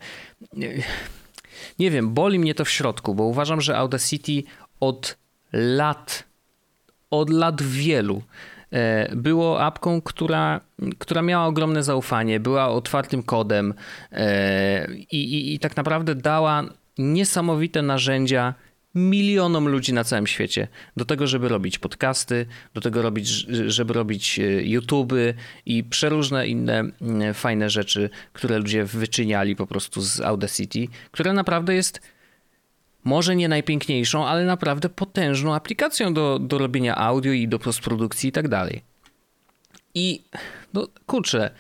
nie 1.79 1.91
wiem, 1.91 2.15
boli 2.15 2.39
mnie 2.39 2.55
to 2.55 2.65
w 2.65 2.71
środku, 2.71 3.15
bo 3.15 3.25
uważam, 3.25 3.61
że 3.61 3.77
Audacity 3.77 4.43
od 4.81 5.17
lat, 5.53 6.25
od 7.11 7.31
lat 7.31 7.63
wielu 7.63 8.23
było 9.17 9.63
apką, 9.63 10.01
która, 10.01 10.61
która 10.99 11.23
miała 11.23 11.47
ogromne 11.47 11.83
zaufanie, 11.83 12.41
była 12.41 12.69
otwartym 12.69 13.23
kodem 13.23 13.75
e, 14.13 14.95
i, 14.95 15.35
i, 15.35 15.55
i 15.55 15.59
tak 15.59 15.77
naprawdę 15.77 16.15
dała 16.15 16.65
niesamowite 16.99 17.83
narzędzia 17.83 18.55
milionom 18.95 19.69
ludzi 19.69 19.93
na 19.93 20.05
całym 20.05 20.27
świecie 20.27 20.69
do 20.97 21.05
tego, 21.05 21.27
żeby 21.27 21.49
robić 21.49 21.79
podcasty, 21.79 22.47
do 22.75 22.81
tego, 22.81 23.03
robić, 23.03 23.29
żeby 23.67 23.95
robić 23.95 24.39
e, 24.39 24.43
YouTuby 24.63 25.35
i 25.67 25.85
przeróżne 25.85 26.49
inne 26.49 26.85
fajne 27.35 27.71
rzeczy, 27.71 28.11
które 28.33 28.59
ludzie 28.59 28.85
wyczyniali 28.85 29.57
po 29.57 29.67
prostu 29.67 30.01
z 30.01 30.21
Audacity, 30.21 30.89
które 31.11 31.33
naprawdę 31.33 31.75
jest 31.75 32.01
może 33.07 33.37
nie 33.37 33.49
najpiękniejszą, 33.49 34.27
ale 34.27 34.45
naprawdę 34.45 34.89
potężną 34.89 35.55
aplikacją 35.55 36.15
do, 36.15 36.39
do 36.39 36.59
robienia 36.59 36.97
audio 36.97 37.33
i 37.33 37.49
do 37.49 37.59
postprodukcji 37.59 38.29
i 38.29 38.33
tak 38.33 38.49
dalej. 38.49 38.83
I 39.95 40.23
no 40.75 40.89
kurczę, 41.07 41.51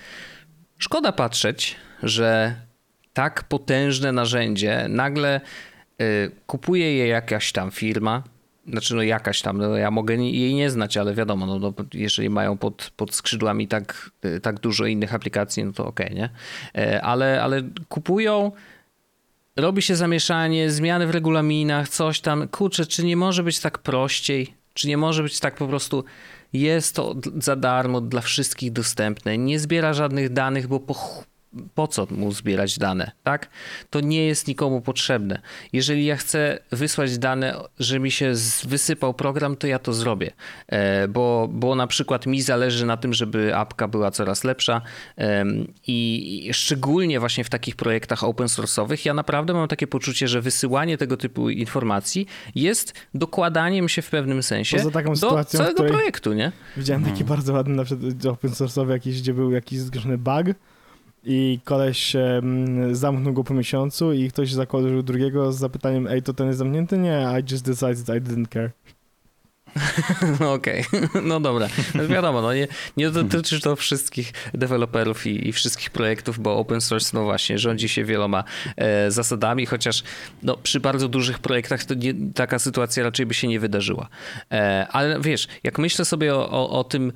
szkoda 0.78 1.12
patrzeć, 1.12 1.76
że 2.02 2.54
tak 3.12 3.44
potężne 3.44 4.12
narzędzie 4.12 4.86
nagle 4.88 5.40
y, 6.02 6.30
kupuje 6.46 6.96
je 6.96 7.06
jakaś 7.06 7.52
tam 7.52 7.70
firma, 7.70 8.22
znaczy 8.68 8.94
no 8.94 9.02
jakaś 9.02 9.42
tam, 9.42 9.58
no 9.58 9.76
ja 9.76 9.90
mogę 9.90 10.14
jej 10.14 10.54
nie 10.54 10.70
znać, 10.70 10.96
ale 10.96 11.14
wiadomo, 11.14 11.46
no, 11.46 11.58
no 11.58 11.72
jeżeli 11.94 12.30
mają 12.30 12.56
pod, 12.56 12.92
pod 12.96 13.14
skrzydłami 13.14 13.68
tak, 13.68 14.10
y, 14.24 14.40
tak 14.40 14.60
dużo 14.60 14.86
innych 14.86 15.14
aplikacji, 15.14 15.64
no 15.64 15.72
to 15.72 15.86
okej, 15.86 16.06
okay, 16.06 16.18
nie? 16.18 16.30
Y, 16.82 17.02
ale, 17.02 17.42
ale 17.42 17.62
kupują 17.88 18.52
robi 19.56 19.82
się 19.82 19.96
zamieszanie, 19.96 20.70
zmiany 20.70 21.06
w 21.06 21.10
regulaminach, 21.10 21.88
coś 21.88 22.20
tam. 22.20 22.48
Kurczę, 22.48 22.86
czy 22.86 23.04
nie 23.04 23.16
może 23.16 23.42
być 23.42 23.60
tak 23.60 23.78
prościej? 23.78 24.54
Czy 24.74 24.88
nie 24.88 24.96
może 24.96 25.22
być 25.22 25.40
tak 25.40 25.56
po 25.56 25.68
prostu 25.68 26.04
jest 26.52 26.94
to 26.94 27.14
za 27.38 27.56
darmo 27.56 28.00
dla 28.00 28.20
wszystkich 28.20 28.72
dostępne, 28.72 29.38
nie 29.38 29.58
zbiera 29.58 29.94
żadnych 29.94 30.32
danych, 30.32 30.68
bo 30.68 30.80
po 30.80 30.94
po 31.74 31.88
co 31.88 32.06
mu 32.10 32.32
zbierać 32.32 32.78
dane, 32.78 33.10
tak? 33.22 33.48
To 33.90 34.00
nie 34.00 34.26
jest 34.26 34.48
nikomu 34.48 34.80
potrzebne. 34.80 35.40
Jeżeli 35.72 36.06
ja 36.06 36.16
chcę 36.16 36.58
wysłać 36.72 37.18
dane, 37.18 37.56
że 37.78 37.98
mi 37.98 38.10
się 38.10 38.32
wysypał 38.64 39.14
program, 39.14 39.56
to 39.56 39.66
ja 39.66 39.78
to 39.78 39.92
zrobię, 39.92 40.30
e, 40.68 41.08
bo, 41.08 41.48
bo 41.52 41.74
na 41.74 41.86
przykład 41.86 42.26
mi 42.26 42.42
zależy 42.42 42.86
na 42.86 42.96
tym, 42.96 43.14
żeby 43.14 43.56
apka 43.56 43.88
była 43.88 44.10
coraz 44.10 44.44
lepsza 44.44 44.82
i 45.86 46.50
szczególnie 46.52 47.20
właśnie 47.20 47.44
w 47.44 47.50
takich 47.50 47.76
projektach 47.76 48.24
open 48.24 48.46
source'owych 48.46 49.06
ja 49.06 49.14
naprawdę 49.14 49.54
mam 49.54 49.68
takie 49.68 49.86
poczucie, 49.86 50.28
że 50.28 50.40
wysyłanie 50.40 50.98
tego 50.98 51.16
typu 51.16 51.50
informacji 51.50 52.26
jest 52.54 52.92
dokładaniem 53.14 53.88
się 53.88 54.02
w 54.02 54.10
pewnym 54.10 54.42
sensie 54.42 54.76
do 55.20 55.44
całego 55.44 55.84
projektu, 55.84 56.32
nie? 56.32 56.52
Widziałem 56.76 57.02
taki 57.02 57.18
hmm. 57.18 57.28
bardzo 57.28 57.52
ładny 57.52 57.74
na 57.74 57.84
przykład 57.84 58.26
open 58.26 58.50
source'owy 58.50 58.90
jakiś, 58.90 59.20
gdzie 59.20 59.34
był 59.34 59.52
jakiś 59.52 59.78
zgrzeszony 59.78 60.18
bug, 60.18 60.46
i 61.26 61.60
koleś 61.64 62.14
um, 62.14 62.94
zamknął 62.94 63.32
go 63.32 63.44
po 63.44 63.54
miesiącu 63.54 64.12
i 64.12 64.30
ktoś 64.30 64.52
zakończył 64.52 65.02
drugiego 65.02 65.52
z 65.52 65.58
zapytaniem, 65.58 66.06
ej, 66.06 66.22
to 66.22 66.34
ten 66.34 66.46
jest 66.46 66.58
zamknięty? 66.58 66.98
Nie, 66.98 67.26
I 67.40 67.52
just 67.52 67.64
decided 67.64 68.08
I 68.08 68.20
didn't 68.20 68.48
care. 68.48 68.70
No 70.40 70.52
okej, 70.52 70.84
okay. 70.88 71.22
no 71.30 71.40
dobra. 71.40 71.68
No 71.94 72.08
wiadomo, 72.08 72.42
no 72.42 72.54
nie, 72.54 72.68
nie 72.96 73.10
dotyczy 73.10 73.60
to 73.60 73.76
wszystkich 73.76 74.32
deweloperów 74.54 75.26
i, 75.26 75.48
i, 75.48 75.52
wszystkich 75.52 75.90
projektów, 75.90 76.38
bo 76.38 76.56
open 76.56 76.80
source, 76.80 77.10
no 77.14 77.24
właśnie, 77.24 77.58
rządzi 77.58 77.88
się 77.88 78.04
wieloma 78.04 78.44
e, 78.76 79.10
zasadami, 79.10 79.66
chociaż 79.66 80.02
no, 80.42 80.56
przy 80.56 80.80
bardzo 80.80 81.08
dużych 81.08 81.38
projektach 81.38 81.84
to 81.84 81.94
nie, 81.94 82.14
taka 82.34 82.58
sytuacja 82.58 83.02
raczej 83.02 83.26
by 83.26 83.34
się 83.34 83.48
nie 83.48 83.60
wydarzyła. 83.60 84.08
E, 84.52 84.86
ale 84.90 85.20
wiesz, 85.20 85.48
jak 85.64 85.78
myślę 85.78 86.04
sobie 86.04 86.34
o, 86.34 86.50
o, 86.50 86.70
o 86.70 86.84
tym, 86.84 87.12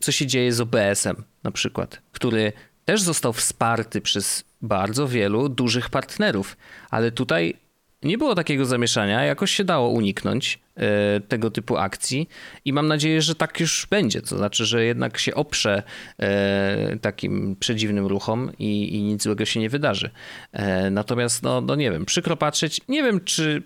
co 0.00 0.12
się 0.12 0.26
dzieje 0.26 0.52
z 0.52 0.60
OBS-em 0.60 1.24
na 1.42 1.50
przykład, 1.50 2.02
który 2.12 2.52
też 2.84 3.02
został 3.02 3.32
wsparty 3.32 4.00
przez 4.00 4.44
bardzo 4.62 5.08
wielu 5.08 5.48
dużych 5.48 5.90
partnerów, 5.90 6.56
ale 6.90 7.10
tutaj 7.10 7.54
nie 8.02 8.18
było 8.18 8.34
takiego 8.34 8.64
zamieszania, 8.64 9.24
jakoś 9.24 9.50
się 9.50 9.64
dało 9.64 9.88
uniknąć 9.88 10.58
e, 10.76 11.20
tego 11.20 11.50
typu 11.50 11.76
akcji 11.76 12.28
i 12.64 12.72
mam 12.72 12.88
nadzieję, 12.88 13.22
że 13.22 13.34
tak 13.34 13.60
już 13.60 13.86
będzie. 13.90 14.22
To 14.22 14.36
znaczy, 14.36 14.66
że 14.66 14.84
jednak 14.84 15.18
się 15.18 15.34
oprze 15.34 15.82
e, 16.18 16.96
takim 17.00 17.56
przedziwnym 17.60 18.06
ruchom 18.06 18.52
i, 18.58 18.96
i 18.96 19.02
nic 19.02 19.22
złego 19.22 19.44
się 19.44 19.60
nie 19.60 19.68
wydarzy. 19.68 20.10
E, 20.52 20.90
natomiast, 20.90 21.42
no, 21.42 21.60
no 21.60 21.74
nie 21.74 21.90
wiem, 21.90 22.04
przykro 22.04 22.36
patrzeć, 22.36 22.80
nie 22.88 23.02
wiem 23.02 23.20
czy 23.24 23.62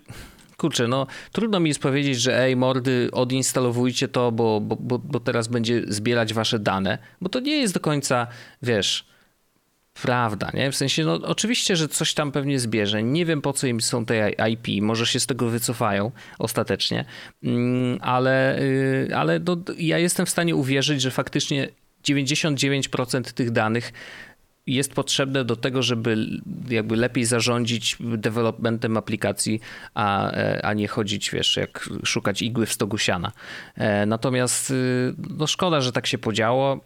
kurczę, 0.57 0.89
no 0.89 1.07
trudno 1.33 1.61
mi 1.61 1.71
jest 1.71 1.81
powiedzieć, 1.81 2.21
że 2.21 2.41
ej 2.41 2.57
mordy, 2.57 3.09
odinstalowujcie 3.13 4.09
to, 4.09 4.33
bo, 4.33 4.61
bo, 4.61 4.77
bo, 4.77 4.99
bo 4.99 5.21
teraz 5.21 5.49
będzie 5.49 5.83
zbierać 5.89 6.35
wasze 6.35 6.59
dane, 6.59 6.99
bo 7.21 7.29
to 7.29 7.41
nie 7.41 7.57
jest 7.57 7.75
do 7.75 7.81
końca, 7.81 8.27
wiesz, 8.63 9.07
prawda, 10.03 10.51
nie? 10.55 10.73
W 10.73 10.77
sensie, 10.77 11.05
no 11.05 11.15
oczywiście, 11.15 11.77
że 11.77 11.89
coś 11.89 12.15
tam 12.15 12.33
pewnie 12.33 12.59
zbierze. 12.61 13.03
Nie 13.03 13.27
wiem 13.27 13.43
po 13.43 13.53
co 13.53 13.67
im 13.67 13.81
są 13.81 14.05
te 14.05 14.31
IP, 14.51 14.83
może 14.83 15.07
się 15.07 15.21
z 15.21 15.27
tego 15.27 15.49
wycofają 15.49 16.13
ostatecznie, 16.39 17.05
mm, 17.43 17.99
ale, 18.03 18.61
y, 18.61 19.11
ale 19.17 19.41
no, 19.41 19.57
ja 19.79 19.99
jestem 19.99 20.27
w 20.27 20.31
stanie 20.31 20.57
uwierzyć, 20.57 21.03
że 21.03 21.11
faktycznie 21.11 21.69
99% 22.09 23.33
tych 23.33 23.51
danych 23.51 23.93
jest 24.67 24.95
potrzebne 24.95 25.45
do 25.45 25.57
tego, 25.57 25.83
żeby 25.83 26.27
jakby 26.69 26.97
lepiej 26.97 27.25
zarządzić 27.25 27.97
developmentem 28.01 28.97
aplikacji, 28.97 29.61
a, 29.95 30.33
a 30.63 30.75
nie 30.75 30.89
chodzić, 30.89 31.31
wiesz, 31.31 31.57
jak 31.57 31.91
szukać 32.05 32.43
igły 32.43 32.67
w 32.67 32.73
stogu 32.73 32.99
siana. 32.99 33.33
E, 33.75 34.07
natomiast 34.07 34.71
y, 34.71 35.15
no 35.39 35.47
szkoda, 35.47 35.81
że 35.81 35.93
tak 35.93 36.07
się 36.07 36.19
podziało. 36.19 36.81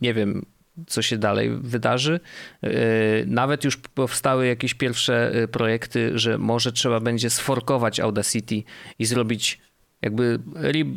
Nie 0.00 0.14
wiem, 0.14 0.46
co 0.86 1.02
się 1.02 1.18
dalej 1.18 1.50
wydarzy. 1.50 2.20
E, 2.62 2.70
nawet 3.26 3.64
już 3.64 3.76
powstały 3.76 4.46
jakieś 4.46 4.74
pierwsze 4.74 5.32
e, 5.34 5.48
projekty, 5.48 6.18
że 6.18 6.38
może 6.38 6.72
trzeba 6.72 7.00
będzie 7.00 7.30
sforkować 7.30 8.00
Audacity 8.00 8.62
i 8.98 9.04
zrobić 9.04 9.60
jakby 10.02 10.38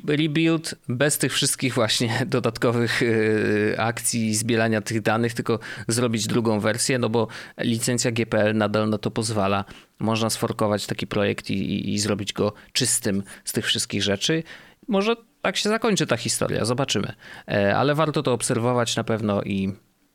rebuild 0.08 0.76
bez 0.90 1.18
tych 1.18 1.34
wszystkich 1.34 1.74
właśnie 1.74 2.26
dodatkowych 2.26 3.02
e, 3.04 3.80
akcji 3.80 4.36
zbierania 4.36 4.82
tych 4.82 5.02
danych, 5.02 5.34
tylko 5.34 5.60
zrobić 5.88 6.28
drugą 6.28 6.60
wersję, 6.60 7.00
no 7.00 7.10
bo 7.10 7.28
licencja 7.58 8.12
GPL 8.12 8.58
nadal 8.58 8.90
na 8.90 8.98
to 8.98 9.12
pozwala. 9.12 9.66
Można 10.00 10.30
sforkować 10.30 10.88
taki 10.88 11.08
projekt 11.08 11.50
i, 11.50 11.94
i 11.94 12.00
zrobić 12.00 12.34
go 12.34 12.54
czystym 12.72 13.24
z 13.44 13.54
tych 13.54 13.66
wszystkich 13.66 14.04
rzeczy. 14.04 14.44
Może 14.88 15.16
tak 15.42 15.58
się 15.58 15.70
zakończy 15.70 16.08
ta 16.08 16.18
historia, 16.18 16.66
zobaczymy. 16.66 17.14
E, 17.48 17.78
ale 17.78 17.96
warto 17.96 18.24
to 18.24 18.34
obserwować 18.34 18.96
na 18.96 19.04
pewno 19.04 19.42
i 19.42 19.74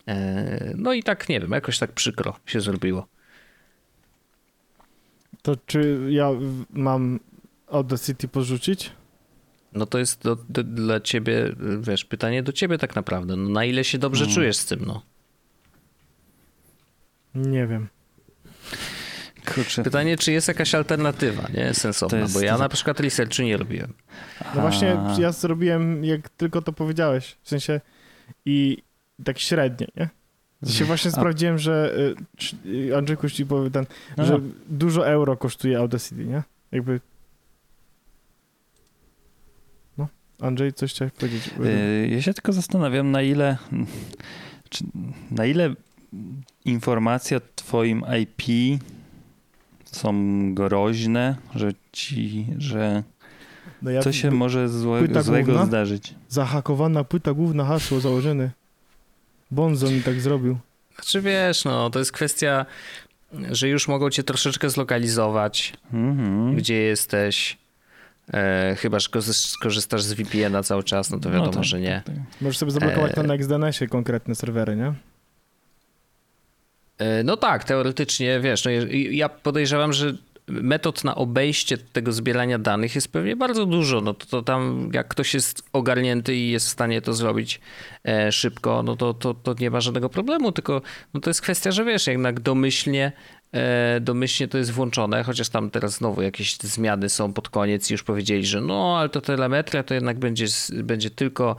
e, 0.08 0.72
no 0.76 0.92
i 0.92 1.02
tak, 1.02 1.28
nie 1.28 1.40
wiem, 1.40 1.50
jakoś 1.50 1.78
tak 1.78 1.92
przykro 1.92 2.36
się 2.46 2.60
zrobiło. 2.60 3.06
To 5.42 5.56
czy 5.66 5.98
ja 6.08 6.30
mam 6.70 7.20
Audacity 7.70 8.28
porzucić? 8.28 8.92
No 9.72 9.86
to 9.86 9.98
jest 9.98 10.22
do, 10.22 10.36
do, 10.48 10.64
dla 10.64 11.00
ciebie, 11.00 11.54
wiesz, 11.80 12.04
pytanie 12.04 12.42
do 12.42 12.52
ciebie 12.52 12.78
tak 12.78 12.96
naprawdę. 12.96 13.36
No 13.36 13.48
na 13.48 13.64
ile 13.64 13.84
się 13.84 13.98
dobrze 13.98 14.24
hmm. 14.24 14.34
czujesz 14.34 14.56
z 14.56 14.66
tym, 14.66 14.84
no? 14.86 15.02
Nie 17.34 17.66
wiem. 17.66 17.88
Kurczę. 19.54 19.82
Pytanie, 19.82 20.16
czy 20.16 20.32
jest 20.32 20.48
jakaś 20.48 20.74
alternatywa, 20.74 21.48
nie? 21.54 21.74
Sensowna, 21.74 22.18
jest, 22.18 22.34
bo 22.34 22.40
ja 22.40 22.58
na 22.58 22.68
przykład 22.68 23.00
researchu 23.00 23.42
nie 23.42 23.56
robiłem. 23.56 23.92
No 24.54 24.60
właśnie, 24.60 24.96
ja 25.18 25.32
zrobiłem, 25.32 26.04
jak 26.04 26.28
tylko 26.28 26.62
to 26.62 26.72
powiedziałeś, 26.72 27.36
w 27.42 27.48
sensie 27.48 27.80
i 28.44 28.82
tak 29.24 29.38
średnio, 29.38 29.86
nie? 29.96 30.08
Się 30.66 30.84
właśnie 30.84 31.10
sprawdziłem, 31.10 31.58
że 31.58 31.94
y, 32.66 32.68
y, 32.68 32.96
Andrzejku 32.96 33.30
ci 33.30 33.46
powie 33.46 33.70
ten, 33.70 33.86
Aha. 34.12 34.24
że 34.24 34.40
dużo 34.68 35.08
euro 35.08 35.36
kosztuje 35.36 35.78
Audacity, 35.78 36.24
nie? 36.24 36.42
Jakby 36.72 37.00
no, 39.98 40.08
Andrzej, 40.40 40.72
coś 40.72 40.92
chciałeś 40.92 41.12
powiedzieć? 41.12 41.50
Y, 41.64 42.08
ja 42.10 42.22
się 42.22 42.34
tylko 42.34 42.52
zastanawiam, 42.52 43.10
na 43.10 43.22
ile 43.22 43.56
czy, 44.68 44.84
na 45.30 45.46
ile 45.46 45.74
informacja 46.64 47.36
o 47.36 47.40
twoim 47.56 48.04
IP 48.20 48.42
są 49.84 50.14
groźne, 50.54 51.36
że 51.54 51.72
ci, 51.92 52.46
że 52.58 53.02
no 53.82 53.90
ja, 53.90 54.02
co 54.02 54.12
się 54.12 54.30
może 54.30 54.68
złe, 54.68 55.22
złego 55.22 55.46
główna, 55.46 55.66
zdarzyć. 55.66 56.14
Zahakowana 56.28 57.04
płyta 57.04 57.32
główna, 57.34 57.64
hasło 57.64 58.00
założone. 58.00 58.50
Bonzo 59.50 59.90
mi 59.90 60.02
tak 60.02 60.20
zrobił. 60.20 60.58
Znaczy 60.94 61.20
wiesz, 61.20 61.64
no 61.64 61.90
to 61.90 61.98
jest 61.98 62.12
kwestia, 62.12 62.66
że 63.50 63.68
już 63.68 63.88
mogą 63.88 64.10
cię 64.10 64.22
troszeczkę 64.22 64.70
zlokalizować, 64.70 65.74
mm-hmm. 65.92 66.54
gdzie 66.54 66.74
jesteś. 66.74 67.58
E, 68.32 68.76
chyba, 68.78 68.98
że 69.00 69.08
skorzystasz 69.32 70.02
z 70.02 70.12
VPN-a 70.12 70.62
cały 70.62 70.84
czas, 70.84 71.10
no 71.10 71.18
to 71.18 71.28
no 71.28 71.32
wiadomo, 71.32 71.50
no 71.50 71.54
tak, 71.54 71.64
że 71.64 71.80
nie. 71.80 72.02
Tak, 72.06 72.14
tak. 72.14 72.24
Możesz 72.40 72.58
sobie 72.58 72.72
zablokować 72.72 73.12
e... 73.18 73.22
na 73.22 73.22
NextDNS-ie 73.22 73.88
konkretne 73.88 74.34
serwery, 74.34 74.76
nie? 74.76 74.94
E, 76.98 77.22
no 77.24 77.36
tak, 77.36 77.64
teoretycznie, 77.64 78.40
wiesz, 78.40 78.64
no 78.64 78.70
ja 79.10 79.28
podejrzewam, 79.28 79.92
że 79.92 80.14
metod 80.50 81.04
na 81.04 81.14
obejście 81.14 81.78
tego 81.78 82.12
zbierania 82.12 82.58
danych 82.58 82.94
jest 82.94 83.12
pewnie 83.12 83.36
bardzo 83.36 83.66
dużo. 83.66 84.00
No 84.00 84.14
to, 84.14 84.26
to 84.26 84.42
tam, 84.42 84.90
jak 84.94 85.08
ktoś 85.08 85.34
jest 85.34 85.62
ogarnięty 85.72 86.36
i 86.36 86.50
jest 86.50 86.66
w 86.66 86.70
stanie 86.70 87.02
to 87.02 87.14
zrobić 87.14 87.60
e, 88.04 88.32
szybko, 88.32 88.82
no 88.82 88.96
to, 88.96 89.14
to, 89.14 89.34
to 89.34 89.54
nie 89.60 89.70
ma 89.70 89.80
żadnego 89.80 90.08
problemu, 90.08 90.52
tylko 90.52 90.82
no 91.14 91.20
to 91.20 91.30
jest 91.30 91.42
kwestia, 91.42 91.72
że 91.72 91.84
wiesz, 91.84 92.06
jednak 92.06 92.40
domyślnie 92.40 93.12
domyślnie 94.00 94.48
to 94.48 94.58
jest 94.58 94.70
włączone, 94.70 95.24
chociaż 95.24 95.48
tam 95.48 95.70
teraz 95.70 95.92
znowu 95.92 96.22
jakieś 96.22 96.56
zmiany 96.56 97.08
są 97.08 97.32
pod 97.32 97.48
koniec 97.48 97.90
i 97.90 97.94
już 97.94 98.02
powiedzieli, 98.02 98.46
że 98.46 98.60
no, 98.60 98.98
ale 98.98 99.08
to 99.08 99.20
telemetria 99.20 99.82
to 99.82 99.94
jednak 99.94 100.18
będzie, 100.18 100.46
będzie 100.72 101.10
tylko 101.10 101.56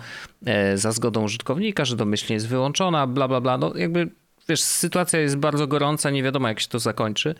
za 0.75 0.91
zgodą 0.91 1.23
użytkownika, 1.23 1.85
że 1.85 1.95
domyślnie 1.95 2.33
jest 2.33 2.47
wyłączona, 2.47 3.07
bla, 3.07 3.27
bla, 3.27 3.41
bla. 3.41 3.57
No 3.57 3.73
jakby 3.75 4.09
wiesz, 4.49 4.61
sytuacja 4.61 5.19
jest 5.19 5.37
bardzo 5.37 5.67
gorąca, 5.67 6.09
nie 6.09 6.23
wiadomo 6.23 6.47
jak 6.47 6.59
się 6.59 6.67
to 6.67 6.79
zakończy, 6.79 7.35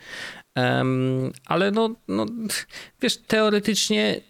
um, 0.56 1.32
ale 1.46 1.72
no, 1.72 1.96
no, 2.08 2.26
wiesz, 3.02 3.18
teoretycznie 3.18 4.22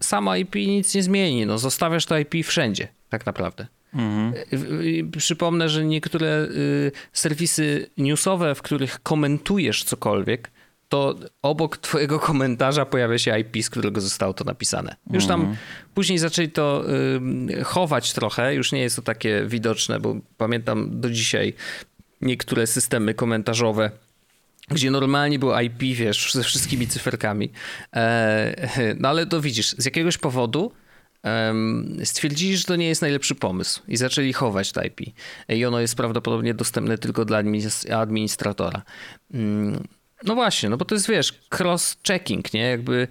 sama 0.00 0.36
IP 0.36 0.54
nic 0.54 0.94
nie 0.94 1.02
zmieni, 1.02 1.46
no 1.46 1.58
zostawiasz 1.58 2.06
to 2.06 2.18
IP 2.18 2.34
wszędzie, 2.44 2.88
tak 3.08 3.26
naprawdę. 3.26 3.66
Mhm. 3.96 5.10
Przypomnę, 5.18 5.68
że 5.68 5.84
niektóre 5.84 6.42
y, 6.42 6.92
serwisy 7.12 7.90
newsowe, 7.96 8.54
w 8.54 8.62
których 8.62 9.02
komentujesz 9.02 9.84
cokolwiek, 9.84 10.50
to 10.88 11.14
obok 11.42 11.76
twojego 11.76 12.18
komentarza 12.18 12.86
pojawia 12.86 13.18
się 13.18 13.38
IP, 13.38 13.64
z 13.64 13.70
którego 13.70 14.00
zostało 14.00 14.34
to 14.34 14.44
napisane. 14.44 14.96
Już 15.10 15.26
tam 15.26 15.40
mhm. 15.40 15.58
później 15.94 16.18
zaczęli 16.18 16.48
to 16.48 16.84
y, 17.60 17.64
chować 17.64 18.12
trochę, 18.12 18.54
już 18.54 18.72
nie 18.72 18.80
jest 18.80 18.96
to 18.96 19.02
takie 19.02 19.44
widoczne, 19.46 20.00
bo 20.00 20.16
pamiętam 20.36 21.00
do 21.00 21.10
dzisiaj 21.10 21.54
niektóre 22.20 22.66
systemy 22.66 23.14
komentarzowe, 23.14 23.90
gdzie 24.68 24.90
normalnie 24.90 25.38
było 25.38 25.60
IP, 25.60 25.78
wiesz, 25.78 26.34
ze 26.34 26.42
wszystkimi 26.42 26.86
cyferkami. 26.86 27.52
E, 27.96 28.70
no 29.00 29.08
ale 29.08 29.26
to 29.26 29.40
widzisz, 29.40 29.74
z 29.78 29.84
jakiegoś 29.84 30.18
powodu 30.18 30.72
stwierdzili, 32.04 32.56
że 32.56 32.64
to 32.64 32.76
nie 32.76 32.88
jest 32.88 33.02
najlepszy 33.02 33.34
pomysł 33.34 33.82
i 33.88 33.96
zaczęli 33.96 34.32
chować 34.32 34.72
to 34.72 34.82
IP. 34.82 35.00
I 35.48 35.64
ono 35.64 35.80
jest 35.80 35.96
prawdopodobnie 35.96 36.54
dostępne 36.54 36.98
tylko 36.98 37.24
dla 37.24 37.42
administratora. 37.90 38.82
Mm, 39.34 39.84
no 40.24 40.34
właśnie, 40.34 40.68
no 40.68 40.76
bo 40.76 40.84
to 40.84 40.94
jest, 40.94 41.08
wiesz, 41.08 41.40
cross-checking, 41.50 42.54
nie? 42.54 42.60
Jakby 42.60 43.08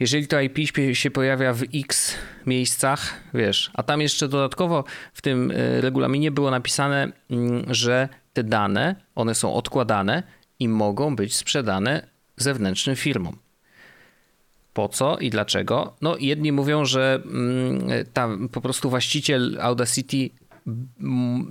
jeżeli 0.00 0.26
to 0.26 0.40
IP 0.40 0.58
się 0.92 1.10
pojawia 1.10 1.52
w 1.52 1.62
X 1.74 2.14
miejscach, 2.46 3.20
wiesz, 3.34 3.70
a 3.74 3.82
tam 3.82 4.00
jeszcze 4.00 4.28
dodatkowo 4.28 4.84
w 5.12 5.22
tym 5.22 5.50
e, 5.50 5.80
regulaminie 5.80 6.30
było 6.30 6.50
napisane, 6.50 7.12
mm, 7.30 7.74
że 7.74 8.08
te 8.32 8.44
dane, 8.44 8.96
one 9.14 9.34
są 9.34 9.54
odkładane 9.54 10.22
i 10.58 10.68
mogą 10.68 11.16
być 11.16 11.36
sprzedane 11.36 12.08
zewnętrznym 12.36 12.96
firmom. 12.96 13.43
Po 14.74 14.88
co 14.88 15.18
i 15.18 15.30
dlaczego? 15.30 15.96
No, 16.00 16.16
jedni 16.20 16.52
mówią, 16.52 16.84
że 16.84 17.22
mm, 17.24 17.88
tam 18.12 18.48
po 18.48 18.60
prostu 18.60 18.90
właściciel 18.90 19.58
Audacity 19.60 20.30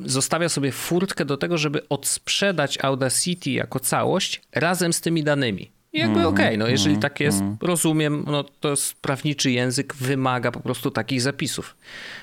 zostawia 0.05 0.49
sobie 0.49 0.71
furtkę 0.71 1.25
do 1.25 1.37
tego, 1.37 1.57
żeby 1.57 1.89
odsprzedać 1.89 2.77
Audacity 2.81 3.51
jako 3.51 3.79
całość 3.79 4.41
razem 4.51 4.93
z 4.93 5.01
tymi 5.01 5.23
danymi. 5.23 5.71
I 5.93 5.99
jakby 5.99 6.19
mm, 6.19 6.27
okej, 6.27 6.45
okay, 6.45 6.57
no 6.57 6.67
jeżeli 6.67 6.93
mm, 6.93 7.01
tak 7.01 7.19
jest, 7.19 7.41
mm. 7.41 7.57
rozumiem, 7.61 8.23
no 8.27 8.43
to 8.43 8.69
jest 8.69 8.93
prawniczy 8.93 9.51
język 9.51 9.95
wymaga 9.95 10.51
po 10.51 10.59
prostu 10.59 10.91
takich 10.91 11.21
zapisów. 11.21 11.75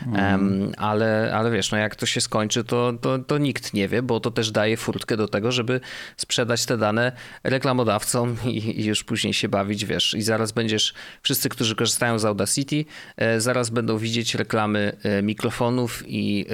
Um, 0.06 0.72
ale, 0.76 1.30
ale 1.34 1.50
wiesz, 1.50 1.70
no 1.70 1.78
jak 1.78 1.96
to 1.96 2.06
się 2.06 2.20
skończy, 2.20 2.64
to, 2.64 2.92
to, 3.00 3.18
to 3.18 3.38
nikt 3.38 3.74
nie 3.74 3.88
wie, 3.88 4.02
bo 4.02 4.20
to 4.20 4.30
też 4.30 4.50
daje 4.50 4.76
furtkę 4.76 5.16
do 5.16 5.28
tego, 5.28 5.52
żeby 5.52 5.80
sprzedać 6.16 6.66
te 6.66 6.76
dane 6.76 7.12
reklamodawcom 7.44 8.36
i, 8.44 8.80
i 8.80 8.84
już 8.84 9.04
później 9.04 9.32
się 9.32 9.48
bawić, 9.48 9.84
wiesz. 9.84 10.14
I 10.14 10.22
zaraz 10.22 10.52
będziesz, 10.52 10.94
wszyscy, 11.22 11.48
którzy 11.48 11.76
korzystają 11.76 12.18
z 12.18 12.24
Audacity, 12.24 12.84
e, 13.16 13.40
zaraz 13.40 13.70
będą 13.70 13.98
widzieć 13.98 14.34
reklamy 14.34 14.96
e, 15.02 15.22
mikrofonów 15.22 16.02
i 16.06 16.46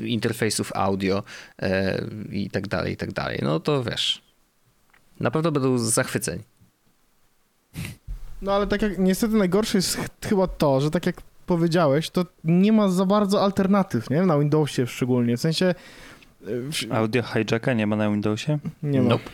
e, 0.00 0.04
interfejsów 0.06 0.72
audio 0.74 1.22
e, 1.62 2.04
i 2.32 2.50
tak 2.50 2.68
dalej, 2.68 2.92
i 2.92 2.96
tak 2.96 3.12
dalej. 3.12 3.38
No 3.42 3.60
to 3.60 3.84
wiesz, 3.84 4.23
na 5.20 5.30
pewno 5.30 5.52
będą 5.52 5.78
zachwyceni. 5.78 6.42
No 8.42 8.52
ale 8.52 8.66
tak 8.66 8.82
jak 8.82 8.98
niestety 8.98 9.34
najgorsze 9.34 9.78
jest 9.78 9.98
chyba 10.24 10.46
to, 10.46 10.80
że 10.80 10.90
tak 10.90 11.06
jak 11.06 11.16
powiedziałeś, 11.46 12.10
to 12.10 12.26
nie 12.44 12.72
ma 12.72 12.88
za 12.88 13.06
bardzo 13.06 13.42
alternatyw, 13.42 14.10
nie? 14.10 14.22
Na 14.22 14.38
Windowsie 14.38 14.86
szczególnie. 14.86 15.36
W 15.36 15.40
sensie. 15.40 15.74
E, 16.90 16.96
Audio 16.96 17.22
hijacka 17.22 17.72
nie 17.72 17.86
ma 17.86 17.96
na 17.96 18.10
Windowsie? 18.10 18.58
Nie 18.82 19.02
ma. 19.02 19.08
Nope. 19.08 19.30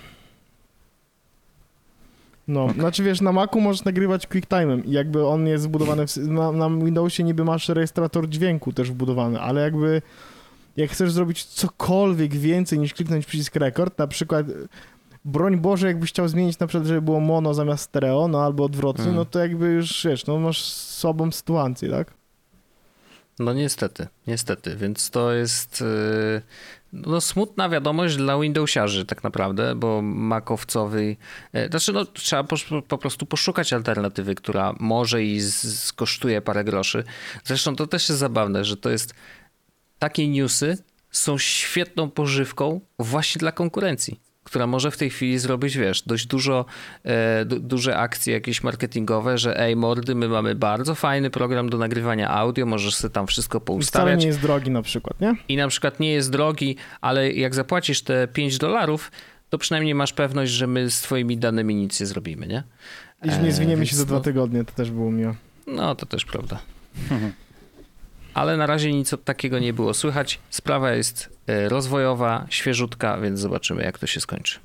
No, 2.48 2.64
okay. 2.64 2.74
znaczy 2.74 3.02
wiesz, 3.02 3.20
na 3.20 3.32
Macu 3.32 3.60
możesz 3.60 3.84
nagrywać 3.84 4.26
QuickTime'em 4.26 4.86
i 4.86 4.90
jakby 4.90 5.26
on 5.26 5.46
jest 5.46 5.66
wbudowany, 5.66 6.06
w, 6.06 6.16
na, 6.16 6.52
na 6.52 6.70
Windowsie 6.70 7.24
niby 7.24 7.44
masz 7.44 7.68
rejestrator 7.68 8.28
dźwięku 8.28 8.72
też 8.72 8.90
wbudowany, 8.90 9.40
ale 9.40 9.60
jakby 9.60 10.02
jak 10.76 10.90
chcesz 10.90 11.12
zrobić 11.12 11.44
cokolwiek 11.44 12.34
więcej 12.34 12.78
niż 12.78 12.94
kliknąć 12.94 13.26
przycisk 13.26 13.56
rekord, 13.56 13.98
na 13.98 14.06
przykład 14.06 14.46
broń 15.24 15.56
Boże, 15.56 15.86
jakbyś 15.86 16.10
chciał 16.10 16.28
zmienić 16.28 16.58
na 16.58 16.66
przykład, 16.66 16.88
żeby 16.88 17.02
było 17.02 17.20
mono 17.20 17.54
zamiast 17.54 17.84
stereo, 17.84 18.28
no 18.28 18.44
albo 18.44 18.64
odwrotnie, 18.64 19.04
mm. 19.04 19.16
no 19.16 19.24
to 19.24 19.38
jakby 19.38 19.66
już, 19.66 20.06
wiesz, 20.06 20.26
no 20.26 20.38
masz 20.38 20.64
słabą 20.64 21.32
sytuację, 21.32 21.90
tak? 21.90 22.14
No 23.38 23.52
niestety, 23.52 24.06
niestety, 24.26 24.76
więc 24.76 25.10
to 25.10 25.32
jest 25.32 25.80
yy, 25.80 26.42
no, 26.92 27.20
smutna 27.20 27.68
wiadomość 27.68 28.16
dla 28.16 28.40
Windowsiarzy 28.40 29.04
tak 29.04 29.22
naprawdę, 29.22 29.74
bo 29.74 30.02
makowcowy, 30.02 31.16
yy, 31.52 31.68
znaczy 31.68 31.92
no, 31.92 32.04
trzeba 32.04 32.44
po, 32.44 32.56
po, 32.88 32.98
prostu 32.98 33.26
poszukać 33.26 33.72
alternatywy, 33.72 34.34
która 34.34 34.74
może 34.80 35.24
i 35.24 35.40
skosztuje 35.40 36.42
parę 36.42 36.64
groszy. 36.64 37.04
Zresztą 37.44 37.76
to 37.76 37.86
też 37.86 38.08
jest 38.08 38.18
zabawne, 38.18 38.64
że 38.64 38.76
to 38.76 38.90
jest 38.90 39.14
takie 39.98 40.28
newsy 40.28 40.78
są 41.10 41.38
świetną 41.38 42.10
pożywką 42.10 42.80
właśnie 42.98 43.38
dla 43.38 43.52
konkurencji 43.52 44.20
która 44.50 44.66
może 44.66 44.90
w 44.90 44.96
tej 44.96 45.10
chwili 45.10 45.38
zrobić, 45.38 45.76
wiesz, 45.76 46.02
dość 46.02 46.26
dużo, 46.26 46.64
e, 47.04 47.44
duże 47.44 47.96
akcje 47.96 48.34
jakieś 48.34 48.62
marketingowe, 48.62 49.38
że 49.38 49.60
ej 49.60 49.76
mordy, 49.76 50.14
my 50.14 50.28
mamy 50.28 50.54
bardzo 50.54 50.94
fajny 50.94 51.30
program 51.30 51.68
do 51.68 51.78
nagrywania 51.78 52.30
audio, 52.30 52.66
możesz 52.66 52.94
sobie 52.94 53.12
tam 53.12 53.26
wszystko 53.26 53.60
poustawiać. 53.60 54.06
Wcale 54.06 54.16
nie 54.16 54.26
jest 54.26 54.40
drogi 54.40 54.70
na 54.70 54.82
przykład, 54.82 55.20
nie? 55.20 55.34
I 55.48 55.56
na 55.56 55.68
przykład 55.68 56.00
nie 56.00 56.12
jest 56.12 56.30
drogi, 56.30 56.76
ale 57.00 57.32
jak 57.32 57.54
zapłacisz 57.54 58.02
te 58.02 58.28
5 58.28 58.58
dolarów, 58.58 59.10
to 59.50 59.58
przynajmniej 59.58 59.94
masz 59.94 60.12
pewność, 60.12 60.52
że 60.52 60.66
my 60.66 60.90
z 60.90 61.00
twoimi 61.00 61.38
danymi 61.38 61.74
nic 61.74 62.00
nie 62.00 62.06
zrobimy, 62.06 62.46
nie? 62.46 62.62
I 63.24 63.30
że 63.30 63.42
nie 63.42 63.52
zwiniemy 63.52 63.82
e, 63.82 63.86
się 63.86 63.96
za 63.96 64.04
dwa 64.04 64.20
tygodnie, 64.20 64.64
to 64.64 64.72
też 64.72 64.90
było 64.90 65.10
miło. 65.10 65.34
No, 65.66 65.94
to 65.94 66.06
też 66.06 66.24
prawda. 66.24 66.58
ale 68.34 68.56
na 68.56 68.66
razie 68.66 68.92
nic 68.92 69.12
od 69.12 69.24
takiego 69.24 69.58
nie 69.58 69.72
było 69.72 69.94
słychać. 69.94 70.40
Sprawa 70.50 70.92
jest 70.92 71.38
e, 71.46 71.68
rozwojowa, 71.68 72.46
świeżutka, 72.50 73.20
więc 73.20 73.40
zobaczymy, 73.40 73.82
jak 73.82 73.98
to 73.98 74.06
się 74.06 74.20
skończy. 74.20 74.58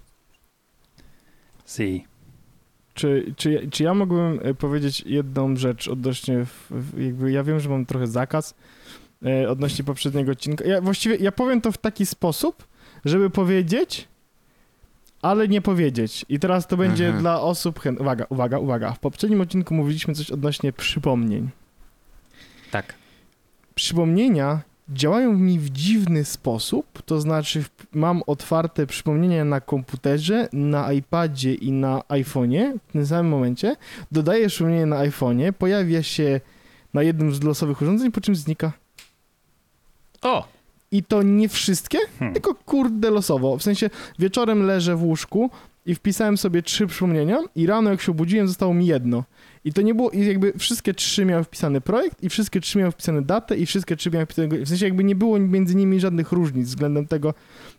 Si. 1.66 2.05
Czy, 2.93 3.34
czy, 3.38 3.68
czy 3.72 3.84
ja 3.84 3.93
mógłbym 3.93 4.39
e, 4.43 4.53
powiedzieć 4.53 5.03
jedną 5.05 5.55
rzecz 5.55 5.88
odnośnie, 5.88 6.45
jakby 6.97 7.32
ja 7.32 7.43
wiem, 7.43 7.59
że 7.59 7.70
mam 7.70 7.86
trochę 7.86 8.07
zakaz 8.07 8.55
e, 9.26 9.49
odnośnie 9.49 9.86
poprzedniego 9.86 10.32
odcinka. 10.32 10.66
Ja 10.66 10.82
właściwie, 10.82 11.16
ja 11.16 11.32
powiem 11.32 11.61
to 11.61 11.72
w 11.72 11.78
taki 11.78 12.05
sposób, 12.05 12.68
żeby 13.05 13.30
powiedzieć, 13.30 14.07
ale 15.22 15.47
nie 15.47 15.61
powiedzieć. 15.61 16.26
I 16.30 16.39
teraz 16.39 16.68
to 16.68 16.78
będzie 16.78 17.05
mhm. 17.05 17.22
dla 17.22 17.41
osób... 17.41 17.80
Uwaga, 17.99 18.26
uwaga, 18.30 18.59
uwaga. 18.59 18.91
W 18.91 18.99
poprzednim 18.99 19.41
odcinku 19.41 19.74
mówiliśmy 19.74 20.13
coś 20.13 20.32
odnośnie 20.32 20.74
przypomnień. 20.74 21.49
Tak 22.72 23.05
przypomnienia 23.76 24.61
działają 24.89 25.34
mi 25.34 25.59
w 25.59 25.69
dziwny 25.69 26.26
sposób, 26.26 27.01
to 27.05 27.21
znaczy 27.21 27.63
mam 27.93 28.21
otwarte 28.28 28.88
przypomnienia 28.88 29.45
na 29.45 29.61
komputerze, 29.61 30.49
na 30.53 30.93
iPadzie 30.93 31.53
i 31.53 31.71
na 31.71 31.99
iPhone'ie 31.99 32.73
w 32.88 32.91
tym 32.91 33.05
samym 33.05 33.32
momencie, 33.32 33.76
dodaję 34.11 34.47
przypomnienie 34.47 34.86
na 34.86 34.97
iPhone'ie, 34.97 35.51
pojawia 35.51 36.03
się 36.03 36.41
na 36.93 37.03
jednym 37.03 37.34
z 37.34 37.43
losowych 37.43 37.82
urządzeń, 37.82 38.11
po 38.11 38.21
czym 38.21 38.36
znika. 38.36 38.71
O! 40.21 40.47
I 40.91 41.03
to 41.03 41.23
nie 41.23 41.49
wszystkie, 41.49 41.97
hmm. 42.19 42.34
tylko 42.34 42.55
kurde 42.55 43.11
losowo. 43.11 43.57
W 43.57 43.63
sensie 43.63 43.89
wieczorem 44.19 44.63
leżę 44.63 44.95
w 44.95 45.03
łóżku 45.03 45.49
i 45.86 45.95
wpisałem 45.95 46.38
sobie 46.38 46.63
trzy 46.63 46.88
przypomnienia 46.88 47.39
i 47.55 47.67
rano 47.67 47.89
jak 47.89 48.01
się 48.01 48.11
obudziłem 48.11 48.47
zostało 48.47 48.73
mi 48.73 48.86
jedno. 48.86 49.23
I 49.66 49.74
to 49.74 49.82
nie 49.82 49.95
było, 49.95 50.09
i 50.09 50.26
jakby 50.26 50.53
wszystkie 50.57 50.93
trzy 50.93 51.26
miały 51.26 51.43
wpisany 51.43 51.82
projekt, 51.82 52.24
i 52.24 52.30
wszystkie 52.30 52.61
trzy 52.61 52.78
miały 52.78 52.91
wpisane 52.91 53.22
datę, 53.22 53.57
i 53.57 53.66
wszystkie 53.66 53.95
trzy 53.95 54.11
miały 54.11 54.26
wpisane, 54.26 54.47
w 54.47 54.70
sensie 54.70 54.86
jakby 54.86 55.03
nie 55.03 55.16
było 55.16 55.39
między 55.39 55.76
nimi 55.76 55.99
żadnych 55.99 56.32
różnic 56.32 56.68
względem 56.68 57.07
tego, 57.07 57.34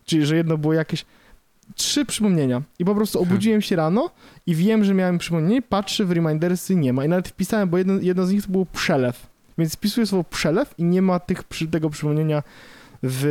czyli 0.05 0.25
że 0.25 0.35
jedno 0.35 0.57
było 0.57 0.73
jakieś, 0.73 1.05
trzy 1.75 2.05
przypomnienia. 2.05 2.61
I 2.79 2.85
po 2.85 2.95
prostu 2.95 3.19
hmm. 3.19 3.33
obudziłem 3.33 3.61
się 3.61 3.75
rano 3.75 4.09
i 4.45 4.55
wiem, 4.55 4.83
że 4.83 4.93
miałem 4.93 5.17
przypomnienie, 5.17 5.61
patrzę 5.61 6.05
w 6.05 6.11
Remindersy, 6.11 6.75
nie 6.75 6.93
ma. 6.93 7.05
I 7.05 7.09
nawet 7.09 7.27
wpisałem, 7.27 7.69
bo 7.69 7.77
jedno, 7.77 7.93
jedno 8.01 8.25
z 8.25 8.31
nich 8.31 8.45
to 8.45 8.51
było 8.51 8.65
przelew. 8.65 9.27
Więc 9.57 9.75
wpisuję 9.75 10.07
słowo 10.07 10.23
przelew 10.23 10.73
i 10.77 10.83
nie 10.83 11.01
ma 11.01 11.19
tych, 11.19 11.43
tego 11.71 11.89
przypomnienia 11.89 12.43
w, 13.03 13.23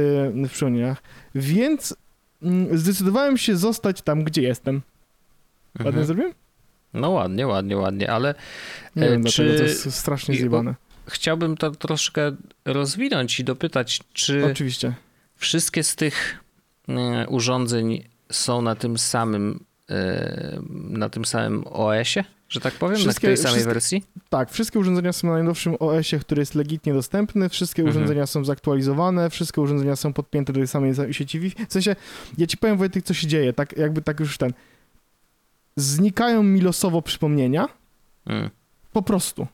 w 0.46 0.50
przypomnieniach. 0.50 1.02
Więc 1.34 1.96
mm, 2.42 2.78
zdecydowałem 2.78 3.38
się 3.38 3.56
zostać 3.56 4.02
tam, 4.02 4.24
gdzie 4.24 4.42
jestem. 4.42 4.82
Ładnie 5.78 5.88
mhm. 5.88 6.06
zrobiłem? 6.06 6.32
No 6.96 7.10
ładnie, 7.10 7.46
ładnie, 7.46 7.76
ładnie, 7.76 8.10
ale 8.10 8.34
nie 8.96 9.10
wiem, 9.10 9.24
czy... 9.24 9.56
to 9.56 9.62
jest 9.62 9.94
strasznie 9.94 10.36
zjebane. 10.36 10.74
Chciałbym 11.08 11.56
to 11.56 11.70
troszkę 11.70 12.36
rozwinąć 12.64 13.40
i 13.40 13.44
dopytać, 13.44 14.00
czy 14.12 14.46
Oczywiście. 14.50 14.94
wszystkie 15.36 15.82
z 15.82 15.96
tych 15.96 16.40
e, 16.88 17.26
urządzeń 17.28 18.04
są 18.32 18.62
na 18.62 18.74
tym 18.74 18.98
samym 18.98 19.64
e, 19.90 20.60
na 20.70 21.08
tym 21.08 21.24
samym 21.24 21.64
OS-ie, 21.66 22.24
że 22.48 22.60
tak 22.60 22.74
powiem, 22.74 22.96
wszystkie, 22.96 23.28
na 23.28 23.34
tej 23.34 23.42
samej 23.42 23.64
wersji? 23.64 24.04
Tak, 24.28 24.50
wszystkie 24.50 24.78
urządzenia 24.78 25.12
są 25.12 25.26
na 25.26 25.32
najnowszym 25.32 25.76
OS-ie, 25.78 26.20
który 26.20 26.42
jest 26.42 26.54
legitnie 26.54 26.92
dostępny, 26.92 27.48
wszystkie 27.48 27.82
mhm. 27.82 27.96
urządzenia 27.96 28.26
są 28.26 28.44
zaktualizowane, 28.44 29.30
wszystkie 29.30 29.60
urządzenia 29.60 29.96
są 29.96 30.12
podpięte 30.12 30.52
do 30.52 30.60
tej 30.60 30.68
samej 30.68 30.94
sieci 31.10 31.40
Wi-Fi. 31.40 31.66
W 31.68 31.72
sensie, 31.72 31.96
ja 32.38 32.46
ci 32.46 32.56
powiem 32.56 32.76
Wojtek, 32.76 33.04
co 33.04 33.14
się 33.14 33.26
dzieje, 33.26 33.52
tak 33.52 33.76
jakby 33.76 34.02
tak 34.02 34.20
już 34.20 34.38
ten 34.38 34.52
znikają 35.76 36.42
mi 36.42 36.60
losowo 36.60 37.02
przypomnienia. 37.02 37.68
Mm. 38.26 38.50
Po 38.92 39.02
prostu. 39.02 39.46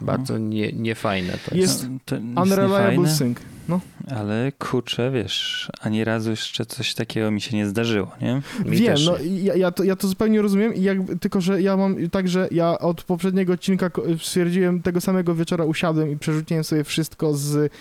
Bardzo 0.00 0.38
nie, 0.38 0.72
niefajne 0.72 1.32
to 1.32 1.56
jest. 1.56 1.82
jest 1.82 1.86
to, 2.04 2.16
to 2.16 2.42
unreliable 2.42 3.08
sync. 3.08 3.38
No. 3.68 3.80
Ale 4.16 4.52
kurczę, 4.58 5.10
wiesz, 5.10 5.70
ani 5.80 6.04
razu 6.04 6.30
jeszcze 6.30 6.66
coś 6.66 6.94
takiego 6.94 7.30
mi 7.30 7.40
się 7.40 7.56
nie 7.56 7.66
zdarzyło, 7.66 8.10
nie? 8.20 8.42
Mi 8.64 8.76
Wiem, 8.76 8.96
no 9.04 9.16
ja, 9.22 9.54
ja, 9.54 9.70
to, 9.70 9.84
ja 9.84 9.96
to 9.96 10.08
zupełnie 10.08 10.42
rozumiem 10.42 10.72
jak, 10.76 10.98
tylko, 11.20 11.40
że 11.40 11.62
ja 11.62 11.76
mam 11.76 12.10
tak, 12.10 12.28
że 12.28 12.48
ja 12.50 12.78
od 12.78 13.02
poprzedniego 13.02 13.52
odcinka 13.52 13.90
stwierdziłem, 14.22 14.82
tego 14.82 15.00
samego 15.00 15.34
wieczora 15.34 15.64
usiadłem 15.64 16.10
i 16.10 16.16
przerzuciłem 16.16 16.64
sobie 16.64 16.84
wszystko 16.84 17.34
z 17.34 17.72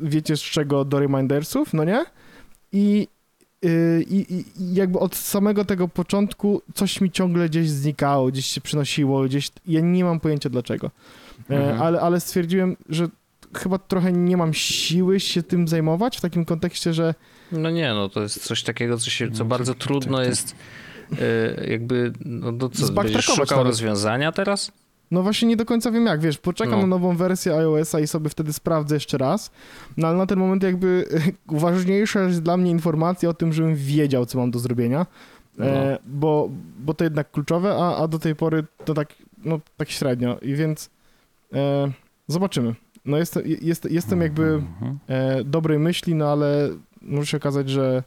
wiecie 0.00 0.36
z 0.36 0.40
czego 0.40 0.84
do 0.84 0.98
remindersów, 0.98 1.74
no 1.74 1.84
nie? 1.84 2.04
I 2.72 3.08
I, 4.10 4.34
I, 4.34 4.44
jakby 4.74 4.98
od 4.98 5.16
samego 5.16 5.64
tego 5.64 5.88
początku 5.88 6.62
coś 6.74 7.00
mi 7.00 7.10
ciągle 7.10 7.48
gdzieś 7.48 7.70
znikało, 7.70 8.28
gdzieś 8.28 8.46
się 8.46 8.60
przynosiło, 8.60 9.24
gdzieś. 9.24 9.50
Ja 9.66 9.80
nie 9.80 10.04
mam 10.04 10.20
pojęcia 10.20 10.50
dlaczego. 10.50 10.90
E, 11.50 11.56
mhm. 11.56 11.82
Ale, 11.82 12.00
ale 12.00 12.20
stwierdziłem, 12.20 12.76
że 12.88 13.08
chyba 13.54 13.78
trochę 13.78 14.12
nie 14.12 14.36
mam 14.36 14.54
siły 14.54 15.20
się 15.20 15.42
tym 15.42 15.68
zajmować 15.68 16.18
w 16.18 16.20
takim 16.20 16.44
kontekście, 16.44 16.94
że. 16.94 17.14
No 17.52 17.70
nie, 17.70 17.94
no 17.94 18.08
to 18.08 18.22
jest 18.22 18.44
coś 18.44 18.62
takiego, 18.62 18.98
co, 18.98 19.10
się, 19.10 19.30
co 19.30 19.44
no, 19.44 19.48
bardzo 19.48 19.74
tak, 19.74 19.82
trudno 19.82 20.18
tak, 20.18 20.26
tak. 20.26 20.30
jest 20.30 20.56
e, 21.20 21.70
jakby. 21.70 22.12
No 22.24 22.52
to 22.52 22.68
co, 22.68 22.92
będziesz 22.92 23.24
szukał 23.24 23.64
rozwiązania 23.64 24.32
teraz? 24.32 24.72
No 25.10 25.22
właśnie 25.22 25.48
nie 25.48 25.56
do 25.56 25.64
końca 25.64 25.90
wiem 25.90 26.06
jak, 26.06 26.20
wiesz, 26.20 26.38
poczekam 26.38 26.74
no. 26.74 26.80
na 26.80 26.86
nową 26.86 27.16
wersję 27.16 27.54
iOS-a 27.54 28.00
i 28.00 28.06
sobie 28.06 28.30
wtedy 28.30 28.52
sprawdzę 28.52 28.96
jeszcze 28.96 29.18
raz, 29.18 29.50
no 29.96 30.08
ale 30.08 30.16
na 30.16 30.26
ten 30.26 30.38
moment 30.38 30.62
jakby 30.62 31.08
ważniejsza 31.48 32.22
jest 32.22 32.42
dla 32.42 32.56
mnie 32.56 32.70
informacja 32.70 33.28
o 33.28 33.34
tym, 33.34 33.52
żebym 33.52 33.74
wiedział, 33.74 34.26
co 34.26 34.38
mam 34.38 34.50
do 34.50 34.58
zrobienia, 34.58 35.00
e, 35.00 35.06
no. 35.58 35.66
e, 35.66 35.98
bo, 36.06 36.50
bo 36.78 36.94
to 36.94 37.04
jednak 37.04 37.30
kluczowe, 37.30 37.74
a, 37.74 37.96
a 37.96 38.08
do 38.08 38.18
tej 38.18 38.34
pory 38.34 38.64
to 38.84 38.94
tak, 38.94 39.14
no 39.44 39.60
tak 39.76 39.90
średnio 39.90 40.38
i 40.38 40.54
więc 40.54 40.90
e, 41.52 41.92
zobaczymy. 42.28 42.74
no 43.04 43.16
jest, 43.16 43.38
jest, 43.60 43.90
jestem 43.90 44.20
jakby 44.20 44.44
mhm. 44.44 44.98
e, 45.06 45.44
dobrej 45.44 45.78
myśli, 45.78 46.14
no 46.14 46.32
ale 46.32 46.68
może 47.02 47.26
się 47.26 47.36
okazać, 47.36 47.70
że, 47.70 48.02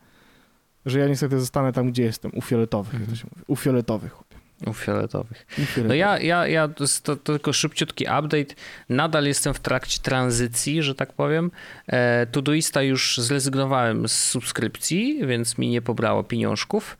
że 0.86 1.00
ja 1.00 1.08
niestety 1.08 1.40
zostanę 1.40 1.74
tam, 1.74 1.92
gdzie 1.92 2.04
jestem, 2.04 2.32
u 2.36 2.42
fioletowych, 2.42 2.94
jak 3.00 3.10
to 3.10 3.16
się 3.16 3.28
mówi, 3.32 3.44
u 3.48 3.56
fioletowych. 3.56 4.27
U 4.66 4.74
fioletowych. 4.74 5.46
No 5.88 5.94
ja, 5.94 6.20
ja, 6.20 6.48
ja 6.48 6.68
to, 6.68 6.86
to, 7.04 7.16
tylko 7.16 7.54
szybciutki 7.54 8.04
update. 8.04 8.56
Nadal 8.90 9.26
jestem 9.26 9.54
w 9.54 9.60
trakcie 9.60 10.00
tranzycji, 10.00 10.84
że 10.84 10.96
tak 10.96 11.14
powiem. 11.14 11.52
E, 11.88 12.26
Todoista 12.26 12.82
już 12.82 13.18
zrezygnowałem 13.18 14.08
z 14.08 14.24
subskrypcji, 14.24 15.20
więc 15.28 15.58
mi 15.58 15.70
nie 15.70 15.82
pobrało 15.82 16.24
pieniążków. 16.24 16.98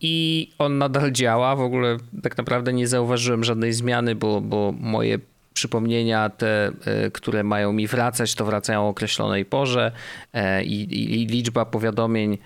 I 0.00 0.50
on 0.58 0.78
nadal 0.78 1.12
działa. 1.12 1.56
W 1.56 1.60
ogóle 1.60 1.96
tak 2.22 2.38
naprawdę 2.38 2.72
nie 2.72 2.88
zauważyłem 2.88 3.44
żadnej 3.44 3.72
zmiany, 3.72 4.14
bo, 4.14 4.40
bo 4.40 4.74
moje 4.78 5.18
przypomnienia, 5.54 6.30
te, 6.30 6.72
e, 6.84 7.10
które 7.10 7.44
mają 7.44 7.72
mi 7.72 7.86
wracać, 7.86 8.34
to 8.34 8.44
wracają 8.44 8.82
o 8.82 8.88
określonej 8.88 9.44
porze 9.44 9.92
e, 10.32 10.64
i, 10.64 10.82
i, 10.82 11.22
i 11.22 11.26
liczba 11.26 11.64
powiadomień 11.64 12.38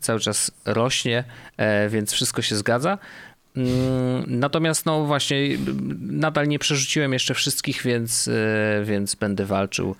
cały 0.00 0.20
czas 0.20 0.50
rośnie, 0.64 1.24
więc 1.88 2.12
wszystko 2.12 2.42
się 2.42 2.56
zgadza. 2.56 2.98
Mm, 3.56 4.24
natomiast 4.26 4.86
no 4.86 5.04
właśnie 5.04 5.36
nadal 6.00 6.48
nie 6.48 6.58
przerzuciłem 6.58 7.12
jeszcze 7.12 7.34
wszystkich, 7.34 7.82
więc, 7.82 8.30
więc 8.84 9.14
będę 9.14 9.46
walczył 9.46 9.94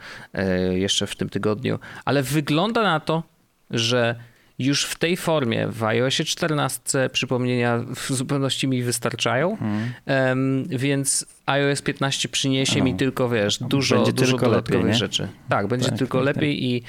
jeszcze 0.70 1.06
w 1.06 1.16
tym 1.16 1.28
tygodniu. 1.28 1.78
Ale 2.04 2.22
wygląda 2.22 2.82
na 2.82 3.00
to, 3.00 3.22
że 3.70 4.14
już 4.58 4.84
w 4.84 4.98
tej 4.98 5.16
formie 5.16 5.68
w 5.68 5.84
iOSie 5.84 6.24
14 6.24 7.10
przypomnienia 7.12 7.78
w 7.78 8.12
zupełności 8.12 8.68
mi 8.68 8.82
wystarczają, 8.82 9.56
hmm. 9.56 9.92
um, 10.06 10.64
więc 10.68 11.26
iOS 11.46 11.82
15 11.82 12.28
przyniesie 12.28 12.82
mi 12.82 12.94
tylko, 12.94 13.28
wiesz, 13.28 13.58
dużo, 13.58 13.96
będzie 13.96 14.12
dużo 14.12 14.30
tylko 14.30 14.46
dodatkowych 14.46 14.84
lepiej, 14.84 14.98
rzeczy. 14.98 15.28
Tak, 15.48 15.66
będzie 15.66 15.88
tak, 15.88 15.98
tylko 15.98 16.18
tak, 16.18 16.24
lepiej 16.26 16.56
tak. 16.56 16.62
i 16.62 16.82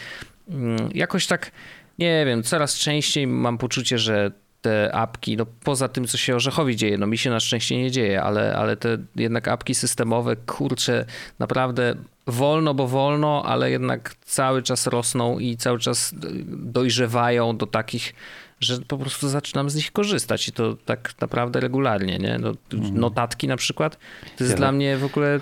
um, 0.47 0.77
jakoś 0.93 1.27
tak, 1.27 1.51
nie 1.99 2.25
wiem, 2.25 2.43
coraz 2.43 2.75
częściej 2.75 3.27
mam 3.27 3.57
poczucie, 3.57 3.97
że 3.97 4.31
te 4.61 4.95
apki, 4.95 5.37
no 5.37 5.45
poza 5.63 5.87
tym, 5.87 6.07
co 6.07 6.17
się 6.17 6.35
Orzechowi 6.35 6.75
dzieje, 6.75 6.97
no 6.97 7.07
mi 7.07 7.17
się 7.17 7.29
na 7.29 7.39
szczęście 7.39 7.77
nie 7.77 7.91
dzieje, 7.91 8.23
ale, 8.23 8.55
ale 8.55 8.77
te 8.77 8.97
jednak 9.15 9.47
apki 9.47 9.75
systemowe, 9.75 10.35
kurcze, 10.35 11.05
naprawdę 11.39 11.95
wolno, 12.27 12.73
bo 12.73 12.87
wolno, 12.87 13.43
ale 13.45 13.71
jednak 13.71 14.15
cały 14.15 14.63
czas 14.63 14.87
rosną 14.87 15.39
i 15.39 15.57
cały 15.57 15.79
czas 15.79 16.13
dojrzewają 16.47 17.57
do 17.57 17.67
takich, 17.67 18.13
że 18.59 18.79
po 18.87 18.97
prostu 18.97 19.29
zaczynam 19.29 19.69
z 19.69 19.75
nich 19.75 19.91
korzystać 19.91 20.47
i 20.47 20.51
to 20.51 20.75
tak 20.85 21.13
naprawdę 21.21 21.59
regularnie, 21.59 22.17
nie? 22.17 22.39
No, 22.39 22.53
mhm. 22.73 22.99
notatki 22.99 23.47
na 23.47 23.57
przykład, 23.57 23.97
to 24.37 24.43
jest 24.43 24.51
ja 24.51 24.57
dla 24.57 24.71
mnie 24.71 24.97
w 24.97 25.03
ogóle 25.03 25.39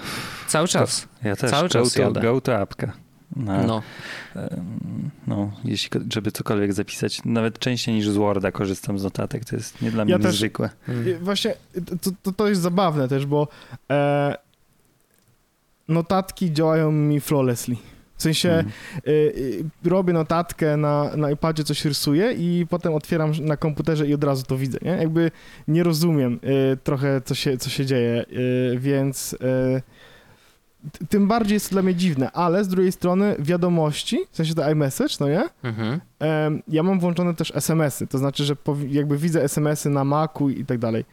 cały 0.47 0.67
czas. 0.67 1.07
Ja 1.23 1.35
też, 1.35 1.51
cały 1.51 1.69
czas 1.69 1.97
go 1.97 2.11
to, 2.11 2.21
go 2.21 2.41
to 2.41 2.57
apka. 2.57 3.06
Na, 3.37 3.63
no. 3.63 3.81
no, 5.27 5.51
jeśli, 5.65 6.01
żeby 6.13 6.31
cokolwiek 6.31 6.73
zapisać, 6.73 7.21
nawet 7.25 7.59
częściej 7.59 7.95
niż 7.95 8.09
z 8.09 8.15
Worda 8.15 8.51
korzystam 8.51 8.99
z 8.99 9.03
notatek, 9.03 9.45
to 9.45 9.55
jest 9.55 9.81
nie 9.81 9.91
dla 9.91 10.05
mnie 10.05 10.11
ja 10.11 10.17
niezwykłe. 10.17 10.69
Też, 10.69 10.95
mhm. 10.95 11.17
Właśnie 11.23 11.53
to, 12.01 12.11
to, 12.23 12.31
to, 12.31 12.47
jest 12.47 12.61
zabawne 12.61 13.07
też, 13.07 13.25
bo 13.25 13.47
e, 13.91 14.35
notatki 15.87 16.53
działają 16.53 16.91
mi 16.91 17.19
flawlessly. 17.19 17.75
W 18.17 18.21
sensie 18.21 18.49
mm. 18.49 18.71
y, 19.07 19.11
y, 19.11 19.89
robię 19.89 20.13
notatkę 20.13 20.77
na, 20.77 21.17
na 21.17 21.31
iPadzie, 21.31 21.63
coś 21.63 21.85
rysuję 21.85 22.31
i 22.31 22.65
potem 22.69 22.93
otwieram 22.93 23.31
na 23.41 23.57
komputerze 23.57 24.07
i 24.07 24.13
od 24.13 24.23
razu 24.23 24.43
to 24.43 24.57
widzę, 24.57 24.77
nie? 24.81 24.91
Jakby 24.91 25.31
nie 25.67 25.83
rozumiem 25.83 26.39
y, 26.73 26.77
trochę, 26.83 27.21
co 27.21 27.35
się, 27.35 27.57
co 27.57 27.69
się 27.69 27.85
dzieje, 27.85 28.25
y, 28.73 28.79
więc 28.79 29.33
y, 29.33 29.37
tym 31.09 31.27
bardziej 31.27 31.53
jest 31.53 31.69
to 31.69 31.75
dla 31.75 31.81
mnie 31.81 31.95
dziwne, 31.95 32.31
ale 32.31 32.63
z 32.63 32.67
drugiej 32.67 32.91
strony 32.91 33.35
wiadomości, 33.39 34.19
w 34.31 34.35
sensie 34.37 34.53
to 34.53 34.71
iMessage, 34.71 35.15
no 35.19 35.27
nie? 35.27 35.43
Mhm. 35.63 35.99
ja 36.67 36.83
mam 36.83 36.99
włączone 36.99 37.33
też 37.33 37.51
SMS-y, 37.55 38.07
to 38.07 38.17
znaczy, 38.17 38.43
że 38.43 38.55
jakby 38.89 39.17
widzę 39.17 39.43
SMS-y 39.43 39.89
na 39.89 40.03
Macu 40.03 40.49
i 40.49 40.65
tak 40.65 40.77
dalej. 40.77 41.05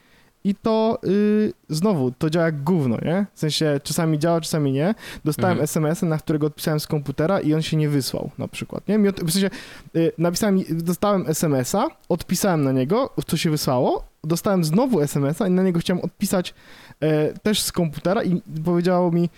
I 0.46 0.54
to 0.54 0.98
y, 1.04 1.52
znowu, 1.68 2.10
to 2.10 2.30
działa 2.30 2.46
jak 2.46 2.62
gówno, 2.62 2.98
nie? 3.02 3.26
W 3.34 3.38
sensie 3.38 3.80
czasami 3.82 4.18
działa, 4.18 4.40
czasami 4.40 4.72
nie. 4.72 4.94
Dostałem 5.24 5.52
mhm. 5.52 5.64
SMS, 5.64 6.02
na 6.02 6.18
którego 6.18 6.46
odpisałem 6.46 6.80
z 6.80 6.86
komputera 6.86 7.40
i 7.40 7.54
on 7.54 7.62
się 7.62 7.76
nie 7.76 7.88
wysłał 7.88 8.30
na 8.38 8.48
przykład, 8.48 8.88
nie? 8.88 8.98
W 8.98 9.32
sensie 9.32 9.50
y, 9.96 10.12
napisałem, 10.18 10.62
dostałem 10.70 11.24
SMS-a, 11.28 11.88
odpisałem 12.08 12.64
na 12.64 12.72
niego, 12.72 13.10
co 13.26 13.36
się 13.36 13.50
wysłało, 13.50 14.04
dostałem 14.24 14.64
znowu 14.64 15.00
SMS-a 15.00 15.48
i 15.48 15.50
na 15.50 15.62
niego 15.62 15.80
chciałem 15.80 16.04
odpisać 16.04 16.54
y, 17.02 17.38
też 17.42 17.62
z 17.62 17.72
komputera 17.72 18.22
i 18.22 18.42
powiedziało 18.64 19.10
mi 19.10 19.30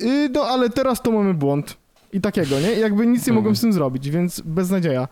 y, 0.00 0.28
no 0.32 0.42
ale 0.42 0.70
teraz 0.70 1.02
to 1.02 1.10
mamy 1.12 1.34
błąd. 1.34 1.76
I 2.12 2.20
takiego, 2.20 2.60
nie? 2.60 2.72
Jakby 2.72 3.06
nic 3.06 3.26
nie 3.26 3.32
mogłem 3.32 3.56
z 3.56 3.60
tym 3.60 3.72
zrobić, 3.72 4.10
więc 4.10 4.40
beznadzieja. 4.40 5.08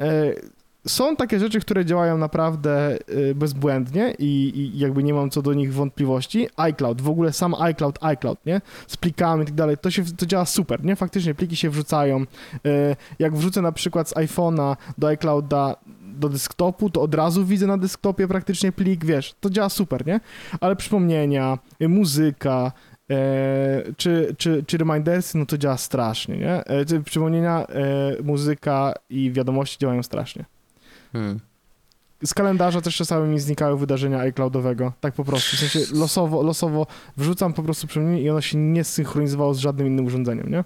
E, 0.00 0.34
są 0.86 1.16
takie 1.16 1.40
rzeczy, 1.40 1.60
które 1.60 1.84
działają 1.84 2.18
naprawdę 2.18 2.98
y, 3.10 3.34
bezbłędnie 3.34 4.14
i, 4.18 4.52
i, 4.54 4.78
jakby 4.78 5.02
nie 5.02 5.14
mam 5.14 5.30
co 5.30 5.42
do 5.42 5.54
nich 5.54 5.74
wątpliwości. 5.74 6.48
iCloud, 6.56 7.02
w 7.02 7.08
ogóle 7.08 7.32
sam 7.32 7.54
iCloud, 7.54 7.98
iCloud, 8.00 8.46
nie? 8.46 8.60
Z 8.86 8.96
plikami 8.96 9.42
i 9.42 9.46
tak 9.46 9.54
dalej, 9.54 9.76
to, 9.78 9.90
się, 9.90 10.04
to 10.04 10.26
działa 10.26 10.44
super, 10.44 10.84
nie? 10.84 10.96
Faktycznie 10.96 11.34
pliki 11.34 11.56
się 11.56 11.70
wrzucają. 11.70 12.22
Y, 12.22 12.26
jak 13.18 13.36
wrzucę 13.36 13.62
na 13.62 13.72
przykład 13.72 14.08
z 14.08 14.14
iPhone'a 14.14 14.76
do 14.98 15.08
iClouda 15.08 15.76
do 16.16 16.28
desktopu, 16.28 16.90
to 16.90 17.02
od 17.02 17.14
razu 17.14 17.44
widzę 17.44 17.66
na 17.66 17.78
desktopie 17.78 18.28
praktycznie 18.28 18.72
plik, 18.72 19.04
wiesz, 19.04 19.34
to 19.40 19.50
działa 19.50 19.68
super, 19.68 20.06
nie? 20.06 20.20
Ale 20.60 20.76
przypomnienia, 20.76 21.58
muzyka, 21.80 22.72
E, 22.93 22.93
czy, 23.96 24.34
czy, 24.38 24.64
czy 24.66 24.78
remindersy, 24.78 25.38
no 25.38 25.46
to 25.46 25.58
działa 25.58 25.76
strasznie, 25.76 26.36
nie? 26.36 26.64
E, 26.64 27.00
przypomnienia, 27.04 27.66
e, 27.66 28.22
muzyka 28.22 28.94
i 29.10 29.32
wiadomości 29.32 29.78
działają 29.78 30.02
strasznie. 30.02 30.44
Hmm. 31.12 31.40
Z 32.24 32.34
kalendarza 32.34 32.80
też 32.80 32.96
czasami 32.96 33.28
mi 33.28 33.40
znikają 33.40 33.76
wydarzenia 33.76 34.18
iCloudowego, 34.20 34.92
tak 35.00 35.14
po 35.14 35.24
prostu, 35.24 35.56
w 35.56 35.58
sensie 35.58 35.80
losowo, 35.94 36.42
losowo 36.42 36.86
wrzucam 37.16 37.52
po 37.52 37.62
prostu 37.62 37.86
przypomnienie 37.86 38.22
i 38.22 38.30
ono 38.30 38.40
się 38.40 38.58
nie 38.58 38.84
synchronizowało 38.84 39.54
z 39.54 39.58
żadnym 39.58 39.86
innym 39.86 40.06
urządzeniem, 40.06 40.50
nie? 40.50 40.64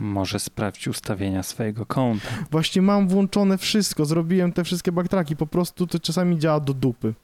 Może 0.00 0.38
sprawdź 0.38 0.88
ustawienia 0.88 1.42
swojego 1.42 1.86
konta. 1.86 2.28
Właśnie 2.50 2.82
mam 2.82 3.08
włączone 3.08 3.58
wszystko, 3.58 4.04
zrobiłem 4.04 4.52
te 4.52 4.64
wszystkie 4.64 4.92
backtracki, 4.92 5.36
po 5.36 5.46
prostu 5.46 5.86
to 5.86 6.00
czasami 6.00 6.38
działa 6.38 6.60
do 6.60 6.74
dupy. 6.74 7.14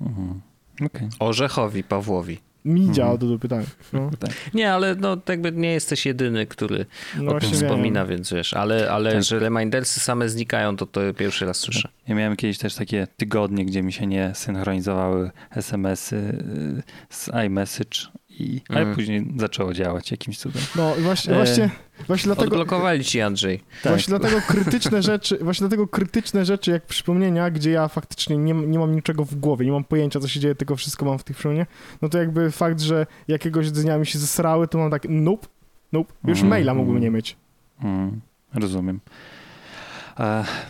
Mhm. 0.00 0.40
Okay. 0.86 1.08
Orzechowi 1.18 1.84
Pawłowi 1.84 2.40
mi 2.68 2.80
mhm. 2.80 2.94
działa 2.94 3.18
do 3.18 3.26
dupy, 3.26 3.48
tak. 3.58 3.64
No. 3.92 4.10
tak. 4.18 4.30
Nie, 4.54 4.72
ale 4.72 4.94
no 4.94 5.16
jakby 5.28 5.52
nie 5.52 5.72
jesteś 5.72 6.06
jedyny, 6.06 6.46
który 6.46 6.86
no 7.16 7.34
o 7.34 7.40
tym 7.40 7.50
wspomina, 7.50 8.06
wiem. 8.06 8.16
więc 8.16 8.32
wiesz, 8.32 8.54
ale, 8.54 8.90
ale 8.90 9.12
tak. 9.12 9.22
że 9.22 9.38
remindersy 9.38 10.00
same 10.00 10.28
znikają, 10.28 10.76
to 10.76 10.86
to 10.86 11.00
pierwszy 11.14 11.46
raz 11.46 11.56
słyszę. 11.56 11.88
Ja 12.08 12.14
miałem 12.14 12.36
kiedyś 12.36 12.58
też 12.58 12.74
takie 12.74 13.06
tygodnie, 13.16 13.64
gdzie 13.64 13.82
mi 13.82 13.92
się 13.92 14.06
nie 14.06 14.32
synchronizowały 14.34 15.30
SMS-y 15.50 16.16
y, 16.16 16.82
z 17.10 17.30
iMessage 17.46 18.17
i, 18.40 18.60
ale 18.68 18.80
mm. 18.80 18.94
później 18.94 19.26
zaczęło 19.36 19.74
działać 19.74 20.10
jakimś 20.10 20.38
cudem. 20.38 20.62
No 20.76 20.94
właśnie, 20.94 21.32
e... 21.32 21.36
właśnie, 21.36 21.70
właśnie 22.06 22.24
dlatego... 22.24 22.46
Odblokowali 22.46 23.04
ci, 23.04 23.20
Andrzej. 23.20 23.58
Tak. 23.82 23.92
Właśnie 23.92 24.18
dlatego 24.18 24.40
krytyczne 24.40 25.02
rzeczy, 25.02 25.38
właśnie 25.42 25.68
dlatego 25.68 25.86
krytyczne 25.88 26.44
rzeczy 26.44 26.70
jak 26.70 26.86
przypomnienia, 26.86 27.50
gdzie 27.50 27.70
ja 27.70 27.88
faktycznie 27.88 28.36
nie, 28.36 28.54
nie 28.54 28.78
mam 28.78 28.94
niczego 28.94 29.24
w 29.24 29.34
głowie, 29.34 29.66
nie 29.66 29.72
mam 29.72 29.84
pojęcia, 29.84 30.20
co 30.20 30.28
się 30.28 30.40
dzieje, 30.40 30.54
tylko 30.54 30.76
wszystko 30.76 31.04
mam 31.06 31.18
w 31.18 31.24
tych 31.24 31.36
przypomnieniach, 31.36 31.68
no 32.02 32.08
to 32.08 32.18
jakby 32.18 32.50
fakt, 32.50 32.80
że 32.80 33.06
jakiegoś 33.28 33.70
dnia 33.70 33.98
mi 33.98 34.06
się 34.06 34.18
zesrały, 34.18 34.68
to 34.68 34.78
mam 34.78 34.90
tak 34.90 35.06
nope, 35.08 35.46
nope, 35.92 36.12
już 36.24 36.38
mm. 36.38 36.50
maila 36.50 36.74
mógłbym 36.74 37.00
nie 37.00 37.10
mieć. 37.10 37.36
Mm. 37.82 38.20
Rozumiem. 38.54 39.00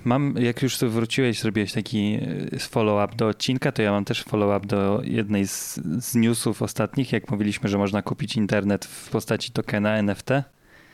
Mam, 0.05 0.35
jak 0.39 0.63
już 0.63 0.79
tu 0.79 0.91
wróciłeś, 0.91 1.41
zrobiłeś 1.41 1.73
taki 1.73 2.19
e, 2.53 2.59
follow-up 2.59 3.17
do 3.17 3.29
odcinka, 3.29 3.73
to 3.73 3.83
ja 3.83 3.91
mam 3.91 4.05
też 4.05 4.23
follow-up 4.23 4.67
do 4.67 5.01
jednej 5.05 5.47
z, 5.47 5.81
z 5.99 6.15
newsów 6.15 6.63
ostatnich, 6.63 7.13
jak 7.13 7.31
mówiliśmy, 7.31 7.69
że 7.69 7.79
można 7.79 8.03
kupić 8.03 8.37
internet 8.37 8.85
w 8.85 9.11
postaci 9.11 9.53
tokena 9.53 9.97
NFT. 9.97 10.31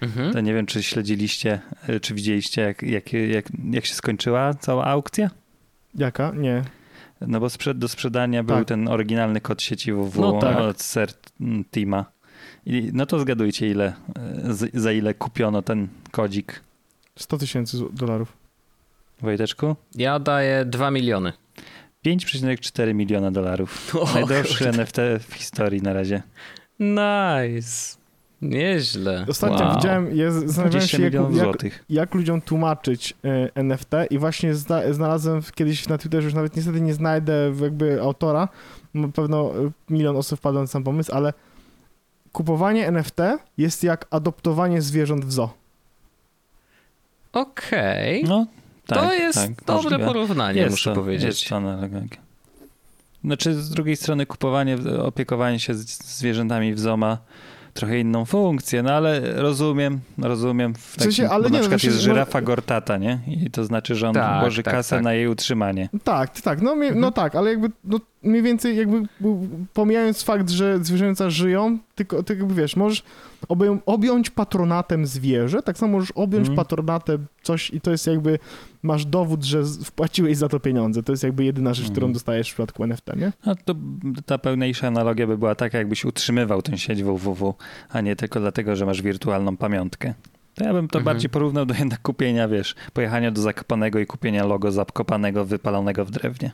Mhm. 0.01 0.33
To 0.33 0.41
nie 0.41 0.55
wiem, 0.55 0.67
czy 0.67 0.83
śledziliście, 0.83 1.61
e, 1.89 2.01
czy 2.01 2.15
widzieliście, 2.15 2.63
jak, 2.63 2.83
jak, 2.83 3.13
jak, 3.13 3.45
jak 3.71 3.87
się 3.87 3.95
skończyła 3.95 4.55
cała 4.55 4.85
aukcja? 4.85 5.31
Jaka? 5.95 6.33
Nie. 6.37 6.63
No 7.21 7.41
bo 7.41 7.51
sprzed, 7.51 7.79
do 7.79 7.89
sprzedania 7.89 8.45
tak. 8.45 8.57
był 8.57 8.65
ten 8.65 8.89
oryginalny 8.89 9.41
kod 9.41 9.63
sieci 9.63 9.93
WW 9.93 10.21
no 10.21 10.39
tak. 10.41 10.59
od 10.59 10.83
Ser 10.83 11.09
Tima. 11.73 12.05
I, 12.67 12.91
no 12.93 13.07
to 13.07 13.19
zgadujcie, 13.19 13.71
ile, 13.71 13.93
e, 14.75 14.81
za 14.81 14.93
ile 14.93 15.15
kupiono 15.15 15.63
ten 15.63 15.89
kodzik. 16.11 16.61
100 17.17 17.39
tysięcy 17.39 17.79
dolarów. 17.93 18.44
Wojteczku? 19.25 19.77
Ja 19.95 20.19
daję 20.19 20.65
2 20.65 20.91
miliony. 20.91 21.33
5,4 22.07 22.95
miliona 22.95 23.31
dolarów. 23.31 23.95
O, 24.01 24.15
Najdroższy 24.15 24.65
kurde. 24.65 24.71
NFT 24.71 24.97
w 25.29 25.35
historii 25.35 25.83
na 25.83 25.93
razie. 25.93 26.23
Nice. 26.81 27.97
Nieźle. 28.43 29.27
Ostatnio 29.29 29.67
wow. 29.67 29.77
widziałem, 29.77 30.17
ja 30.17 30.31
zastanawiałem 30.31 30.89
się, 30.89 31.03
jak, 31.03 31.13
jak, 31.13 31.81
jak, 31.89 32.15
ludziom 32.15 32.41
tłumaczyć 32.41 33.15
y, 33.25 33.29
e, 33.29 33.51
NFT 33.55 33.91
i 34.11 34.19
właśnie 34.19 34.55
zna, 34.55 34.93
znalazłem 34.93 35.43
kiedyś 35.55 35.89
na 35.89 35.99
Twitterze, 35.99 36.25
już 36.25 36.35
nawet 36.35 36.57
niestety 36.57 36.81
nie 36.81 36.95
znajdę 36.95 37.53
jakby 37.61 38.03
autora, 38.03 38.49
pewno 39.15 39.53
milion 39.91 40.17
osób 40.17 40.39
wpadło 40.39 40.61
na 40.61 40.67
sam 40.67 40.85
pomysł, 40.85 41.15
ale 41.15 41.33
kupowanie 42.33 42.87
NFT 42.87 43.19
jest 43.59 43.85
jak 43.85 44.07
adoptowanie 44.11 44.83
zwierząt 44.83 45.25
w 45.25 45.33
zoo. 45.33 45.55
Okej. 47.33 48.25
Okay. 48.25 48.31
No, 48.31 48.47
tak, 48.87 48.99
to 48.99 49.13
jest 49.13 49.39
tak, 49.39 49.65
dobre 49.65 49.83
możliwe. 49.83 50.05
porównanie, 50.05 50.61
jest 50.61 50.71
muszę 50.71 50.91
to, 50.91 50.97
powiedzieć. 50.97 51.25
Jest 51.25 51.49
to 51.49 51.61
Znaczy, 53.25 53.55
z 53.55 53.71
drugiej 53.71 53.97
strony 53.97 54.27
kupowanie, 54.27 54.79
opiekowanie 55.03 55.61
się 55.61 55.75
zwierzętami 55.75 56.75
w 56.75 56.79
zoo 56.81 56.97
ma 56.97 57.19
trochę 57.75 58.01
inną 58.01 58.25
funkcję, 58.25 58.83
no 58.83 58.93
ale 58.93 59.21
rozumiem, 59.43 60.01
rozumiem. 60.19 60.75
W, 60.75 60.97
takim, 60.97 61.13
w 61.13 61.15
sensie, 61.15 61.31
ale 61.31 61.45
nie, 61.45 61.51
na 61.51 61.57
no 61.57 61.61
przykład 61.61 61.85
jest 61.85 62.01
żyrafa 62.01 62.41
no... 62.41 62.47
gortata, 62.47 62.97
nie? 62.97 63.21
I 63.27 63.51
to 63.51 63.65
znaczy, 63.65 63.95
że 63.95 64.09
on 64.09 64.15
tak, 64.15 64.41
włoży 64.41 64.63
tak, 64.63 64.75
kasę 64.75 64.97
tak. 64.97 65.05
na 65.05 65.13
jej 65.13 65.29
utrzymanie. 65.29 65.89
Tak, 66.05 66.41
tak, 66.41 66.63
no, 66.63 66.73
mhm. 66.73 67.01
no 67.01 67.13
tak, 67.13 67.35
ale 67.35 67.51
jakby 67.51 67.71
no, 67.85 68.01
mniej 68.25 68.43
więcej 68.43 68.77
jakby 68.77 69.03
pomijając 69.75 70.23
fakt, 70.23 70.51
że 70.51 70.79
zwierzęta 70.85 71.31
żyją, 71.31 71.79
tylko, 71.95 72.23
tylko 72.23 72.41
jakby 72.41 72.63
wiesz, 72.63 72.77
możesz 72.77 73.03
obją, 73.49 73.79
objąć 73.87 74.31
patronatem 74.31 75.07
zwierzę, 75.07 75.63
tak 75.63 75.79
samo 75.79 75.93
możesz 75.93 76.11
objąć 76.11 76.47
mm. 76.47 76.57
patronatem 76.57 77.27
coś 77.43 77.71
i 77.71 77.81
to 77.81 77.91
jest 77.91 78.07
jakby, 78.07 78.39
masz 78.83 79.05
dowód, 79.07 79.45
że 79.45 79.65
wpłaciłeś 79.85 80.37
za 80.37 80.49
to 80.49 80.61
pieniądze. 80.61 81.03
To 81.03 81.13
jest 81.13 81.23
jakby 81.23 81.45
jedyna 81.45 81.75
rzecz, 81.75 81.87
mm. 81.87 81.93
którą 81.93 82.13
dostajesz 82.13 82.51
w 82.51 82.55
przypadku 82.55 82.85
NFT, 82.85 83.17
nie? 83.17 83.33
No 83.47 83.55
to 83.65 83.75
ta 84.27 84.39
pełniejsza 84.39 84.87
analogia 84.87 85.27
by 85.27 85.39
była 85.39 85.55
taka, 85.55 85.79
jakbyś 85.79 86.05
utrzymywał 86.05 86.63
tę 86.63 86.79
sieć 86.79 87.03
www, 87.03 87.55
a 87.89 88.01
nie 88.01 88.17
tylko 88.17 88.41
dlatego, 88.41 88.77
że 88.77 88.87
masz 88.87 89.03
wirtualną 89.03 89.57
pamiątkę. 89.57 90.15
To 90.55 90.65
ja 90.65 90.73
bym 90.73 90.89
to 90.89 90.99
mhm. 90.99 91.05
bardziej 91.05 91.31
porównał 91.31 91.67
do 91.67 91.75
jednak 91.75 92.03
kupienia, 92.03 92.49
wiesz, 92.49 92.75
pojechania 92.93 93.31
do 93.31 93.43
Zakopanego 93.43 93.99
i 93.99 94.07
kupienia 94.07 94.45
logo 94.45 94.73
zakopanego, 94.73 95.45
wypalonego 95.45 96.05
w 96.05 96.11
drewnie. 96.11 96.53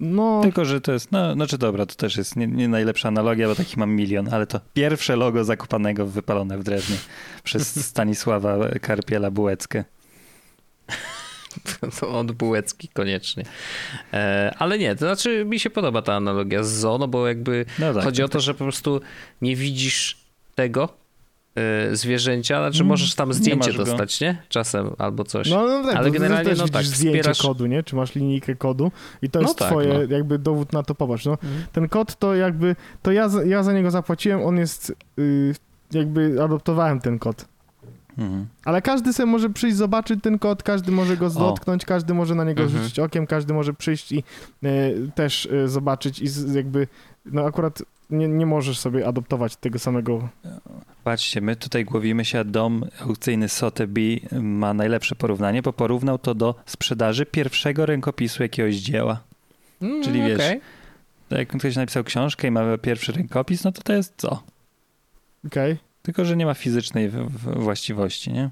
No. 0.00 0.40
Tylko, 0.42 0.64
że 0.64 0.80
to 0.80 0.92
jest, 0.92 1.12
no, 1.12 1.34
znaczy 1.34 1.58
dobra, 1.58 1.86
to 1.86 1.94
też 1.94 2.16
jest 2.16 2.36
nie, 2.36 2.46
nie, 2.46 2.68
najlepsza 2.68 3.08
analogia, 3.08 3.48
bo 3.48 3.54
taki 3.54 3.78
mam 3.78 3.90
milion, 3.90 4.34
ale 4.34 4.46
to 4.46 4.60
pierwsze 4.74 5.16
logo 5.16 5.44
zakopanego 5.44 6.06
wypalone 6.06 6.58
w 6.58 6.62
drewnie 6.62 6.96
przez 7.44 7.86
Stanisława 7.86 8.58
Karpiela 8.80 9.30
Bułeckę. 9.30 9.84
To 12.00 12.18
od 12.18 12.32
Bułecki 12.32 12.88
koniecznie. 12.88 13.44
E, 14.12 14.54
ale 14.58 14.78
nie, 14.78 14.94
to 14.94 14.98
znaczy 14.98 15.44
mi 15.44 15.60
się 15.60 15.70
podoba 15.70 16.02
ta 16.02 16.14
analogia 16.14 16.62
z 16.62 16.68
zoo, 16.68 16.98
no 16.98 17.08
bo 17.08 17.28
jakby 17.28 17.64
no 17.78 17.94
tak, 17.94 18.04
chodzi 18.04 18.22
o 18.22 18.28
to, 18.28 18.32
tak. 18.32 18.42
że 18.42 18.54
po 18.54 18.64
prostu 18.64 19.00
nie 19.42 19.56
widzisz 19.56 20.16
tego, 20.54 20.88
Y, 21.92 21.96
zwierzęcia, 21.96 22.58
znaczy 22.58 22.78
mm, 22.78 22.88
możesz 22.88 23.14
tam 23.14 23.32
zdjęcie 23.32 23.70
nie 23.70 23.76
dostać, 23.76 24.18
go. 24.20 24.26
nie? 24.26 24.42
Czasem 24.48 24.90
albo 24.98 25.24
coś. 25.24 25.50
No, 25.50 25.66
no 25.66 25.84
tak, 25.84 25.96
Ale 25.96 26.10
generalnie 26.10 26.54
no 26.58 26.68
tak, 26.68 26.84
zdjęcie 26.84 27.18
wspierasz... 27.18 27.42
kodu, 27.42 27.66
nie? 27.66 27.82
Czy 27.82 27.96
masz 27.96 28.14
linijkę 28.14 28.54
kodu 28.54 28.92
i 29.22 29.30
to 29.30 29.40
no 29.40 29.46
jest 29.46 29.58
tak, 29.58 29.68
twoje 29.68 29.88
no. 29.88 30.14
jakby 30.14 30.38
dowód 30.38 30.72
na 30.72 30.82
to, 30.82 30.94
popatrz, 30.94 31.24
no. 31.24 31.38
Mm. 31.42 31.62
Ten 31.72 31.88
kod 31.88 32.16
to 32.16 32.34
jakby, 32.34 32.76
to 33.02 33.12
ja, 33.12 33.30
ja 33.46 33.62
za 33.62 33.72
niego 33.72 33.90
zapłaciłem, 33.90 34.42
on 34.42 34.56
jest, 34.56 34.94
yy, 35.16 35.54
jakby 35.92 36.42
adoptowałem 36.42 37.00
ten 37.00 37.18
kod. 37.18 37.44
Mhm. 38.18 38.46
Ale 38.64 38.82
każdy 38.82 39.12
sobie 39.12 39.26
może 39.26 39.50
przyjść, 39.50 39.76
zobaczyć 39.76 40.22
ten 40.22 40.38
kod, 40.38 40.62
każdy 40.62 40.92
może 40.92 41.16
go 41.16 41.30
dotknąć, 41.30 41.84
każdy 41.84 42.14
może 42.14 42.34
na 42.34 42.44
niego 42.44 42.62
mhm. 42.62 42.82
rzucić 42.82 42.98
okiem, 42.98 43.26
każdy 43.26 43.54
może 43.54 43.74
przyjść 43.74 44.12
i 44.12 44.24
y, 44.64 45.10
też 45.14 45.46
y, 45.46 45.68
zobaczyć 45.68 46.20
i 46.20 46.28
z, 46.28 46.54
jakby, 46.54 46.86
no 47.24 47.44
akurat 47.44 47.82
nie, 48.10 48.28
nie 48.28 48.46
możesz 48.46 48.78
sobie 48.78 49.06
adoptować 49.06 49.56
tego 49.56 49.78
samego. 49.78 50.28
Patrzcie, 51.04 51.40
my 51.40 51.56
tutaj 51.56 51.84
głowimy 51.84 52.24
się, 52.24 52.38
a 52.38 52.44
dom 52.44 52.84
aukcyjny 53.00 53.48
Sotheby 53.48 54.20
ma 54.42 54.74
najlepsze 54.74 55.14
porównanie, 55.14 55.62
bo 55.62 55.72
porównał 55.72 56.18
to 56.18 56.34
do 56.34 56.54
sprzedaży 56.66 57.26
pierwszego 57.26 57.86
rękopisu 57.86 58.42
jakiegoś 58.42 58.76
dzieła. 58.76 59.20
Mm, 59.82 60.02
Czyli 60.02 60.22
wiesz, 60.22 60.40
okay. 60.40 60.60
jak 61.30 61.48
ktoś 61.48 61.76
napisał 61.76 62.04
książkę 62.04 62.48
i 62.48 62.50
ma 62.50 62.78
pierwszy 62.78 63.12
rękopis, 63.12 63.64
no 63.64 63.72
to 63.72 63.82
to 63.82 63.92
jest 63.92 64.14
co? 64.16 64.42
Okej. 65.46 65.72
Okay. 65.72 65.90
Tylko, 66.02 66.24
że 66.24 66.36
nie 66.36 66.46
ma 66.46 66.54
fizycznej 66.54 67.10
właściwości, 67.56 68.32
nie? 68.32 68.50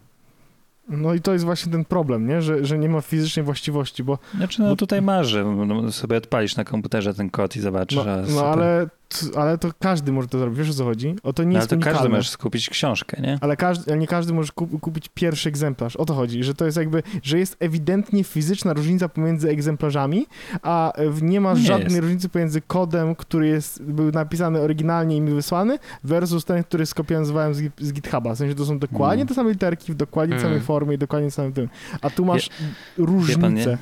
No 0.89 1.15
i 1.15 1.21
to 1.21 1.33
jest 1.33 1.45
właśnie 1.45 1.73
ten 1.73 1.85
problem, 1.85 2.29
nie? 2.29 2.43
Że, 2.43 2.65
że 2.65 2.79
nie 2.79 2.89
ma 2.89 3.01
fizycznej 3.01 3.45
właściwości, 3.45 4.03
bo... 4.03 4.19
Znaczy, 4.37 4.63
no 4.63 4.69
bo... 4.69 4.77
tutaj 4.77 5.03
marzy, 5.03 5.45
no, 5.45 5.93
sobie 5.93 6.17
odpalisz 6.17 6.57
na 6.57 6.65
komputerze 6.65 7.15
ten 7.15 7.31
kod 7.31 7.57
i 7.57 7.61
zobaczysz, 7.61 7.99
no, 7.99 8.35
no 8.35 8.47
ale 8.47 8.89
ale 9.37 9.59
to 9.59 9.71
każdy 9.79 10.13
może 10.13 10.29
to 10.29 10.39
zrobić, 10.39 10.59
wiesz 10.59 10.71
o 10.71 10.75
co 10.75 10.85
chodzi? 10.85 11.17
O 11.23 11.33
to 11.33 11.45
nie 11.45 11.53
no, 11.53 11.59
ale 11.59 11.69
to 11.69 11.79
każdy 11.79 12.09
może 12.09 12.31
skupić 12.31 12.71
książkę, 12.71 13.23
nie? 13.23 13.39
Ale 13.41 13.57
każdy, 13.57 13.97
nie 13.97 14.07
każdy 14.07 14.33
może 14.33 14.53
kupić 14.81 15.11
pierwszy 15.15 15.49
egzemplarz, 15.49 15.97
o 15.97 16.05
to 16.05 16.15
chodzi, 16.15 16.45
że 16.45 16.55
to 16.55 16.65
jest 16.65 16.77
jakby, 16.77 17.03
że 17.23 17.39
jest 17.39 17.57
ewidentnie 17.61 18.25
fizyczna 18.25 18.73
różnica 18.73 19.09
pomiędzy 19.09 19.51
egzemplarzami, 19.51 20.27
a 20.63 20.93
nie 21.23 21.41
ma 21.41 21.55
nie 21.55 21.61
żadnej 21.61 21.93
jest. 21.93 22.01
różnicy 22.01 22.29
pomiędzy 22.29 22.61
kodem, 22.61 23.15
który 23.15 23.49
jest, 23.49 23.83
był 23.83 24.11
napisany 24.11 24.61
oryginalnie 24.61 25.17
i 25.17 25.21
mi 25.21 25.33
wysłany, 25.33 25.79
versus 26.05 26.45
ten, 26.45 26.65
który 26.65 26.87
skopiowałem 26.87 27.55
z, 27.55 27.63
z 27.79 27.93
GitHuba, 27.93 28.35
w 28.35 28.39
sensie 28.39 28.55
to 28.55 28.65
są 28.65 28.79
dokładnie 28.79 29.17
hmm. 29.17 29.29
te 29.29 29.35
same 29.35 29.51
literki, 29.51 29.93
w 29.93 29.97
dokładnie 29.97 30.35
hmm. 30.37 30.51
samej 30.51 30.67
formie 30.67 30.95
i 30.95 30.99
dokładnie 30.99 31.31
samym 31.31 31.53
tym, 31.53 31.69
a 32.01 32.11
tu 32.11 32.25
masz 32.25 32.47
Je, 32.47 33.05
różnicę 33.05 33.79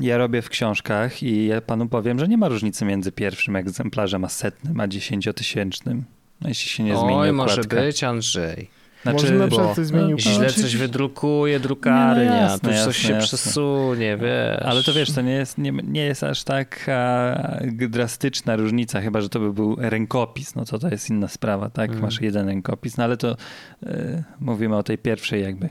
ja 0.00 0.18
robię 0.18 0.42
w 0.42 0.48
książkach 0.48 1.22
i 1.22 1.46
ja 1.46 1.60
panu 1.60 1.88
powiem, 1.88 2.18
że 2.18 2.28
nie 2.28 2.38
ma 2.38 2.48
różnicy 2.48 2.84
między 2.84 3.12
pierwszym 3.12 3.56
egzemplarzem 3.56 4.24
a 4.24 4.28
setnym, 4.28 4.80
a 4.80 4.88
dziesięciotysięcznym. 4.88 6.04
No, 6.40 6.48
jeśli 6.48 6.70
się 6.70 6.82
nie 6.82 6.96
zmieni 6.96 7.14
Oj, 7.14 7.32
może 7.32 7.62
być, 7.64 8.04
Andrzej. 8.04 8.70
Znaczy, 9.02 9.22
Może 9.22 9.34
na 9.34 9.48
przykład 9.48 9.76
coś 9.76 9.86
zmienił. 9.86 10.18
Źle 10.18 10.50
coś 10.50 10.76
wydrukuje 10.76 11.60
drukary, 11.60 12.20
nie, 12.20 12.30
no 12.30 12.36
jasne, 12.36 12.70
nie, 12.70 12.78
to 12.78 12.84
coś 12.84 12.96
jasne, 12.96 13.08
się 13.08 13.14
jasne. 13.14 13.26
przesunie, 13.26 14.16
wiesz. 14.16 14.62
Ale 14.62 14.82
to 14.82 14.92
wiesz, 14.92 15.12
to 15.12 15.20
nie 15.20 15.32
jest, 15.32 15.58
nie, 15.58 15.72
nie 15.72 16.04
jest 16.04 16.24
aż 16.24 16.44
tak 16.44 16.90
drastyczna 17.88 18.56
różnica, 18.56 19.00
chyba, 19.00 19.20
że 19.20 19.28
to 19.28 19.40
by 19.40 19.52
był 19.52 19.76
rękopis, 19.78 20.54
no 20.54 20.64
to 20.64 20.78
to 20.78 20.88
jest 20.88 21.10
inna 21.10 21.28
sprawa, 21.28 21.70
tak? 21.70 21.90
Mm. 21.90 22.02
Masz 22.02 22.20
jeden 22.20 22.46
rękopis, 22.46 22.96
no 22.96 23.04
ale 23.04 23.16
to 23.16 23.36
y, 23.82 24.22
mówimy 24.40 24.76
o 24.76 24.82
tej 24.82 24.98
pierwszej 24.98 25.42
jakby. 25.42 25.66
Y, 25.66 25.70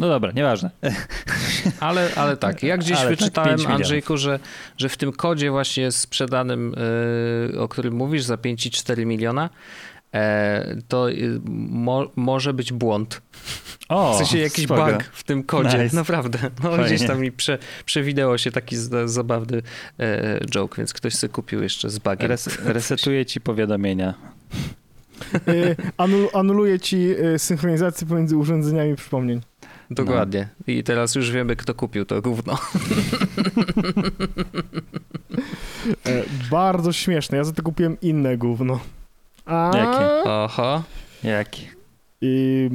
no 0.00 0.08
dobra, 0.08 0.32
nieważne. 0.32 0.70
Ale, 1.80 2.10
ale 2.16 2.36
tak, 2.36 2.62
ja 2.62 2.76
gdzieś 2.76 2.98
ale 2.98 3.08
tak, 3.10 3.18
wyczytałem, 3.18 3.58
tak, 3.58 3.70
Andrzejku, 3.70 4.16
że, 4.16 4.40
że 4.76 4.88
w 4.88 4.96
tym 4.96 5.12
kodzie 5.12 5.50
właśnie 5.50 5.92
sprzedanym, 5.92 6.74
yy, 7.52 7.60
o 7.60 7.68
którym 7.68 7.94
mówisz, 7.94 8.22
za 8.22 8.34
5,4 8.34 9.06
miliona, 9.06 9.50
e, 10.14 10.76
to 10.88 11.10
y, 11.10 11.40
mo, 11.44 12.10
może 12.16 12.54
być 12.54 12.72
błąd. 12.72 13.22
O, 13.88 14.14
w 14.14 14.16
sensie 14.16 14.38
jakiś 14.38 14.64
spoko. 14.64 14.86
bug 14.86 15.04
w 15.04 15.24
tym 15.24 15.42
kodzie, 15.42 15.78
nice. 15.78 15.96
naprawdę. 15.96 16.38
No 16.64 16.70
Fajnie. 16.70 16.84
gdzieś 16.84 17.06
tam 17.06 17.20
mi 17.20 17.32
prze, 17.32 17.58
przewideo 17.84 18.38
się 18.38 18.50
taki 18.50 18.76
zabawny 19.04 19.62
e, 19.98 20.40
joke, 20.46 20.76
więc 20.76 20.92
ktoś 20.92 21.14
sobie 21.14 21.32
kupił 21.32 21.62
jeszcze 21.62 21.90
z 21.90 21.98
bugiem. 21.98 22.28
Res, 22.28 22.58
resetuje 22.64 23.26
ci 23.26 23.40
powiadomienia. 23.40 24.14
E, 25.34 25.76
anul, 25.96 26.28
anuluje 26.32 26.80
ci 26.80 27.06
e, 27.10 27.38
synchronizację 27.38 28.06
pomiędzy 28.06 28.36
urządzeniami 28.36 28.96
przypomnień. 28.96 29.40
Dokładnie. 29.90 30.48
No. 30.66 30.74
I 30.74 30.84
teraz 30.84 31.14
już 31.14 31.30
wiemy, 31.30 31.56
kto 31.56 31.74
kupił 31.74 32.04
to 32.04 32.22
gówno. 32.22 32.58
E, 36.06 36.22
bardzo 36.50 36.92
śmieszne. 36.92 37.38
Ja 37.38 37.44
za 37.44 37.52
to 37.52 37.62
kupiłem 37.62 37.96
inne 38.02 38.36
gówno. 38.36 38.80
A... 39.46 39.70
Jakie? 39.74 40.30
Oho. 40.30 40.82
Jakie? 41.24 41.62
I 42.20 42.70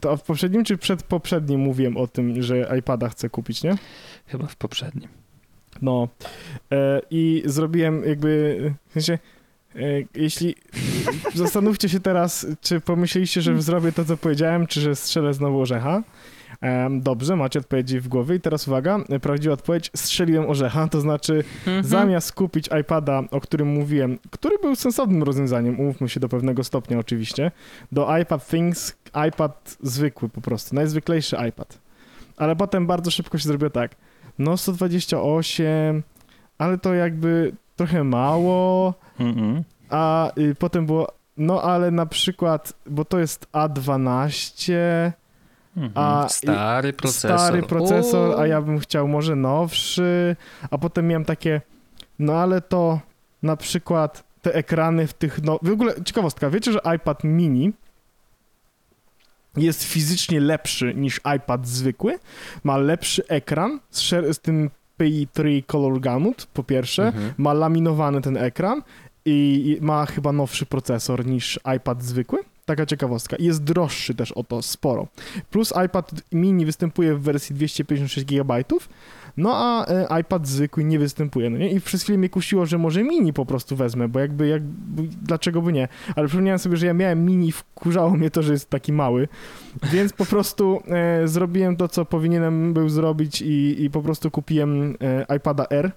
to 0.00 0.16
w 0.16 0.22
poprzednim 0.22 0.64
czy 0.64 0.78
przed 0.78 1.02
poprzednim 1.02 1.60
mówiłem 1.60 1.96
o 1.96 2.06
tym, 2.06 2.42
że 2.42 2.76
iPada 2.78 3.08
chcę 3.08 3.28
kupić, 3.28 3.62
nie? 3.62 3.78
Chyba 4.26 4.46
w 4.46 4.56
poprzednim. 4.56 5.08
No. 5.82 6.08
E, 6.72 7.00
I 7.10 7.42
zrobiłem 7.46 8.04
jakby, 8.04 8.74
w 8.88 8.92
sensie, 8.92 9.18
e, 9.76 9.78
jeśli 10.14 10.54
zastanówcie 11.34 11.88
się 11.88 12.00
teraz, 12.00 12.46
czy 12.60 12.80
pomyśleliście, 12.80 13.42
że 13.42 13.62
zrobię 13.62 13.92
to, 13.92 14.04
co 14.04 14.16
powiedziałem, 14.16 14.66
czy 14.66 14.80
że 14.80 14.96
strzelę 14.96 15.34
znowu 15.34 15.60
orzecha. 15.60 16.02
Dobrze, 16.90 17.36
macie 17.36 17.58
odpowiedzi 17.58 18.00
w 18.00 18.08
głowie 18.08 18.34
i 18.34 18.40
teraz 18.40 18.68
uwaga, 18.68 18.98
prawdziwa 19.22 19.54
odpowiedź, 19.54 19.90
strzeliłem 19.96 20.50
orzecha, 20.50 20.88
to 20.88 21.00
znaczy 21.00 21.44
mhm. 21.66 21.84
zamiast 21.84 22.32
kupić 22.32 22.68
iPada, 22.80 23.22
o 23.30 23.40
którym 23.40 23.68
mówiłem, 23.68 24.18
który 24.30 24.58
był 24.58 24.76
sensownym 24.76 25.22
rozwiązaniem, 25.22 25.80
umówmy 25.80 26.08
się 26.08 26.20
do 26.20 26.28
pewnego 26.28 26.64
stopnia 26.64 26.98
oczywiście, 26.98 27.50
do 27.92 28.18
iPad 28.18 28.48
Things, 28.48 28.96
iPad 29.28 29.76
zwykły 29.82 30.28
po 30.28 30.40
prostu, 30.40 30.74
najzwyklejszy 30.74 31.36
iPad. 31.48 31.78
Ale 32.36 32.56
potem 32.56 32.86
bardzo 32.86 33.10
szybko 33.10 33.38
się 33.38 33.48
zrobiło 33.48 33.70
tak, 33.70 33.94
no 34.38 34.56
128, 34.56 36.02
ale 36.58 36.78
to 36.78 36.94
jakby 36.94 37.52
trochę 37.76 38.04
mało, 38.04 38.94
mm 39.20 39.62
a 39.90 40.32
y, 40.38 40.54
potem 40.54 40.86
było, 40.86 41.12
no 41.36 41.62
ale 41.62 41.90
na 41.90 42.06
przykład, 42.06 42.72
bo 42.86 43.04
to 43.04 43.18
jest 43.18 43.46
A12, 43.52 44.72
Mhm. 44.72 45.12
A 45.94 46.26
stary 46.28 46.92
procesor. 46.92 47.38
Stary 47.38 47.62
procesor, 47.62 48.40
a 48.40 48.46
ja 48.46 48.62
bym 48.62 48.78
chciał 48.78 49.08
może 49.08 49.36
nowszy, 49.36 50.36
a 50.70 50.78
potem 50.78 51.08
miałem 51.08 51.24
takie, 51.24 51.60
no 52.18 52.32
ale 52.32 52.60
to 52.60 53.00
na 53.42 53.56
przykład 53.56 54.24
te 54.42 54.54
ekrany 54.54 55.06
w 55.06 55.14
tych, 55.14 55.42
no 55.42 55.58
w 55.62 55.70
ogóle 55.70 55.94
ciekawostka, 56.04 56.50
wiecie, 56.50 56.72
że 56.72 56.80
iPad 56.96 57.24
mini 57.24 57.72
jest 59.56 59.84
fizycznie 59.84 60.40
lepszy 60.40 60.94
niż 60.94 61.20
iPad 61.36 61.68
zwykły, 61.68 62.18
ma 62.64 62.76
lepszy 62.76 63.26
ekran 63.28 63.80
z, 63.90 64.00
z 64.36 64.38
tym 64.38 64.70
PI3 65.00 65.62
Color 65.66 66.00
Gamut, 66.00 66.46
po 66.46 66.62
pierwsze, 66.62 67.06
mhm. 67.06 67.34
ma 67.38 67.52
laminowany 67.52 68.20
ten 68.20 68.36
ekran 68.36 68.82
i 69.24 69.78
ma 69.80 70.06
chyba 70.06 70.32
nowszy 70.32 70.66
procesor 70.66 71.26
niż 71.26 71.60
iPad 71.76 72.02
zwykły. 72.02 72.38
Taka 72.64 72.86
ciekawostka. 72.86 73.36
Jest 73.40 73.64
droższy 73.64 74.14
też 74.14 74.32
o 74.32 74.44
to 74.44 74.62
sporo. 74.62 75.06
Plus 75.50 75.72
iPad 75.86 76.10
mini 76.32 76.66
występuje 76.66 77.14
w 77.14 77.22
wersji 77.22 77.54
256 77.54 78.26
GB, 78.26 78.64
no 79.36 79.52
a 79.54 79.86
e, 79.86 80.20
iPad 80.20 80.48
zwykły 80.48 80.84
nie 80.84 80.98
występuje, 80.98 81.50
no 81.50 81.58
nie? 81.58 81.70
I 81.70 81.80
przez 81.80 82.02
chwilę 82.02 82.18
mnie 82.18 82.28
kusiło, 82.28 82.66
że 82.66 82.78
może 82.78 83.04
mini 83.04 83.32
po 83.32 83.46
prostu 83.46 83.76
wezmę, 83.76 84.08
bo 84.08 84.20
jakby, 84.20 84.48
jak, 84.48 84.62
dlaczego 85.22 85.62
by 85.62 85.72
nie? 85.72 85.88
Ale 86.16 86.28
przypomniałem 86.28 86.58
sobie, 86.58 86.76
że 86.76 86.86
ja 86.86 86.94
miałem 86.94 87.24
mini 87.24 87.52
wkurzało 87.52 88.10
mnie 88.10 88.30
to, 88.30 88.42
że 88.42 88.52
jest 88.52 88.70
taki 88.70 88.92
mały, 88.92 89.28
więc 89.92 90.12
po 90.12 90.26
prostu 90.26 90.82
e, 90.88 91.28
zrobiłem 91.28 91.76
to, 91.76 91.88
co 91.88 92.04
powinienem 92.04 92.74
był 92.74 92.88
zrobić 92.88 93.42
i, 93.42 93.84
i 93.84 93.90
po 93.90 94.02
prostu 94.02 94.30
kupiłem 94.30 94.96
e, 95.00 95.36
iPada 95.36 95.66
R, 95.70 95.92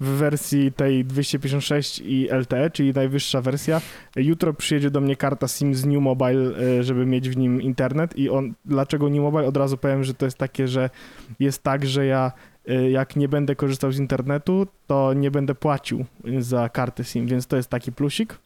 w 0.00 0.06
wersji 0.06 0.72
tej 0.72 1.04
256 1.04 2.02
i 2.04 2.28
LTE, 2.32 2.70
czyli 2.70 2.92
najwyższa 2.92 3.40
wersja. 3.40 3.80
Jutro 4.16 4.54
przyjedzie 4.54 4.90
do 4.90 5.00
mnie 5.00 5.16
karta 5.16 5.48
SIM 5.48 5.74
z 5.74 5.86
New 5.86 6.02
Mobile, 6.02 6.58
e, 6.78 6.82
żeby 6.82 7.06
mieć 7.06 7.28
w 7.28 7.36
nim 7.36 7.62
internet 7.62 8.18
i 8.18 8.30
on, 8.30 8.54
dlaczego 8.64 9.08
New 9.08 9.20
Mobile? 9.20 9.46
Od 9.46 9.56
razu 9.56 9.76
powiem, 9.76 10.04
że 10.04 10.14
to 10.14 10.24
jest 10.24 10.38
takie, 10.38 10.68
że 10.68 10.90
jest 11.40 11.62
tak, 11.62 11.86
że 11.86 12.06
ja 12.06 12.32
e, 12.68 12.90
jak 12.90 13.16
nie 13.16 13.28
będę 13.28 13.56
korzystał 13.56 13.92
z 13.92 13.98
internetu, 13.98 14.66
to 14.86 15.14
nie 15.14 15.30
będę 15.30 15.54
płacił 15.54 16.04
za 16.38 16.68
kartę 16.68 17.04
SIM, 17.04 17.26
więc 17.26 17.46
to 17.46 17.56
jest 17.56 17.70
taki 17.70 17.92
plusik. 17.92 18.38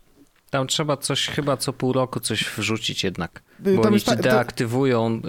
Tam 0.52 0.66
trzeba 0.66 0.96
coś 0.96 1.26
chyba 1.28 1.56
co 1.56 1.72
pół 1.72 1.92
roku 1.92 2.20
coś 2.20 2.44
wrzucić 2.44 3.04
jednak. 3.04 3.42
Y, 3.66 3.76
bo 3.76 3.82
Tam 3.82 3.92
oni 3.92 4.02
ci 4.02 4.16
deaktywują 4.16 5.20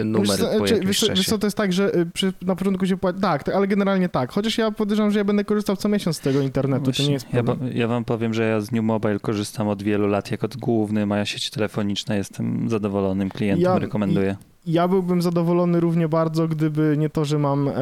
y, 0.00 0.04
numer 0.04 0.38
wiesz, 0.38 0.58
po 0.58 0.66
jakimś 0.66 0.86
wiesz, 0.86 1.10
Wiesz 1.16 1.26
co, 1.26 1.38
to 1.38 1.46
jest 1.46 1.56
tak, 1.56 1.72
że 1.72 1.96
y, 1.96 2.06
przy, 2.06 2.32
na 2.42 2.56
początku 2.56 2.86
się 2.86 2.96
płaci... 2.96 3.20
Tak, 3.20 3.48
ale 3.48 3.66
generalnie 3.66 4.08
tak. 4.08 4.32
Chociaż 4.32 4.58
ja 4.58 4.70
podejrzewam, 4.70 5.10
że 5.10 5.18
ja 5.18 5.24
będę 5.24 5.44
korzystał 5.44 5.76
co 5.76 5.88
miesiąc 5.88 6.16
z 6.16 6.20
tego 6.20 6.40
internetu, 6.40 6.84
Właśnie, 6.84 7.04
to 7.04 7.08
nie 7.08 7.14
jest 7.14 7.26
problem. 7.26 7.58
Ja, 7.66 7.72
ja 7.72 7.88
wam 7.88 8.04
powiem, 8.04 8.34
że 8.34 8.48
ja 8.48 8.60
z 8.60 8.72
New 8.72 8.84
Mobile 8.84 9.18
korzystam 9.18 9.68
od 9.68 9.82
wielu 9.82 10.08
lat 10.08 10.30
jako 10.30 10.48
główny 10.58 11.06
moja 11.06 11.24
sieć 11.24 11.50
telefoniczna. 11.50 12.16
Jestem 12.16 12.68
zadowolonym 12.68 13.28
klientem, 13.28 13.72
ja, 13.72 13.78
rekomenduję 13.78 14.36
ja 14.66 14.88
byłbym 14.88 15.22
zadowolony 15.22 15.80
równie 15.80 16.08
bardzo, 16.08 16.48
gdyby 16.48 16.94
nie 16.98 17.10
to, 17.10 17.24
że 17.24 17.38
mam 17.38 17.68
e, 17.68 17.72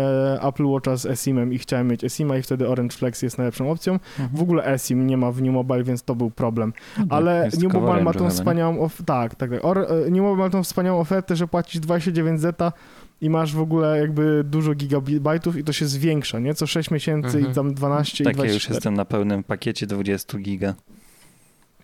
Apple 0.42 0.66
Watcha 0.66 0.96
z 0.96 1.06
eSIM-em 1.06 1.52
i 1.52 1.58
chciałem 1.58 1.88
mieć 1.88 2.04
eSIM-a 2.04 2.36
i 2.36 2.42
wtedy 2.42 2.68
Orange 2.68 2.96
Flex 2.96 3.22
jest 3.22 3.38
najlepszą 3.38 3.70
opcją. 3.70 3.92
Mhm. 3.92 4.28
W 4.32 4.42
ogóle 4.42 4.64
eSIM 4.64 5.06
nie 5.06 5.16
ma 5.16 5.32
w 5.32 5.42
New 5.42 5.54
Mobile, 5.54 5.84
więc 5.84 6.02
to 6.02 6.14
był 6.14 6.30
problem. 6.30 6.72
No 6.98 7.04
tak, 7.04 7.12
Ale 7.12 7.50
New 7.62 7.72
Mobile 7.72 8.02
ma 8.02 8.12
tą 8.12 8.30
wspaniałą 8.30 8.80
of- 8.80 9.02
tak, 9.06 9.34
tak, 9.34 9.50
tak. 9.50 9.64
Or, 9.64 9.78
e, 9.78 10.10
New 10.10 10.22
Mobile 10.22 10.44
ma 10.44 10.50
tą 10.50 10.62
wspaniałą 10.62 11.00
ofertę, 11.00 11.36
że 11.36 11.48
płacisz 11.48 11.80
29 11.80 12.40
zeta 12.40 12.72
i 13.20 13.30
masz 13.30 13.54
w 13.54 13.60
ogóle 13.60 13.98
jakby 13.98 14.44
dużo 14.44 14.74
gigabajtów 14.74 15.56
i 15.56 15.64
to 15.64 15.72
się 15.72 15.86
zwiększa, 15.86 16.38
nie? 16.38 16.54
Co 16.54 16.66
6 16.66 16.90
miesięcy 16.90 17.36
mhm. 17.36 17.52
i 17.52 17.54
tam 17.54 17.74
12 17.74 18.24
tak, 18.24 18.32
i 18.32 18.36
24. 18.36 18.48
ja 18.48 18.54
już 18.54 18.68
jestem 18.68 18.94
na 18.94 19.04
pełnym 19.04 19.44
pakiecie 19.44 19.86
20 19.86 20.38
giga. 20.38 20.74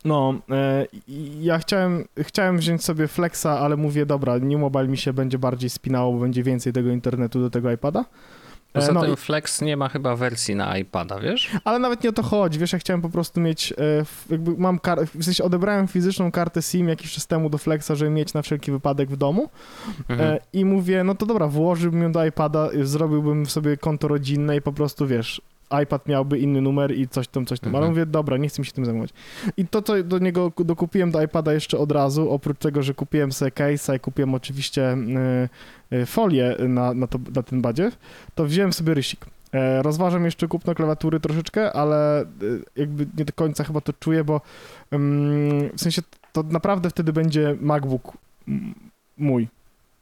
No, 0.05 0.35
e, 0.51 0.87
ja 1.41 1.59
chciałem, 1.59 2.05
chciałem 2.19 2.59
wziąć 2.59 2.85
sobie 2.85 3.09
Flexa, 3.09 3.47
ale 3.47 3.77
mówię, 3.77 4.07
dobra, 4.07 4.39
New 4.39 4.61
Mobile 4.61 4.89
mi 4.89 4.99
się 4.99 5.13
będzie 5.13 5.39
bardziej 5.39 5.71
spinało, 5.71 6.13
bo 6.13 6.19
będzie 6.19 6.43
więcej 6.43 6.73
tego 6.73 6.91
internetu 6.91 7.41
do 7.41 7.51
tego 7.51 7.73
iPada. 7.73 8.05
Poza 8.77 8.93
no, 8.93 9.03
tym 9.03 9.17
Flex 9.17 9.63
nie 9.63 9.77
ma 9.77 9.89
chyba 9.89 10.17
wersji 10.17 10.55
na 10.55 10.79
iPada, 10.79 11.19
wiesz? 11.19 11.51
Ale 11.65 11.79
nawet 11.79 12.05
nie 12.05 12.11
o 12.11 12.13
to 12.13 12.23
chodzi, 12.23 12.59
wiesz, 12.59 12.73
ja 12.73 12.79
chciałem 12.79 13.03
po 13.03 13.09
prostu 13.09 13.41
mieć, 13.41 13.73
e, 13.73 13.77
jakby 14.31 14.55
mam 14.59 14.79
kartę, 14.79 15.07
w 15.07 15.25
sensie 15.25 15.45
odebrałem 15.45 15.89
fizyczną 15.89 16.31
kartę 16.33 16.63
SIM 16.63 16.89
jakiś 16.89 17.13
czas 17.13 17.27
temu 17.27 17.51
do 17.51 17.59
Flexa, 17.59 17.91
żeby 17.95 18.11
mieć 18.11 18.35
na 18.35 18.43
wszelki 18.43 18.73
wypadek 18.73 19.11
w 19.11 19.17
domu 19.17 19.49
mhm. 20.09 20.31
E, 20.31 20.39
i 20.53 20.65
mówię, 20.65 21.05
no 21.05 21.15
to 21.15 21.27
dobra, 21.27 21.49
włożyłbym 21.49 22.03
ją 22.03 22.13
do 22.13 22.27
iPada, 22.27 22.69
zrobiłbym 22.83 23.47
sobie 23.47 23.77
konto 23.77 24.09
rodzinne 24.09 24.57
i 24.57 24.63
po 24.63 24.73
prostu, 24.73 25.07
wiesz, 25.07 25.43
iPad 25.83 26.09
miałby 26.09 26.39
inny 26.39 26.61
numer 26.61 26.99
i 26.99 27.09
coś 27.09 27.29
tam, 27.29 27.47
coś 27.47 27.61
tam. 27.61 27.69
Mhm. 27.69 27.85
Ale 27.85 27.91
mówię, 27.91 28.07
dobra, 28.07 28.37
nie 28.37 28.49
chcę 28.49 28.63
mi 28.63 28.67
się 28.67 28.73
tym 28.73 28.85
zajmować. 28.85 29.11
I 29.57 29.67
to, 29.67 29.83
co 29.83 30.03
do 30.03 30.19
niego 30.19 30.53
dokupiłem 30.59 31.11
do 31.11 31.23
iPada 31.23 31.53
jeszcze 31.53 31.79
od 31.79 31.93
razu, 31.93 32.31
oprócz 32.31 32.59
tego, 32.59 32.83
że 32.83 32.95
kupiłem 32.95 33.33
sobie 33.33 33.51
case'a 33.51 33.97
i 33.97 34.01
kupiłem 34.01 34.35
oczywiście 34.35 34.97
y, 35.93 35.97
y, 35.97 36.07
folię 36.07 36.57
na, 36.69 36.95
na, 36.95 37.07
to, 37.07 37.19
na 37.35 37.43
ten 37.43 37.63
badziew, 37.63 37.99
to 38.35 38.45
wziąłem 38.45 38.73
sobie 38.73 38.95
rysik. 38.95 39.27
E, 39.53 39.83
rozważam 39.83 40.25
jeszcze 40.25 40.49
kupno 40.49 40.75
klawiatury 40.75 41.21
troszeczkę, 41.21 41.73
ale 41.73 42.23
y, 42.23 42.27
jakby 42.77 43.07
nie 43.19 43.25
do 43.25 43.33
końca 43.33 43.65
chyba 43.65 43.81
to 43.81 43.93
czuję, 43.93 44.25
bo 44.25 44.41
w 45.77 45.81
sensie 45.81 46.03
to 46.33 46.43
naprawdę 46.43 46.91
wtedy 46.91 47.13
będzie 47.13 47.57
MacBook 47.61 48.13
mój. 49.19 49.49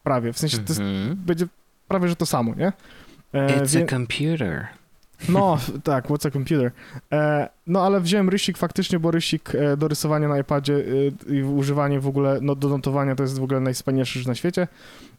Prawie. 0.03 0.33
W 0.33 0.39
sensie 0.39 0.57
to 0.57 0.65
jest, 0.69 0.81
mhm. 0.81 1.17
będzie 1.17 1.47
prawie, 1.89 2.09
że 2.09 2.17
to 2.17 2.27
samo, 2.27 2.55
nie? 2.55 2.73
E, 3.33 3.61
It's 3.61 3.85
a 3.85 3.87
computer. 3.87 4.67
No, 5.29 5.59
tak, 5.85 6.09
What's 6.09 6.29
a 6.29 6.31
Computer. 6.31 6.73
E, 7.13 7.49
no, 7.67 7.83
ale 7.83 8.01
wziąłem 8.01 8.29
rysik 8.29 8.59
faktycznie, 8.59 8.99
bo 8.99 9.11
rysik 9.11 9.55
e, 9.55 9.77
do 9.77 9.89
rysowania 9.89 10.29
na 10.29 10.39
iPadzie 10.39 10.85
e, 11.29 11.35
i 11.35 11.43
używanie 11.43 12.01
w 12.01 12.07
ogóle, 12.07 12.39
no, 12.43 12.55
do 12.55 12.69
notowania 12.69 13.15
to 13.15 13.23
jest 13.23 13.39
w 13.39 13.43
ogóle 13.43 13.61
najwspanialszy 13.61 14.19
rzecz 14.19 14.29
na 14.29 14.35
świecie, 14.35 14.69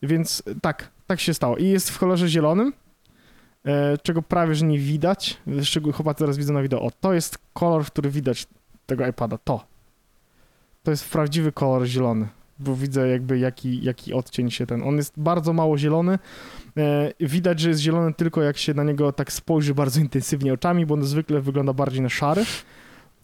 więc 0.03 0.43
tak, 0.61 0.89
tak 1.07 1.19
się 1.19 1.33
stało. 1.33 1.57
I 1.57 1.67
jest 1.67 1.89
w 1.89 1.99
kolorze 1.99 2.27
zielonym, 2.27 2.73
e, 3.65 3.97
czego 3.97 4.21
prawie, 4.21 4.55
że 4.55 4.65
nie 4.65 4.79
widać, 4.79 5.37
szczególnie 5.63 5.97
chyba 5.97 6.13
teraz 6.13 6.37
widzę 6.37 6.53
na 6.53 6.61
wideo. 6.61 6.81
O, 6.81 6.91
to 7.01 7.13
jest 7.13 7.37
kolor, 7.53 7.85
który 7.85 8.09
widać 8.09 8.47
tego 8.85 9.07
iPada, 9.07 9.37
to. 9.37 9.65
To 10.83 10.91
jest 10.91 11.09
prawdziwy 11.09 11.51
kolor 11.51 11.85
zielony 11.85 12.27
bo 12.59 12.75
widzę 12.75 13.07
jakby 13.07 13.39
jaki, 13.39 13.83
jaki 13.83 14.13
odcień 14.13 14.51
się 14.51 14.65
ten. 14.65 14.83
On 14.83 14.97
jest 14.97 15.13
bardzo 15.17 15.53
mało 15.53 15.77
zielony. 15.77 16.19
E, 16.77 17.11
widać, 17.19 17.59
że 17.59 17.69
jest 17.69 17.81
zielony 17.81 18.13
tylko 18.13 18.41
jak 18.41 18.57
się 18.57 18.73
na 18.73 18.83
niego 18.83 19.11
tak 19.11 19.31
spojrzy 19.31 19.75
bardzo 19.75 19.99
intensywnie 19.99 20.53
oczami, 20.53 20.85
bo 20.85 20.93
on 20.93 21.03
zwykle 21.03 21.41
wygląda 21.41 21.73
bardziej 21.73 22.01
na 22.01 22.09
szary. 22.09 22.45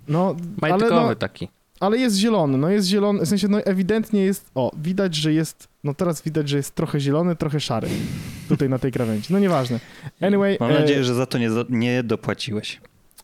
No, 0.08 0.36
Majtkowy 0.62 0.94
ale 0.94 1.10
no, 1.10 1.16
taki. 1.16 1.48
Ale 1.80 1.98
jest 1.98 2.16
zielony, 2.16 2.58
no 2.58 2.70
jest 2.70 2.88
zielony, 2.88 3.26
w 3.26 3.28
sensie 3.28 3.48
no 3.48 3.62
ewidentnie 3.62 4.26
jest, 4.26 4.52
o, 4.56 4.72
widać, 4.78 5.16
że 5.16 5.34
jest, 5.34 5.68
no 5.84 5.94
teraz 5.94 6.22
widać, 6.22 6.50
że 6.50 6.58
jest 6.58 6.76
trochę 6.76 7.00
zielony, 7.00 7.36
trochę 7.36 7.60
szary 7.60 7.88
tutaj 8.50 8.70
na 8.70 8.80
tej 8.80 8.92
krawędzi. 8.92 9.34
No 9.34 9.40
nieważne. 9.40 9.80
Anyway. 10.22 10.58
Mam 10.60 10.74
nadzieję, 10.74 11.00
e, 11.00 11.04
że 11.04 11.14
za 11.16 11.26
to 11.26 11.38
nie, 11.38 11.50
nie 11.70 12.04
dopłaciłeś. 12.04 12.82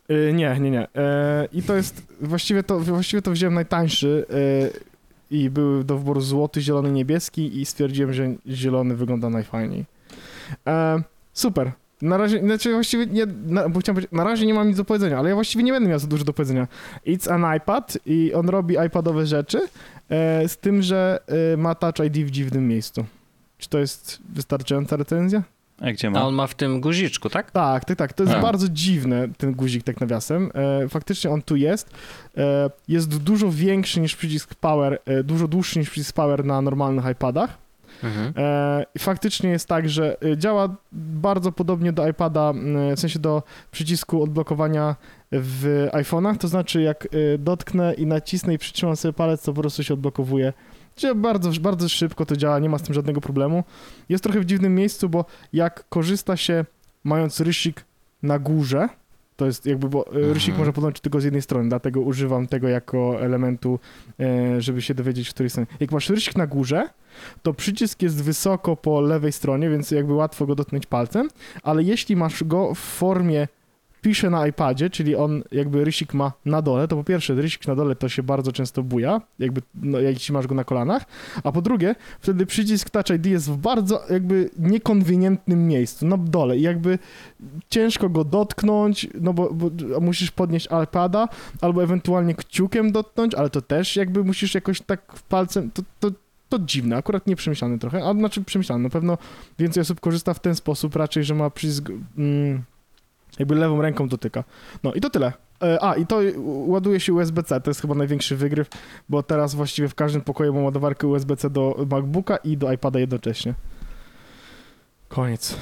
E, 0.09 0.33
nie, 0.33 0.59
nie, 0.59 0.71
nie. 0.71 0.87
E, 0.95 1.47
I 1.53 1.63
to 1.63 1.75
jest, 1.75 2.01
właściwie 2.21 2.63
to, 2.63 2.79
właściwie 2.79 3.21
to 3.21 3.31
wziąłem 3.31 3.53
najtańszy, 3.53 4.25
e, 4.29 4.86
i 5.31 5.49
były 5.49 5.83
do 5.83 5.97
wyboru 5.97 6.21
złoty, 6.21 6.61
zielony, 6.61 6.91
niebieski 6.91 7.61
i 7.61 7.65
stwierdziłem, 7.65 8.13
że 8.13 8.35
zielony 8.47 8.95
wygląda 8.95 9.29
najfajniej. 9.29 9.85
E, 10.67 11.01
super. 11.33 11.71
Na 12.01 12.17
razie, 12.17 12.39
znaczy 12.39 12.73
właściwie 12.73 13.05
nie, 13.05 13.25
na, 13.25 13.69
bo 13.69 13.79
chciałem 13.79 13.95
powiedzieć, 13.95 14.11
na 14.11 14.23
razie 14.23 14.45
nie 14.45 14.53
mam 14.53 14.67
nic 14.67 14.77
do 14.77 14.85
powiedzenia, 14.85 15.19
ale 15.19 15.29
ja 15.29 15.35
właściwie 15.35 15.63
nie 15.63 15.71
będę 15.71 15.89
miał 15.89 15.99
za 15.99 16.07
dużo 16.07 16.23
do 16.23 16.33
powiedzenia. 16.33 16.67
It's 17.07 17.31
an 17.31 17.57
iPad 17.57 17.97
i 18.05 18.33
on 18.33 18.49
robi 18.49 18.75
iPadowe 18.87 19.25
rzeczy, 19.25 19.59
e, 20.09 20.47
z 20.47 20.57
tym, 20.57 20.81
że 20.81 21.19
e, 21.53 21.57
ma 21.57 21.75
Touch 21.75 21.99
ID 22.05 22.17
w 22.17 22.31
dziwnym 22.31 22.67
miejscu. 22.67 23.05
Czy 23.57 23.69
to 23.69 23.79
jest 23.79 24.19
wystarczająca 24.29 24.95
recenzja? 24.95 25.43
A 25.81 25.91
gdzie 25.91 26.09
ma? 26.09 26.19
A 26.19 26.23
on 26.23 26.33
ma 26.33 26.47
w 26.47 26.55
tym 26.55 26.81
guziczku, 26.81 27.29
tak? 27.29 27.51
Tak, 27.51 27.85
tak, 27.85 27.97
tak. 27.97 28.13
To 28.13 28.23
jest 28.23 28.35
A. 28.35 28.41
bardzo 28.41 28.69
dziwne, 28.69 29.27
ten 29.37 29.53
guzik, 29.53 29.83
tak 29.83 30.01
nawiasem. 30.01 30.51
E, 30.83 30.89
faktycznie 30.89 31.29
on 31.29 31.41
tu 31.41 31.55
jest. 31.55 31.89
E, 32.37 32.69
jest 32.87 33.17
dużo 33.17 33.51
większy 33.51 33.99
niż 33.99 34.15
przycisk 34.15 34.55
Power, 34.55 34.99
e, 35.05 35.23
dużo 35.23 35.47
dłuższy 35.47 35.79
niż 35.79 35.89
przycisk 35.89 36.15
Power 36.15 36.45
na 36.45 36.61
normalnych 36.61 37.05
iPadach. 37.11 37.57
Mhm. 38.03 38.33
E, 38.37 38.85
I 38.95 38.99
faktycznie 38.99 39.49
jest 39.49 39.67
tak, 39.67 39.89
że 39.89 40.17
e, 40.21 40.37
działa 40.37 40.75
bardzo 40.91 41.51
podobnie 41.51 41.93
do 41.93 42.07
iPada, 42.07 42.53
w 42.95 42.99
sensie 42.99 43.19
do 43.19 43.43
przycisku 43.71 44.23
odblokowania 44.23 44.95
w 45.31 45.87
iPhone'ach, 45.91 46.37
to 46.37 46.47
znaczy 46.47 46.81
jak 46.81 47.05
e, 47.05 47.37
dotknę 47.37 47.93
i 47.93 48.05
nacisnę 48.05 48.53
i 48.53 48.57
przytrzymam 48.57 48.95
sobie 48.95 49.13
palec, 49.13 49.43
to 49.43 49.53
po 49.53 49.61
prostu 49.61 49.83
się 49.83 49.93
odblokowuje 49.93 50.53
bardzo, 51.15 51.51
bardzo 51.61 51.89
szybko 51.89 52.25
to 52.25 52.37
działa, 52.37 52.59
nie 52.59 52.69
ma 52.69 52.77
z 52.77 52.81
tym 52.81 52.93
żadnego 52.93 53.21
problemu. 53.21 53.63
Jest 54.09 54.23
trochę 54.23 54.39
w 54.39 54.45
dziwnym 54.45 54.75
miejscu, 54.75 55.09
bo 55.09 55.25
jak 55.53 55.89
korzysta 55.89 56.37
się 56.37 56.65
mając 57.03 57.39
rysik 57.39 57.85
na 58.23 58.39
górze, 58.39 58.89
to 59.35 59.45
jest 59.45 59.65
jakby, 59.65 59.89
bo 59.89 60.07
e, 60.07 60.09
mhm. 60.09 60.33
rysik 60.33 60.57
można 60.57 60.73
podłączyć 60.73 61.01
tylko 61.01 61.21
z 61.21 61.23
jednej 61.23 61.41
strony, 61.41 61.69
dlatego 61.69 62.01
używam 62.01 62.47
tego 62.47 62.67
jako 62.67 63.21
elementu, 63.21 63.79
e, 64.19 64.61
żeby 64.61 64.81
się 64.81 64.93
dowiedzieć, 64.93 65.29
w 65.29 65.33
której 65.33 65.49
stronie. 65.49 65.67
Jak 65.79 65.91
masz 65.91 66.09
rysik 66.09 66.35
na 66.35 66.47
górze, 66.47 66.89
to 67.43 67.53
przycisk 67.53 68.01
jest 68.01 68.23
wysoko 68.23 68.75
po 68.75 69.01
lewej 69.01 69.31
stronie, 69.31 69.69
więc 69.69 69.91
jakby 69.91 70.13
łatwo 70.13 70.45
go 70.45 70.55
dotknąć 70.55 70.85
palcem, 70.85 71.29
ale 71.63 71.83
jeśli 71.83 72.15
masz 72.15 72.43
go 72.43 72.73
w 72.75 72.79
formie 72.79 73.47
pisze 74.07 74.29
na 74.29 74.47
iPadzie, 74.47 74.89
czyli 74.89 75.15
on 75.15 75.43
jakby 75.51 75.83
rysik 75.83 76.13
ma 76.13 76.31
na 76.45 76.61
dole, 76.61 76.87
to 76.87 76.95
po 76.95 77.03
pierwsze 77.03 77.35
rysik 77.35 77.67
na 77.67 77.75
dole 77.75 77.95
to 77.95 78.09
się 78.09 78.23
bardzo 78.23 78.51
często 78.51 78.83
buja, 78.83 79.21
jakby 79.39 79.61
no, 79.75 79.99
jeśli 79.99 80.33
masz 80.33 80.47
go 80.47 80.55
na 80.55 80.63
kolanach, 80.63 81.05
a 81.43 81.51
po 81.51 81.61
drugie 81.61 81.95
wtedy 82.19 82.45
przycisk 82.45 82.89
Touch 82.89 83.09
ID 83.09 83.25
jest 83.25 83.51
w 83.51 83.57
bardzo 83.57 84.03
jakby 84.09 84.49
niekonwenientnym 84.59 85.67
miejscu, 85.67 86.07
na 86.07 86.17
dole 86.17 86.57
i 86.57 86.61
jakby 86.61 86.99
ciężko 87.69 88.09
go 88.09 88.23
dotknąć, 88.23 89.07
no 89.21 89.33
bo, 89.33 89.53
bo 89.53 89.69
musisz 90.01 90.31
podnieść 90.31 90.67
iPada 90.83 91.27
albo 91.61 91.83
ewentualnie 91.83 92.35
kciukiem 92.35 92.91
dotknąć, 92.91 93.35
ale 93.35 93.49
to 93.49 93.61
też 93.61 93.95
jakby 93.95 94.23
musisz 94.23 94.55
jakoś 94.55 94.81
tak 94.81 95.01
palcem, 95.29 95.71
to, 95.71 95.81
to 95.99 96.11
to 96.49 96.59
dziwne, 96.59 96.97
akurat 96.97 97.27
nieprzemyślane 97.27 97.79
trochę, 97.79 98.03
a 98.03 98.13
znaczy 98.13 98.43
przemyślane, 98.43 98.83
na 98.83 98.89
pewno 98.89 99.17
więcej 99.59 99.81
osób 99.81 99.99
korzysta 99.99 100.33
w 100.33 100.39
ten 100.39 100.55
sposób 100.55 100.95
raczej, 100.95 101.23
że 101.23 101.35
ma 101.35 101.49
przycisk 101.49 101.89
mm, 102.17 102.63
jakby 103.39 103.55
lewą 103.55 103.81
ręką 103.81 104.07
dotyka. 104.07 104.43
No 104.83 104.93
i 104.93 105.01
to 105.01 105.09
tyle. 105.09 105.33
E, 105.63 105.83
a, 105.83 105.95
i 105.95 106.05
to 106.05 106.19
ładuje 106.45 106.99
się 106.99 107.13
USB-C, 107.13 107.61
to 107.61 107.69
jest 107.69 107.81
chyba 107.81 107.95
największy 107.95 108.35
wygryw, 108.35 108.67
bo 109.09 109.23
teraz 109.23 109.55
właściwie 109.55 109.87
w 109.87 109.95
każdym 109.95 110.21
pokoju 110.21 110.53
mam 110.53 110.63
ładowarkę 110.63 111.07
USB-C 111.07 111.49
do 111.49 111.85
MacBooka 111.89 112.37
i 112.37 112.57
do 112.57 112.71
iPada 112.71 112.99
jednocześnie. 112.99 113.53
Koniec. 115.09 115.57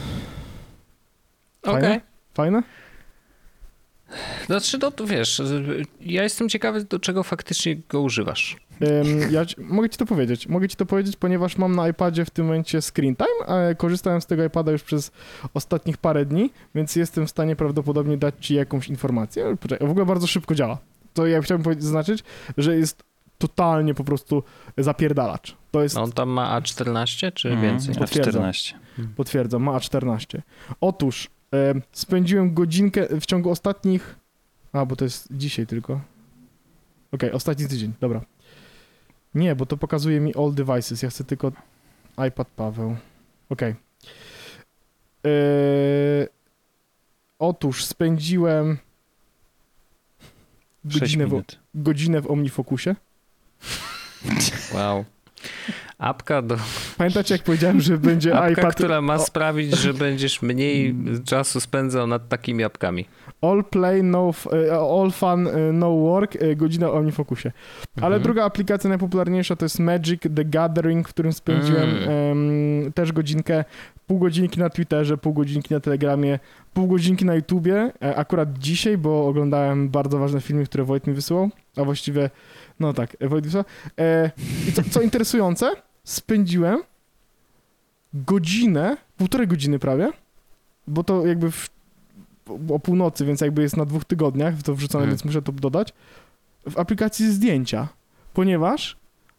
Fajne? 1.65 1.87
Okej. 1.87 2.01
Fajne? 2.33 2.63
Znaczy, 4.45 4.77
no 4.81 4.91
to 4.91 5.05
wiesz, 5.05 5.41
ja 6.01 6.23
jestem 6.23 6.49
ciekawy, 6.49 6.83
do 6.83 6.99
czego 6.99 7.23
faktycznie 7.23 7.75
go 7.89 8.01
używasz. 8.01 8.57
Ja 9.31 9.45
ci, 9.45 9.55
mogę 9.61 9.89
ci 9.89 9.97
to 9.97 10.05
powiedzieć. 10.05 10.47
Mogę 10.47 10.67
ci 10.69 10.75
to 10.75 10.85
powiedzieć, 10.85 11.15
ponieważ 11.15 11.57
mam 11.57 11.75
na 11.75 11.89
iPadzie 11.89 12.25
w 12.25 12.29
tym 12.29 12.45
momencie 12.45 12.81
screen 12.81 13.15
time, 13.15 13.47
a 13.71 13.75
korzystałem 13.75 14.21
z 14.21 14.25
tego 14.25 14.43
iPada 14.43 14.71
już 14.71 14.83
przez 14.83 15.11
ostatnich 15.53 15.97
parę 15.97 16.25
dni, 16.25 16.49
więc 16.75 16.95
jestem 16.95 17.27
w 17.27 17.29
stanie 17.29 17.55
prawdopodobnie 17.55 18.17
dać 18.17 18.35
ci 18.39 18.53
jakąś 18.55 18.87
informację. 18.87 19.57
Poczekaj, 19.59 19.87
w 19.87 19.91
ogóle 19.91 20.05
bardzo 20.05 20.27
szybko 20.27 20.55
działa. 20.55 20.77
To 21.13 21.27
ja 21.27 21.41
chciałbym 21.41 21.63
powiedzieć, 21.63 21.83
zaznaczyć, 21.83 22.23
że 22.57 22.75
jest 22.77 23.03
totalnie 23.37 23.93
po 23.93 24.03
prostu 24.03 24.43
zapierdalacz. 24.77 25.55
To 25.71 25.83
jest, 25.83 25.95
No, 25.95 26.03
on 26.03 26.11
tam 26.11 26.29
ma 26.29 26.61
A14 26.61 27.31
czy 27.33 27.49
Mhm, 27.49 27.67
więcej? 27.71 27.95
Potwierdzam. 27.95 28.43
F14. 28.43 28.73
potwierdzam, 29.15 29.63
ma 29.63 29.71
A14. 29.77 30.41
Otóż 30.81 31.29
e, 31.53 31.73
spędziłem 31.91 32.53
godzinkę 32.53 33.07
w 33.21 33.25
ciągu 33.25 33.49
ostatnich... 33.51 34.15
A, 34.73 34.85
bo 34.85 34.95
to 34.95 35.05
jest 35.05 35.27
dzisiaj 35.31 35.67
tylko. 35.67 36.01
Okej, 37.11 37.31
ostatni 37.31 37.67
tydzień, 37.67 37.93
dobra. 38.01 38.21
Nie, 39.35 39.55
bo 39.55 39.65
to 39.65 39.77
pokazuje 39.77 40.19
mi 40.19 40.35
all 40.35 40.53
devices. 40.53 41.01
Ja 41.01 41.09
chcę 41.09 41.23
tylko 41.23 41.51
iPad 42.27 42.47
Paweł. 42.47 42.95
Okej. 43.49 43.75
E, 45.25 45.29
otóż 47.39 47.85
spędziłem 47.85 48.77
6 50.89 50.99
godzinę 50.99 51.27
w, 51.27 51.43
godzinę 51.75 52.21
w 52.21 52.31
OmniFocusie. 52.31 52.95
Wow. 54.73 55.05
Apka, 55.97 56.41
do, 56.41 56.55
Pamiętacie, 56.97 57.35
jak 57.35 57.43
powiedziałem, 57.43 57.81
że 57.81 57.97
będzie 57.97 58.35
apka 58.37 58.49
iPad 58.49 58.75
która 58.75 59.01
ma 59.01 59.19
sprawić, 59.19 59.77
że 59.77 59.93
będziesz 59.93 60.41
mniej 60.41 60.95
czasu 61.25 61.59
spędzał 61.59 62.07
nad 62.07 62.29
takimi 62.29 62.63
apkami. 62.63 63.05
All 63.41 63.63
play, 63.63 64.03
no, 64.03 64.31
e, 64.67 64.73
all 64.73 65.11
fun, 65.11 65.47
e, 65.47 65.51
no 65.73 65.91
work, 65.95 66.35
e, 66.35 66.55
godzina 66.55 66.89
o 66.89 66.93
OmniFocusie. 66.93 67.51
Ale 67.97 68.05
Mhm. 68.05 68.21
druga 68.23 68.43
aplikacja 68.45 68.89
najpopularniejsza 68.89 69.55
to 69.55 69.65
jest 69.65 69.79
Magic 69.79 70.21
The 70.35 70.45
Gathering, 70.45 71.07
w 71.09 71.13
którym 71.13 71.33
spędziłem 71.33 71.89
Mm. 71.89 72.09
em, 72.85 72.93
też 72.93 73.11
godzinkę, 73.11 73.63
pół 74.07 74.19
godzinki 74.19 74.59
na 74.59 74.69
Twitterze, 74.69 75.17
pół 75.17 75.33
godzinki 75.33 75.73
na 75.73 75.79
Telegramie, 75.79 76.39
pół 76.73 76.87
godzinki 76.87 77.25
na 77.25 77.35
YouTubie. 77.35 77.91
Akurat 78.15 78.57
dzisiaj, 78.59 78.97
bo 78.97 79.27
oglądałem 79.27 79.89
bardzo 79.89 80.17
ważne 80.19 80.41
filmy, 80.41 80.65
które 80.65 80.83
Wojt 80.83 81.07
mi 81.07 81.13
wysyłał, 81.13 81.49
a 81.77 81.83
właściwie, 81.83 82.29
no 82.79 82.93
tak, 82.93 83.17
Wojt 83.21 83.45
wysłał. 83.45 83.63
E, 83.99 84.31
I 84.69 84.71
co, 84.71 84.81
co 84.91 85.01
interesujące, 85.01 85.71
spędziłem 86.05 86.79
godzinę, 88.13 88.97
półtorej 89.17 89.47
godziny 89.47 89.79
prawie, 89.79 90.11
bo 90.87 91.03
to 91.03 91.25
jakby 91.27 91.51
w, 91.51 91.69
o 92.69 92.79
północy, 92.79 93.25
więc 93.25 93.41
jakby 93.41 93.61
jest 93.61 93.77
na 93.77 93.85
dwóch 93.85 94.05
tygodniach, 94.05 94.63
to 94.63 94.75
wrzucone, 94.75 95.03
Mhm. 95.03 95.09
więc 95.09 95.25
muszę 95.25 95.41
to 95.41 95.51
dodać, 95.51 95.93
w 96.69 96.77
aplikacji 96.79 97.31
zdjęcia, 97.33 97.87
ponieważ 98.33 98.97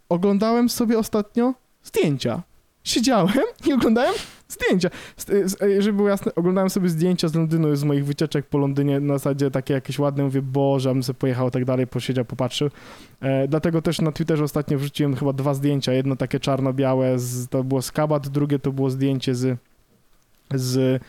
oglądałem 0.09 0.69
sobie 0.69 0.99
ostatnio 0.99 1.55
zdjęcia. 1.85 2.43
Siedziałem 2.87 3.35
i 3.67 3.73
oglądałem 3.73 4.15
zdjęcia. 4.49 4.91
Z- 5.17 5.63
e, 5.63 5.83
Żeby 5.83 5.97
było 5.97 6.09
jasne, 6.09 6.35
oglądałem 6.35 6.71
sobie 6.71 6.89
zdjęcia 6.89 7.29
z 7.29 7.35
Londynu, 7.35 7.77
z 7.77 7.85
moich 7.85 8.05
wycieczek 8.05 8.47
po 8.47 8.59
Londynie, 8.59 9.01
na 9.01 9.15
zasadzie 9.19 9.51
takie 9.51 9.75
jakieś 9.75 9.99
ładne, 9.99 10.25
mówię, 10.25 10.43
boże, 10.43 10.89
bym 10.93 11.03
sobie 11.03 11.19
pojechał, 11.19 11.51
tak 11.51 11.65
dalej, 11.65 11.87
posiedział, 11.87 12.25
popatrzył. 12.25 12.71
E, 13.21 13.49
dlatego 13.49 13.83
też 13.83 14.01
na 14.01 14.13
Twitterze 14.13 14.45
ostatnio 14.45 14.79
wrzuciłem 14.79 15.17
chyba 15.17 15.33
dwa 15.33 15.55
zdjęcia, 15.55 15.93
jedno 15.93 16.17
takie 16.17 16.41
czarno-białe, 16.41 17.19
z, 17.19 17.49
to 17.49 17.65
było 17.65 17.83
z 17.83 17.93
Kabat, 17.93 18.29
drugie 18.29 18.59
to 18.59 18.73
było 18.73 18.91
zdjęcie 18.91 19.35
z, 19.35 19.59
z, 20.55 21.03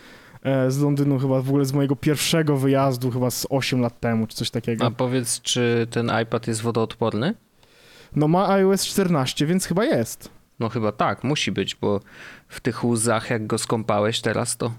e, 0.44 0.72
z 0.72 0.80
Londynu, 0.82 1.20
chyba 1.20 1.42
w 1.42 1.50
ogóle 1.50 1.66
z 1.66 1.74
mojego 1.74 1.96
pierwszego 1.96 2.58
wyjazdu, 2.58 3.12
chyba 3.12 3.32
z 3.32 3.48
8 3.50 3.82
lat 3.82 4.00
temu, 4.00 4.28
czy 4.28 4.36
coś 4.38 4.50
takiego. 4.50 4.86
A 4.86 4.92
powiedz, 4.92 5.42
czy 5.42 5.88
ten 5.92 6.12
iPad 6.24 6.48
jest 6.48 6.62
wodoodporny? 6.62 7.34
No 8.16 8.28
ma 8.28 8.50
iOS 8.50 8.86
14, 8.86 9.46
więc 9.46 9.66
chyba 9.66 9.86
jest. 9.86 10.37
No 10.60 10.70
chyba 10.70 10.92
tak, 10.92 11.24
musi 11.24 11.52
być, 11.52 11.76
bo 11.76 12.00
w 12.48 12.60
tych 12.60 12.84
łzach, 12.84 13.30
jak 13.30 13.48
go 13.48 13.58
skąpałeś 13.58 14.22
teraz, 14.22 14.58
to 14.58 14.72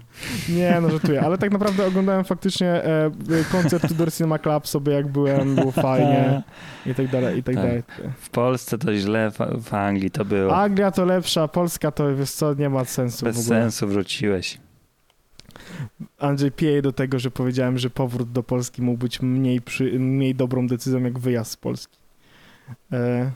Nie, 0.49 0.77
no 0.81 0.89
żartuję, 0.89 1.21
ale 1.21 1.37
tak 1.37 1.51
naprawdę 1.51 1.87
oglądałem 1.87 2.23
faktycznie 2.25 2.67
e, 2.69 3.11
koncert 3.51 3.87
Tudor 3.87 4.13
Cinema 4.13 4.39
Club 4.39 4.67
sobie 4.67 4.93
jak 4.93 5.07
byłem, 5.07 5.55
było 5.55 5.71
fajnie 5.71 6.43
i 6.85 6.95
tak 6.95 7.07
dalej, 7.07 7.37
i 7.39 7.43
tak 7.43 7.55
Tak. 7.55 7.63
dalej. 7.63 7.83
W 8.19 8.29
Polsce 8.29 8.77
to 8.77 8.95
źle, 8.95 9.31
w, 9.31 9.37
w 9.63 9.73
Anglii 9.73 10.11
to 10.11 10.25
było. 10.25 10.57
Anglia 10.57 10.91
to 10.91 11.05
lepsza, 11.05 11.47
Polska 11.47 11.91
to 11.91 12.15
wiesz 12.15 12.31
co, 12.31 12.53
nie 12.53 12.69
ma 12.69 12.85
sensu 12.85 13.25
Bez 13.25 13.35
w 13.35 13.39
ogóle. 13.39 13.61
sensu 13.61 13.87
wróciłeś. 13.87 14.57
Andrzej 16.19 16.51
pieje 16.51 16.81
do 16.81 16.91
tego, 16.93 17.19
że 17.19 17.31
powiedziałem, 17.31 17.77
że 17.77 17.89
powrót 17.89 18.31
do 18.31 18.43
Polski 18.43 18.81
mógł 18.81 18.97
być 18.97 19.21
mniej, 19.21 19.61
przy, 19.61 19.99
mniej 19.99 20.35
dobrą 20.35 20.67
decyzją 20.67 20.99
jak 21.03 21.19
wyjazd 21.19 21.51
z 21.51 21.57
Polski. 21.57 21.97
E, 22.91 23.31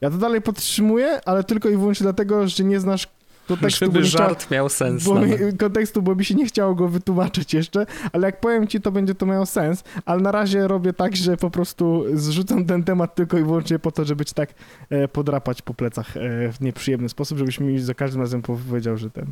ja 0.00 0.10
to 0.10 0.16
dalej 0.18 0.40
podtrzymuję, 0.42 1.20
ale 1.24 1.44
tylko 1.44 1.68
i 1.68 1.76
wyłącznie 1.76 2.04
dlatego, 2.04 2.48
że 2.48 2.64
nie 2.64 2.80
znasz 2.80 3.08
kontekstu, 3.48 3.86
bo 3.86 3.92
żeby 3.92 4.06
chciałem- 4.08 4.28
żart 4.28 4.50
miał 4.50 4.68
sens. 4.68 5.04
bo 5.04 5.20
mi, 5.20 5.32
kontekstu, 5.58 6.02
bo 6.02 6.14
mi 6.14 6.24
się 6.24 6.34
nie 6.34 6.46
chciało 6.46 6.74
go 6.74 6.88
wytłumaczyć 6.88 7.54
jeszcze, 7.54 7.86
ale 8.12 8.26
jak 8.26 8.40
powiem 8.40 8.66
ci, 8.68 8.80
to 8.80 8.92
będzie 8.92 9.14
to 9.14 9.26
miało 9.26 9.46
sens, 9.46 9.84
ale 10.04 10.20
na 10.22 10.32
razie 10.32 10.68
robię 10.68 10.92
tak, 10.92 11.16
że 11.16 11.36
po 11.36 11.50
prostu 11.50 12.04
zrzucam 12.14 12.64
ten 12.64 12.84
temat 12.84 13.14
tylko 13.14 13.38
i 13.38 13.42
wyłącznie 13.44 13.78
po 13.78 13.92
to, 13.92 14.04
żeby 14.04 14.24
ci 14.24 14.34
tak 14.34 14.54
e, 14.90 15.08
podrapać 15.08 15.62
po 15.62 15.74
plecach 15.74 16.16
e, 16.16 16.20
w 16.52 16.60
nieprzyjemny 16.60 17.08
sposób, 17.08 17.38
żebyś 17.38 17.60
mi 17.60 17.78
za 17.80 17.94
każdym 17.94 18.20
razem 18.20 18.42
powiedział, 18.42 18.96
że 18.96 19.10
ten... 19.10 19.26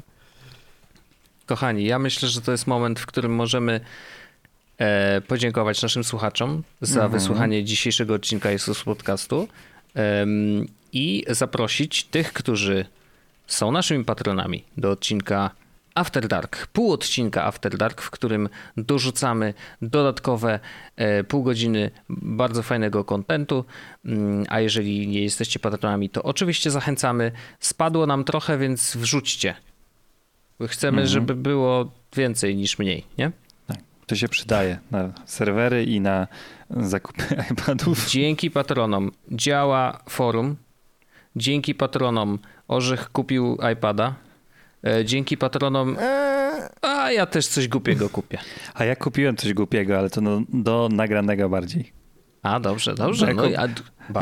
Kochani, 1.47 1.85
ja 1.85 1.99
myślę, 1.99 2.29
że 2.29 2.41
to 2.41 2.53
jest 2.53 2.67
moment, 2.67 3.01
w 3.01 3.07
którym 3.07 3.35
możemy 3.35 3.81
e, 4.79 5.21
podziękować 5.21 5.83
naszym 5.83 6.05
słuchaczom 6.05 6.63
za 6.81 7.01
Mhm. 7.05 7.13
wysłuchanie 7.21 7.65
dzisiejszego 7.65 8.15
odcinka 8.15 8.51
Jesus 8.51 8.83
Podcastu 8.83 9.49
i 10.93 11.25
zaprosić 11.29 12.05
tych, 12.05 12.33
którzy 12.33 12.85
są 13.47 13.73
naszymi 13.73 14.05
patronami 14.05 14.65
do 14.77 14.91
odcinka 14.91 15.51
After 15.95 16.29
Dark, 16.29 16.67
pół 16.67 16.93
odcinka 16.93 17.45
After 17.45 17.77
Dark, 17.79 18.03
w 18.03 18.11
którym 18.11 18.49
dorzucamy 18.77 19.55
dodatkowe 19.83 20.61
e, 20.97 21.25
pół 21.25 21.43
godziny 21.43 21.91
bardzo 22.09 22.63
fajnego 22.63 23.05
kontentu, 23.05 23.65
Mm, 24.05 24.45
a 24.49 24.61
jeżeli 24.61 25.09
nie 25.09 25.23
jesteście 25.23 25.59
patronami, 25.61 26.11
to 26.11 26.23
oczywiście 26.23 26.71
zachęcamy. 26.71 27.33
Spadło 27.61 28.07
nam 28.07 28.25
trochę, 28.25 28.59
więc 28.59 28.97
wrzućcie. 28.97 29.55
Chcemy, 30.67 30.99
Mhm. 31.03 31.07
żeby 31.09 31.35
było 31.35 31.93
więcej 32.17 32.57
niż 32.57 32.79
mniej, 32.79 33.05
nie? 33.19 33.33
To 34.09 34.17
się 34.17 34.29
przydaje 34.29 34.79
na 34.91 35.13
serwery 35.25 35.85
i 35.85 36.01
na 36.01 36.27
zakupy 36.71 37.23
iPadów. 37.53 38.11
Dzięki 38.11 38.51
patronom 38.51 39.11
działa 39.33 40.03
forum. 40.09 40.57
Dzięki 41.37 41.75
patronom 41.75 42.39
Orzech 42.69 43.13
kupił 43.13 43.59
iPada. 43.73 44.15
E, 44.87 45.05
Dzięki 45.05 45.37
patronom, 45.37 45.97
a 46.83 47.13
ja 47.13 47.27
też 47.27 47.47
coś 47.47 47.69
głupiego 47.69 48.09
kupię. 48.09 48.39
A 48.75 48.85
ja 48.85 48.97
kupiłem 48.97 49.37
coś 49.37 49.55
głupiego, 49.55 49.99
ale 49.99 50.11
to 50.11 50.21
no, 50.21 50.43
do 50.49 50.89
nagranego 50.93 51.49
bardziej. 51.49 51.98
A, 52.43 52.61
dobrze, 52.61 52.95
dobrze. 52.95 53.35
No, 53.35 53.45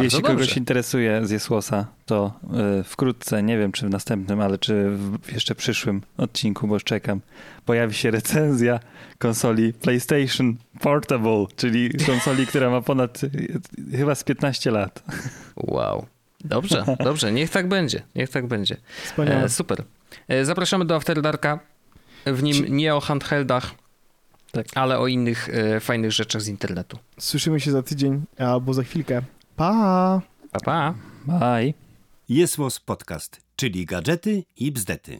Jeśli 0.03 0.23
dobrze. 0.23 0.35
kogoś 0.35 0.57
interesuje 0.57 1.27
z 1.27 1.31
Jesłosa, 1.31 1.87
to 2.07 2.33
y, 2.81 2.85
wkrótce, 2.85 3.43
nie 3.43 3.59
wiem 3.59 3.73
czy 3.73 3.87
w 3.87 3.91
następnym, 3.91 4.41
ale 4.41 4.59
czy 4.59 4.91
w 4.91 5.33
jeszcze 5.33 5.55
przyszłym 5.55 6.03
odcinku, 6.17 6.69
bo 6.69 6.75
już 6.75 6.85
czekam, 6.85 7.21
pojawi 7.64 7.95
się 7.95 8.11
recenzja 8.11 8.81
konsoli 9.19 9.73
PlayStation 9.73 10.57
Portable, 10.81 11.47
czyli 11.57 11.91
konsoli, 12.07 12.47
która 12.51 12.71
ma 12.71 12.81
ponad 12.81 13.25
y, 13.25 13.61
chyba 13.97 14.14
z 14.14 14.25
15 14.25 14.71
lat. 14.71 15.03
Wow. 15.57 16.07
Dobrze, 16.45 16.85
dobrze, 17.05 17.33
niech 17.33 17.51
tak 17.51 17.69
będzie, 17.69 18.03
niech 18.14 18.31
tak 18.31 18.47
będzie. 18.47 18.77
E, 19.19 19.49
super. 19.49 19.83
E, 20.29 20.45
zapraszamy 20.45 20.85
do 20.85 20.97
After 20.97 21.23
Darka. 21.23 21.61
W 22.27 22.43
nim 22.43 22.77
nie 22.77 22.95
o 22.95 23.01
handheldach, 23.01 23.75
Tak. 24.53 24.66
ale 24.74 24.99
o 24.99 25.07
innych 25.07 25.49
e, 25.49 25.80
fajnych 25.80 26.12
rzeczach 26.12 26.42
z 26.42 26.49
internetu. 26.49 26.99
Słyszymy 27.18 27.61
się 27.61 27.70
za 27.70 27.82
tydzień 27.82 28.24
albo 28.38 28.74
za 28.74 28.82
chwilkę. 28.82 29.22
Pa! 29.57 30.22
Pa, 30.53 30.61
pa. 30.61 30.94
Bye. 31.26 31.74
Jest 32.28 32.57
Podcast, 32.84 33.40
czyli 33.57 33.86
gadżety 33.86 34.44
i 34.57 34.72
bzdety. 34.72 35.18